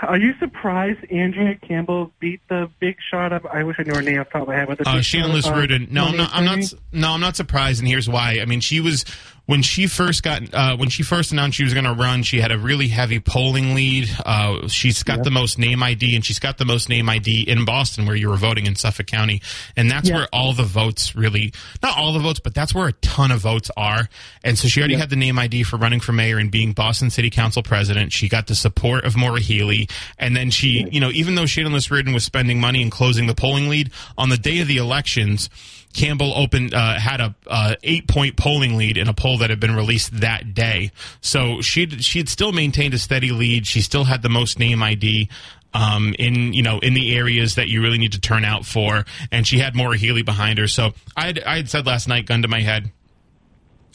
are 0.00 0.16
you 0.16 0.32
surprised 0.38 1.00
Andrea 1.12 1.54
Campbell 1.56 2.10
beat 2.18 2.40
the 2.48 2.70
big 2.80 2.96
shot 3.10 3.30
of, 3.34 3.44
I 3.44 3.62
wish 3.62 3.76
I 3.78 3.82
knew 3.82 3.94
her 3.94 4.00
name 4.00 4.18
off 4.18 4.28
the 4.28 4.32
top 4.32 4.42
of 4.42 4.48
my 4.48 4.54
head. 4.56 4.68
But 4.68 4.78
the 4.78 4.88
Uh, 4.88 5.02
Shannon 5.02 5.32
Rudin. 5.32 5.88
No, 5.90 6.06
I'm 6.06 6.16
not. 6.16 6.30
I'm 6.32 6.44
not. 6.46 6.72
No, 6.92 7.10
I'm 7.12 7.20
not 7.20 7.36
surprised, 7.36 7.80
and 7.80 7.88
here's 7.88 8.08
why. 8.08 8.38
I 8.40 8.46
mean, 8.46 8.60
she 8.60 8.80
was 8.80 9.04
when 9.48 9.62
she 9.62 9.86
first 9.86 10.22
got 10.22 10.42
uh, 10.52 10.76
when 10.76 10.90
she 10.90 11.02
first 11.02 11.32
announced 11.32 11.56
she 11.56 11.64
was 11.64 11.72
going 11.72 11.86
to 11.86 11.94
run. 11.94 12.22
She 12.22 12.38
had 12.38 12.52
a 12.52 12.58
really 12.58 12.88
heavy 12.88 13.18
polling 13.18 13.74
lead. 13.74 14.06
Uh, 14.26 14.68
she's 14.68 15.02
got 15.02 15.24
the 15.24 15.30
most 15.30 15.58
name 15.58 15.82
ID, 15.82 16.14
and 16.14 16.22
she's 16.22 16.38
got 16.38 16.58
the 16.58 16.66
most 16.66 16.90
name 16.90 17.08
ID 17.08 17.48
in 17.48 17.64
Boston, 17.64 18.04
where 18.04 18.14
you 18.14 18.28
were 18.28 18.36
voting 18.36 18.66
in 18.66 18.76
Suffolk 18.76 19.06
County, 19.06 19.40
and 19.74 19.90
that's 19.90 20.10
Yeah. 20.10 20.16
where 20.16 20.28
all 20.34 20.52
the 20.52 20.64
votes 20.64 21.16
really 21.16 21.54
not 21.82 21.96
all 21.96 22.12
the 22.12 22.18
votes, 22.18 22.40
but 22.40 22.52
that's 22.54 22.74
where 22.74 22.88
a 22.88 22.92
ton 22.92 23.30
of 23.30 23.40
votes 23.40 23.70
are. 23.74 24.10
And 24.44 24.58
so 24.58 24.68
she 24.68 24.80
already 24.80 24.96
had 24.96 25.08
the 25.08 25.16
name 25.16 25.38
ID 25.38 25.62
for 25.62 25.78
running 25.78 26.00
for 26.00 26.12
mayor 26.12 26.36
and 26.36 26.50
being 26.50 26.72
Boston 26.74 27.08
City 27.08 27.30
Council 27.30 27.62
president. 27.62 28.12
She 28.12 28.28
got 28.28 28.48
the 28.48 28.54
support 28.54 29.06
of 29.06 29.16
Maura 29.16 29.40
Healey, 29.40 29.88
and 30.18 30.36
then 30.36 30.50
she, 30.50 30.86
you 30.92 31.00
know, 31.00 31.10
even 31.10 31.36
though 31.36 31.46
Shannon 31.46 31.72
Riordan 31.72 32.12
was 32.12 32.24
spending 32.24 32.60
money 32.60 32.82
and 32.82 32.92
closing 32.92 33.26
the 33.26 33.34
polling 33.34 33.70
lead 33.70 33.90
on 34.18 34.28
the 34.28 34.36
day 34.36 34.58
of 34.60 34.68
the 34.68 34.76
elections. 34.76 35.48
Campbell 35.94 36.32
opened 36.36 36.74
uh, 36.74 36.98
had 36.98 37.20
a 37.20 37.34
uh, 37.46 37.74
eight 37.82 38.06
point 38.06 38.36
polling 38.36 38.76
lead 38.76 38.96
in 38.96 39.08
a 39.08 39.14
poll 39.14 39.38
that 39.38 39.50
had 39.50 39.60
been 39.60 39.74
released 39.74 40.20
that 40.20 40.54
day. 40.54 40.92
So 41.20 41.60
she 41.60 41.88
she 41.88 42.18
had 42.18 42.28
still 42.28 42.52
maintained 42.52 42.94
a 42.94 42.98
steady 42.98 43.30
lead. 43.30 43.66
She 43.66 43.80
still 43.80 44.04
had 44.04 44.22
the 44.22 44.28
most 44.28 44.58
name 44.58 44.82
ID 44.82 45.28
um, 45.74 46.14
in 46.18 46.52
you 46.52 46.62
know 46.62 46.78
in 46.78 46.94
the 46.94 47.16
areas 47.16 47.56
that 47.56 47.68
you 47.68 47.82
really 47.82 47.98
need 47.98 48.12
to 48.12 48.20
turn 48.20 48.44
out 48.44 48.64
for, 48.64 49.04
and 49.30 49.46
she 49.46 49.58
had 49.58 49.74
Maura 49.74 49.96
Healey 49.96 50.22
behind 50.22 50.58
her. 50.58 50.68
So 50.68 50.92
I 51.16 51.26
had, 51.26 51.42
I 51.42 51.56
had 51.56 51.68
said 51.68 51.86
last 51.86 52.08
night, 52.08 52.26
gun 52.26 52.42
to 52.42 52.48
my 52.48 52.60
head. 52.60 52.90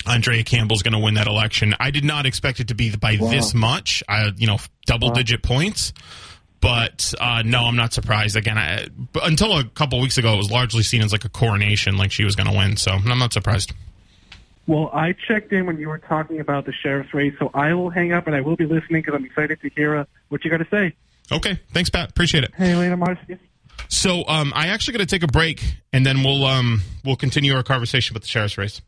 Andrea 0.06 0.44
Campbell's 0.44 0.84
going 0.84 0.94
to 0.94 1.00
win 1.00 1.14
that 1.14 1.28
election. 1.28 1.76
I 1.80 1.89
did 1.89 2.04
not 2.04 2.26
expect 2.26 2.60
it 2.60 2.68
to 2.68 2.76
be 2.76 2.94
by 2.94 3.16
this 3.16 3.54
much, 3.54 4.04
uh, 4.10 4.32
you 4.36 4.48
know, 4.48 4.58
double 4.86 5.12
digit 5.12 5.41
points. 5.41 5.94
But 6.64 7.14
uh, 7.20 7.43
no, 7.45 7.66
I'm 7.66 7.76
not 7.76 7.91
surprised. 7.91 8.38
Again, 8.38 8.57
I, 8.57 8.88
until 9.22 9.57
a 9.59 9.66
couple 9.66 9.99
weeks 9.99 10.18
ago, 10.18 10.34
it 10.34 10.38
was 10.38 10.49
largely 10.49 10.82
seen 10.82 11.01
as 11.01 11.11
like 11.11 11.26
a 11.26 11.30
coronation, 11.30 11.97
like 11.97 12.09
she 12.14 12.24
was 12.24 12.38
going 12.38 12.49
to 12.49 12.57
win. 12.57 12.78
So 12.78 12.91
I'm 12.91 13.20
not 13.20 13.34
surprised. 13.34 13.74
Well, 14.66 14.89
I 14.93 15.14
checked 15.28 15.51
in 15.51 15.66
when 15.66 15.78
you 15.78 15.89
were 15.89 15.97
talking 15.97 16.39
about 16.39 16.66
the 16.66 16.72
sheriff's 16.72 17.14
race, 17.14 17.34
so 17.38 17.51
I 17.53 17.74
will 17.74 17.89
hang 17.89 18.14
up 18.14 18.28
and 18.28 18.36
I 18.36 18.39
will 18.39 18.55
be 18.55 18.66
listening 18.66 19.01
because 19.01 19.14
I'm 19.14 19.26
excited 19.26 19.59
to 19.59 19.70
hear 19.72 19.97
uh, 19.97 20.05
what 20.30 20.45
you 20.45 20.51
got 20.51 20.59
to 20.59 20.68
say. 20.72 20.95
Okay, 21.34 21.59
thanks, 21.74 21.89
Pat. 21.89 22.11
Appreciate 22.11 22.45
it. 22.45 22.53
Hey, 22.55 22.74
later, 22.78 22.95
Marcus. 22.95 23.39
So 23.89 24.26
um, 24.28 24.53
I 24.55 24.68
actually 24.68 24.93
got 24.93 24.99
to 24.99 25.05
take 25.05 25.24
a 25.24 25.28
break, 25.28 25.76
and 25.91 26.05
then 26.05 26.24
we'll 26.24 26.45
um, 26.45 26.82
we'll 27.03 27.18
continue 27.18 27.53
our 27.55 27.64
conversation 27.64 28.14
about 28.14 28.22
the 28.22 28.30
sheriff's 28.30 28.57
race. 28.57 28.82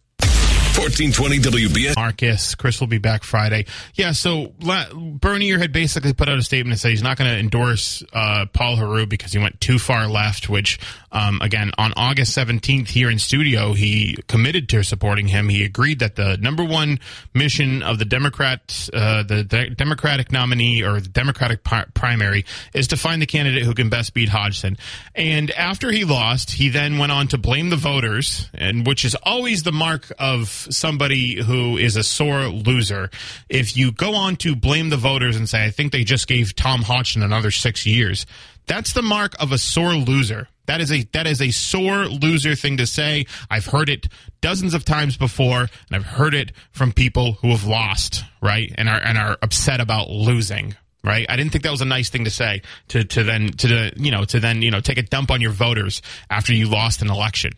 1420 0.77 1.39
WBSM. 1.69 1.95
Marcus, 1.95 2.53
Chris 2.53 2.81
will 2.81 2.87
be 2.87 2.97
back 2.97 3.23
Friday. 3.23 3.65
Yeah, 3.93 4.11
so 4.11 4.53
La- 4.59 4.87
Bernier 4.93 5.57
had 5.57 5.71
basically 5.71 6.11
put 6.13 6.27
out 6.27 6.37
a 6.37 6.41
statement 6.43 6.73
and 6.73 6.79
said 6.79 6.91
he's 6.91 7.01
not 7.01 7.17
going 7.17 7.31
to 7.31 7.37
endorse 7.39 8.03
uh, 8.11 8.45
Paul 8.51 8.75
Heroux 8.75 9.07
because 9.07 9.31
he 9.31 9.39
went 9.39 9.61
too 9.61 9.79
far 9.79 10.07
left. 10.07 10.49
Which, 10.49 10.77
um, 11.13 11.39
again, 11.41 11.71
on 11.77 11.93
August 11.95 12.37
17th 12.37 12.89
here 12.89 13.09
in 13.09 13.19
studio, 13.19 13.71
he 13.71 14.17
committed 14.27 14.67
to 14.69 14.83
supporting 14.83 15.27
him. 15.27 15.47
He 15.47 15.63
agreed 15.63 15.99
that 15.99 16.17
the 16.17 16.35
number 16.37 16.63
one 16.65 16.99
mission 17.33 17.81
of 17.81 17.97
the 17.97 18.05
Democrat, 18.05 18.89
uh, 18.93 19.23
the, 19.23 19.43
the 19.43 19.69
Democratic 19.69 20.33
nominee 20.33 20.83
or 20.83 20.99
the 20.99 21.07
Democratic 21.07 21.63
pri- 21.63 21.85
primary 21.93 22.43
is 22.73 22.89
to 22.89 22.97
find 22.97 23.21
the 23.21 23.25
candidate 23.25 23.63
who 23.63 23.73
can 23.73 23.87
best 23.87 24.13
beat 24.13 24.27
Hodgson. 24.27 24.75
And 25.15 25.51
after 25.51 25.89
he 25.89 26.03
lost, 26.03 26.51
he 26.51 26.67
then 26.67 26.97
went 26.97 27.13
on 27.13 27.29
to 27.29 27.37
blame 27.37 27.69
the 27.69 27.77
voters, 27.77 28.49
and 28.53 28.85
which 28.85 29.05
is 29.05 29.15
always 29.23 29.63
the 29.63 29.71
mark 29.71 30.11
of 30.19 30.64
somebody 30.73 31.41
who 31.41 31.77
is 31.77 31.95
a 31.95 32.03
sore 32.03 32.47
loser. 32.47 33.09
If 33.49 33.75
you 33.77 33.91
go 33.91 34.15
on 34.15 34.35
to 34.37 34.55
blame 34.55 34.89
the 34.89 34.97
voters 34.97 35.35
and 35.35 35.47
say, 35.47 35.65
I 35.65 35.71
think 35.71 35.91
they 35.91 36.03
just 36.03 36.27
gave 36.27 36.55
Tom 36.55 36.81
Hodgson 36.81 37.23
another 37.23 37.51
six 37.51 37.85
years, 37.85 38.25
that's 38.67 38.93
the 38.93 39.01
mark 39.01 39.33
of 39.39 39.51
a 39.51 39.57
sore 39.57 39.93
loser. 39.93 40.47
That 40.65 40.81
is 40.81 40.91
a 40.91 41.03
that 41.13 41.27
is 41.27 41.41
a 41.41 41.51
sore 41.51 42.05
loser 42.05 42.55
thing 42.55 42.77
to 42.77 42.87
say. 42.87 43.25
I've 43.49 43.67
heard 43.67 43.89
it 43.89 44.07
dozens 44.41 44.73
of 44.73 44.83
times 44.83 45.17
before, 45.17 45.61
and 45.61 45.69
I've 45.91 46.05
heard 46.05 46.33
it 46.33 46.51
from 46.71 46.91
people 46.91 47.33
who 47.33 47.49
have 47.49 47.65
lost, 47.65 48.23
right, 48.41 48.73
and 48.75 48.89
are 48.89 48.99
and 48.99 49.17
are 49.17 49.37
upset 49.41 49.79
about 49.79 50.09
losing. 50.09 50.75
Right, 51.03 51.27
I 51.29 51.35
didn't 51.35 51.51
think 51.51 51.63
that 51.65 51.71
was 51.71 51.81
a 51.81 51.85
nice 51.85 52.09
thing 52.09 52.23
to 52.23 52.31
say 52.31 52.63
to 52.87 53.03
to 53.03 53.23
then 53.23 53.49
to 53.49 53.67
the 53.67 53.93
you 53.95 54.09
know 54.09 54.23
to 54.25 54.39
then 54.39 54.63
you 54.63 54.71
know 54.71 54.79
take 54.79 54.97
a 54.97 55.03
dump 55.03 55.29
on 55.29 55.39
your 55.39 55.51
voters 55.51 56.01
after 56.31 56.51
you 56.51 56.67
lost 56.67 57.03
an 57.03 57.11
election. 57.11 57.51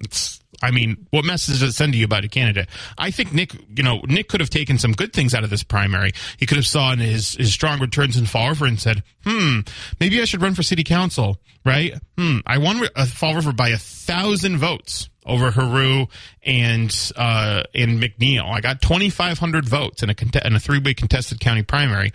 It's, 0.00 0.40
I 0.62 0.70
mean, 0.70 1.06
what 1.10 1.24
message 1.24 1.60
does 1.60 1.62
it 1.62 1.72
send 1.72 1.92
to 1.92 1.98
you 1.98 2.04
about 2.04 2.24
a 2.24 2.28
candidate? 2.28 2.68
I 2.98 3.10
think 3.10 3.32
Nick, 3.32 3.54
you 3.76 3.82
know, 3.82 4.00
Nick 4.06 4.28
could 4.28 4.40
have 4.40 4.50
taken 4.50 4.78
some 4.78 4.92
good 4.92 5.12
things 5.12 5.34
out 5.34 5.44
of 5.44 5.50
this 5.50 5.62
primary. 5.62 6.12
He 6.38 6.46
could 6.46 6.56
have 6.56 6.66
saw 6.66 6.92
in 6.92 6.98
his, 6.98 7.34
his 7.34 7.52
strong 7.52 7.80
returns 7.80 8.16
in 8.16 8.26
Fall 8.26 8.48
River 8.48 8.66
and 8.66 8.78
said, 8.78 9.02
hmm, 9.24 9.60
maybe 9.98 10.20
I 10.20 10.24
should 10.24 10.42
run 10.42 10.54
for 10.54 10.62
city 10.62 10.84
council, 10.84 11.38
right? 11.64 11.94
Hmm, 12.18 12.38
I 12.46 12.58
won 12.58 12.86
uh, 12.94 13.06
Fall 13.06 13.34
River 13.34 13.52
by 13.52 13.68
a 13.68 13.78
thousand 13.78 14.58
votes 14.58 15.08
over 15.26 15.50
Heroux 15.50 16.08
and, 16.42 17.12
uh, 17.16 17.62
and 17.74 18.02
McNeil. 18.02 18.50
I 18.50 18.60
got 18.60 18.80
2,500 18.82 19.68
votes 19.68 20.02
in 20.02 20.10
a, 20.10 20.14
cont- 20.14 20.44
in 20.44 20.54
a 20.54 20.60
three-way 20.60 20.94
contested 20.94 21.40
county 21.40 21.62
primary. 21.62 22.10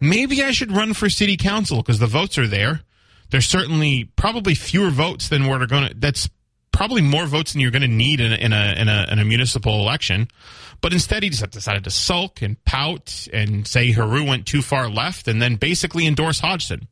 Maybe 0.00 0.42
I 0.42 0.50
should 0.50 0.72
run 0.72 0.94
for 0.94 1.08
city 1.08 1.36
council 1.36 1.78
because 1.78 1.98
the 1.98 2.06
votes 2.06 2.38
are 2.38 2.46
there. 2.46 2.80
There's 3.30 3.46
certainly 3.46 4.04
probably 4.16 4.54
fewer 4.54 4.90
votes 4.90 5.28
than 5.28 5.46
what 5.46 5.60
are 5.60 5.66
going 5.66 5.88
to, 5.88 5.94
that's 5.94 6.28
probably 6.76 7.00
more 7.00 7.24
votes 7.24 7.52
than 7.52 7.62
you're 7.62 7.70
going 7.70 7.80
to 7.80 7.88
need 7.88 8.20
in 8.20 8.32
a, 8.32 8.36
in 8.36 8.52
a 8.52 8.74
in 8.76 8.88
a 8.88 9.06
in 9.10 9.18
a 9.18 9.24
municipal 9.24 9.80
election. 9.80 10.28
But 10.82 10.92
instead, 10.92 11.22
he 11.22 11.30
just 11.30 11.50
decided 11.50 11.84
to 11.84 11.90
sulk 11.90 12.42
and 12.42 12.62
pout 12.64 13.26
and 13.32 13.66
say 13.66 13.92
Heroux 13.92 14.28
went 14.28 14.46
too 14.46 14.60
far 14.60 14.90
left, 14.90 15.26
and 15.26 15.40
then 15.40 15.56
basically 15.56 16.06
endorse 16.06 16.40
Hodgson. 16.40 16.86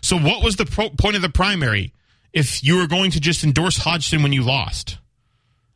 So, 0.00 0.16
what 0.16 0.44
was 0.44 0.56
the 0.56 0.64
pro- 0.64 0.90
point 0.90 1.16
of 1.16 1.22
the 1.22 1.28
primary 1.28 1.92
if 2.32 2.62
you 2.62 2.76
were 2.76 2.86
going 2.86 3.10
to 3.10 3.20
just 3.20 3.42
endorse 3.42 3.78
Hodgson 3.78 4.22
when 4.22 4.32
you 4.32 4.44
lost? 4.44 4.98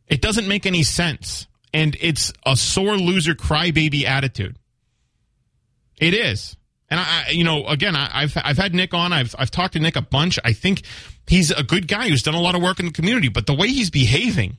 It 0.06 0.22
doesn't 0.22 0.46
make 0.46 0.64
any 0.64 0.84
sense, 0.84 1.48
and 1.74 1.96
it's 2.00 2.32
a 2.46 2.54
sore 2.54 2.96
loser 2.96 3.34
crybaby 3.34 4.04
attitude. 4.04 4.56
It 5.98 6.14
is. 6.14 6.56
And 6.90 6.98
I, 6.98 7.30
you 7.30 7.44
know, 7.44 7.66
again, 7.66 7.94
I, 7.94 8.10
I've 8.12 8.36
I've 8.36 8.58
had 8.58 8.74
Nick 8.74 8.92
on. 8.92 9.12
I've 9.12 9.34
I've 9.38 9.50
talked 9.50 9.74
to 9.74 9.80
Nick 9.80 9.96
a 9.96 10.02
bunch. 10.02 10.38
I 10.44 10.52
think 10.52 10.82
he's 11.26 11.50
a 11.50 11.62
good 11.62 11.86
guy 11.86 12.08
who's 12.08 12.22
done 12.22 12.34
a 12.34 12.40
lot 12.40 12.54
of 12.54 12.62
work 12.62 12.80
in 12.80 12.86
the 12.86 12.92
community. 12.92 13.28
But 13.28 13.46
the 13.46 13.54
way 13.54 13.68
he's 13.68 13.90
behaving 13.90 14.56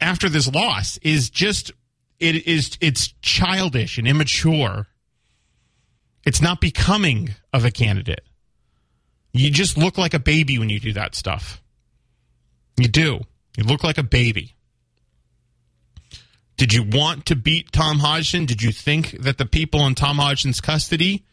after 0.00 0.28
this 0.28 0.52
loss 0.52 0.98
is 0.98 1.30
just 1.30 1.72
it 2.20 2.46
is 2.46 2.76
it's 2.80 3.14
childish 3.22 3.96
and 3.96 4.06
immature. 4.06 4.86
It's 6.26 6.42
not 6.42 6.60
becoming 6.60 7.30
of 7.52 7.64
a 7.64 7.70
candidate. 7.70 8.24
You 9.32 9.50
just 9.50 9.78
look 9.78 9.96
like 9.96 10.12
a 10.12 10.18
baby 10.18 10.58
when 10.58 10.68
you 10.68 10.80
do 10.80 10.92
that 10.94 11.14
stuff. 11.14 11.62
You 12.76 12.88
do. 12.88 13.20
You 13.56 13.64
look 13.64 13.84
like 13.84 13.96
a 13.96 14.02
baby. 14.02 14.55
Did 16.56 16.72
you 16.72 16.82
want 16.82 17.26
to 17.26 17.36
beat 17.36 17.70
Tom 17.72 17.98
Hodgson? 17.98 18.46
Did 18.46 18.62
you 18.62 18.72
think 18.72 19.10
that 19.20 19.38
the 19.38 19.46
people 19.46 19.86
in 19.86 19.94
Tom 19.94 20.16
Hodgson's 20.16 20.60
custody 20.60 21.24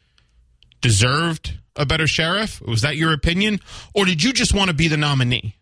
deserved 0.82 1.57
a 1.76 1.86
better 1.86 2.07
sheriff? 2.07 2.61
Was 2.61 2.82
that 2.82 2.97
your 2.97 3.13
opinion? 3.13 3.59
Or 3.93 4.05
did 4.05 4.21
you 4.21 4.34
just 4.34 4.53
want 4.53 4.69
to 4.69 4.76
be 4.76 4.88
the 4.88 4.97
nominee? 4.97 5.55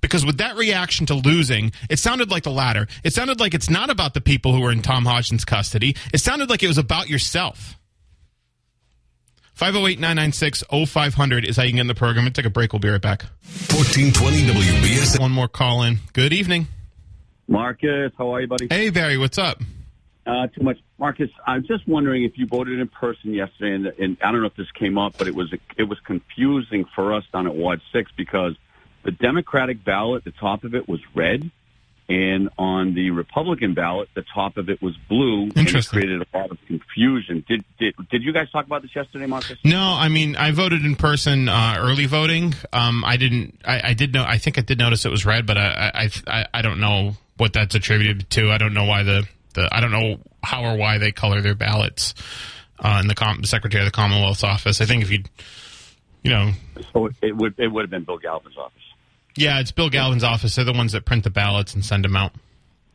Because 0.00 0.24
with 0.24 0.38
that 0.38 0.56
reaction 0.56 1.06
to 1.06 1.14
losing, 1.14 1.72
it 1.90 1.98
sounded 1.98 2.30
like 2.30 2.44
the 2.44 2.52
latter. 2.52 2.86
It 3.02 3.12
sounded 3.12 3.40
like 3.40 3.54
it's 3.54 3.70
not 3.70 3.90
about 3.90 4.14
the 4.14 4.20
people 4.20 4.54
who 4.54 4.64
are 4.64 4.70
in 4.70 4.82
Tom 4.82 5.04
Hodgson's 5.04 5.44
custody. 5.44 5.96
It 6.12 6.18
sounded 6.18 6.48
like 6.48 6.62
it 6.62 6.68
was 6.68 6.78
about 6.78 7.08
yourself. 7.08 7.76
508 9.54 9.98
996 9.98 10.62
0500 10.86 11.44
is 11.44 11.56
how 11.56 11.64
you 11.64 11.70
can 11.70 11.76
get 11.76 11.80
in 11.80 11.86
the 11.88 11.94
program. 11.96 12.26
We'll 12.26 12.32
take 12.32 12.44
a 12.44 12.50
break. 12.50 12.72
We'll 12.72 12.78
be 12.78 12.90
right 12.90 13.02
back. 13.02 13.22
1420 13.72 14.42
WBSM. 14.42 15.18
One 15.18 15.32
more 15.32 15.48
call 15.48 15.82
in. 15.82 15.98
Good 16.12 16.32
evening. 16.32 16.68
Marcus, 17.48 18.12
how 18.16 18.34
are 18.34 18.42
you, 18.42 18.46
buddy? 18.46 18.68
Hey, 18.70 18.90
Barry, 18.90 19.16
what's 19.16 19.38
up? 19.38 19.62
Uh, 20.26 20.46
too 20.48 20.62
much, 20.62 20.78
Marcus. 20.98 21.30
I'm 21.46 21.66
just 21.66 21.88
wondering 21.88 22.24
if 22.24 22.36
you 22.36 22.46
voted 22.46 22.78
in 22.78 22.88
person 22.88 23.32
yesterday, 23.32 23.74
and, 23.74 23.86
and 23.86 24.16
I 24.22 24.30
don't 24.30 24.42
know 24.42 24.46
if 24.46 24.56
this 24.56 24.70
came 24.72 24.98
up, 24.98 25.16
but 25.16 25.26
it 25.26 25.34
was 25.34 25.52
it 25.78 25.84
was 25.84 25.98
confusing 26.00 26.84
for 26.94 27.14
us 27.14 27.24
down 27.32 27.46
at 27.46 27.54
Ward 27.54 27.80
Six 27.90 28.12
because 28.14 28.54
the 29.04 29.10
Democratic 29.10 29.82
ballot, 29.82 30.24
the 30.24 30.32
top 30.32 30.64
of 30.64 30.74
it 30.74 30.86
was 30.86 31.00
red, 31.14 31.50
and 32.10 32.50
on 32.58 32.92
the 32.92 33.10
Republican 33.10 33.72
ballot, 33.72 34.10
the 34.14 34.24
top 34.34 34.58
of 34.58 34.68
it 34.68 34.82
was 34.82 34.94
blue. 35.08 35.44
And 35.56 35.66
it 35.66 35.88
created 35.88 36.20
a 36.20 36.36
lot 36.36 36.50
of 36.50 36.58
confusion. 36.66 37.42
Did 37.48 37.64
did 37.78 37.94
did 38.10 38.22
you 38.22 38.34
guys 38.34 38.50
talk 38.50 38.66
about 38.66 38.82
this 38.82 38.94
yesterday, 38.94 39.24
Marcus? 39.24 39.56
No, 39.64 39.80
I 39.80 40.08
mean 40.10 40.36
I 40.36 40.50
voted 40.50 40.84
in 40.84 40.94
person, 40.94 41.48
uh, 41.48 41.76
early 41.78 42.04
voting. 42.04 42.52
Um, 42.74 43.02
I 43.02 43.16
didn't. 43.16 43.62
I, 43.64 43.80
I 43.88 43.94
did 43.94 44.12
know. 44.12 44.26
I 44.28 44.36
think 44.36 44.58
I 44.58 44.60
did 44.60 44.78
notice 44.78 45.06
it 45.06 45.10
was 45.10 45.24
red, 45.24 45.46
but 45.46 45.56
I, 45.56 45.90
I, 45.94 46.10
I, 46.26 46.46
I 46.52 46.60
don't 46.60 46.80
know 46.80 47.16
what 47.38 47.52
that's 47.54 47.74
attributed 47.74 48.28
to. 48.30 48.50
I 48.50 48.58
don't 48.58 48.74
know 48.74 48.84
why 48.84 49.02
the, 49.02 49.26
the 49.54 49.68
I 49.74 49.80
don't 49.80 49.90
know 49.90 50.18
how 50.42 50.64
or 50.64 50.76
why 50.76 50.98
they 50.98 51.10
color 51.12 51.40
their 51.40 51.54
ballots 51.54 52.14
uh, 52.78 52.98
in 53.00 53.08
the, 53.08 53.14
com- 53.14 53.40
the 53.40 53.46
Secretary 53.48 53.82
of 53.82 53.86
the 53.90 53.96
Commonwealth's 53.96 54.44
office. 54.44 54.80
I 54.80 54.84
think 54.84 55.02
if 55.02 55.10
you, 55.10 55.24
you 56.22 56.30
know, 56.30 56.52
So 56.92 57.08
it 57.22 57.36
would 57.36 57.54
it 57.58 57.68
would 57.68 57.82
have 57.82 57.90
been 57.90 58.04
Bill 58.04 58.18
Galvin's 58.18 58.56
office. 58.56 58.82
yeah, 59.36 59.60
it's 59.60 59.72
Bill 59.72 59.88
Galvin's 59.90 60.24
office. 60.24 60.54
They're 60.56 60.64
the 60.64 60.72
ones 60.72 60.92
that 60.92 61.04
print 61.04 61.24
the 61.24 61.30
ballots 61.30 61.74
and 61.74 61.84
send 61.84 62.04
them 62.04 62.14
out. 62.16 62.32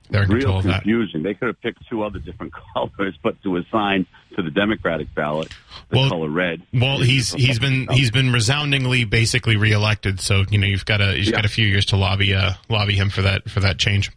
They're 0.09 0.23
in 0.23 0.29
control 0.29 0.51
Real 0.55 0.59
of 0.59 0.63
that. 0.65 0.83
confusion. 0.83 1.23
They 1.23 1.33
could 1.33 1.47
have 1.47 1.61
picked 1.61 1.87
two 1.89 2.03
other 2.03 2.19
different 2.19 2.53
colors, 2.73 3.15
but 3.23 3.41
to 3.43 3.55
assign 3.57 4.05
to 4.35 4.41
the 4.43 4.51
Democratic 4.51 5.13
ballot 5.15 5.49
the 5.89 5.97
Well- 5.99 6.09
color 6.09 6.29
red. 6.29 6.61
Well, 6.73 6.99
he's 6.99 7.31
he's 7.33 7.57
been 7.57 7.87
he's 7.89 8.11
been 8.11 8.31
resoundingly 8.31 9.05
basically 9.05 9.55
reelected. 9.55 10.19
So 10.19 10.43
you 10.51 10.57
know 10.59 10.67
you've 10.67 10.85
got 10.85 11.01
a 11.01 11.17
you've 11.17 11.27
Yeah. 11.27 11.37
got 11.37 11.45
a 11.45 11.49
few 11.49 11.65
years 11.65 11.85
to 11.87 11.97
lobby 11.97 12.33
uh, 12.35 12.53
lobby 12.69 12.93
him 12.95 13.09
for 13.09 13.21
that 13.23 13.49
for 13.49 13.61
that 13.61 13.79
change. 13.79 14.11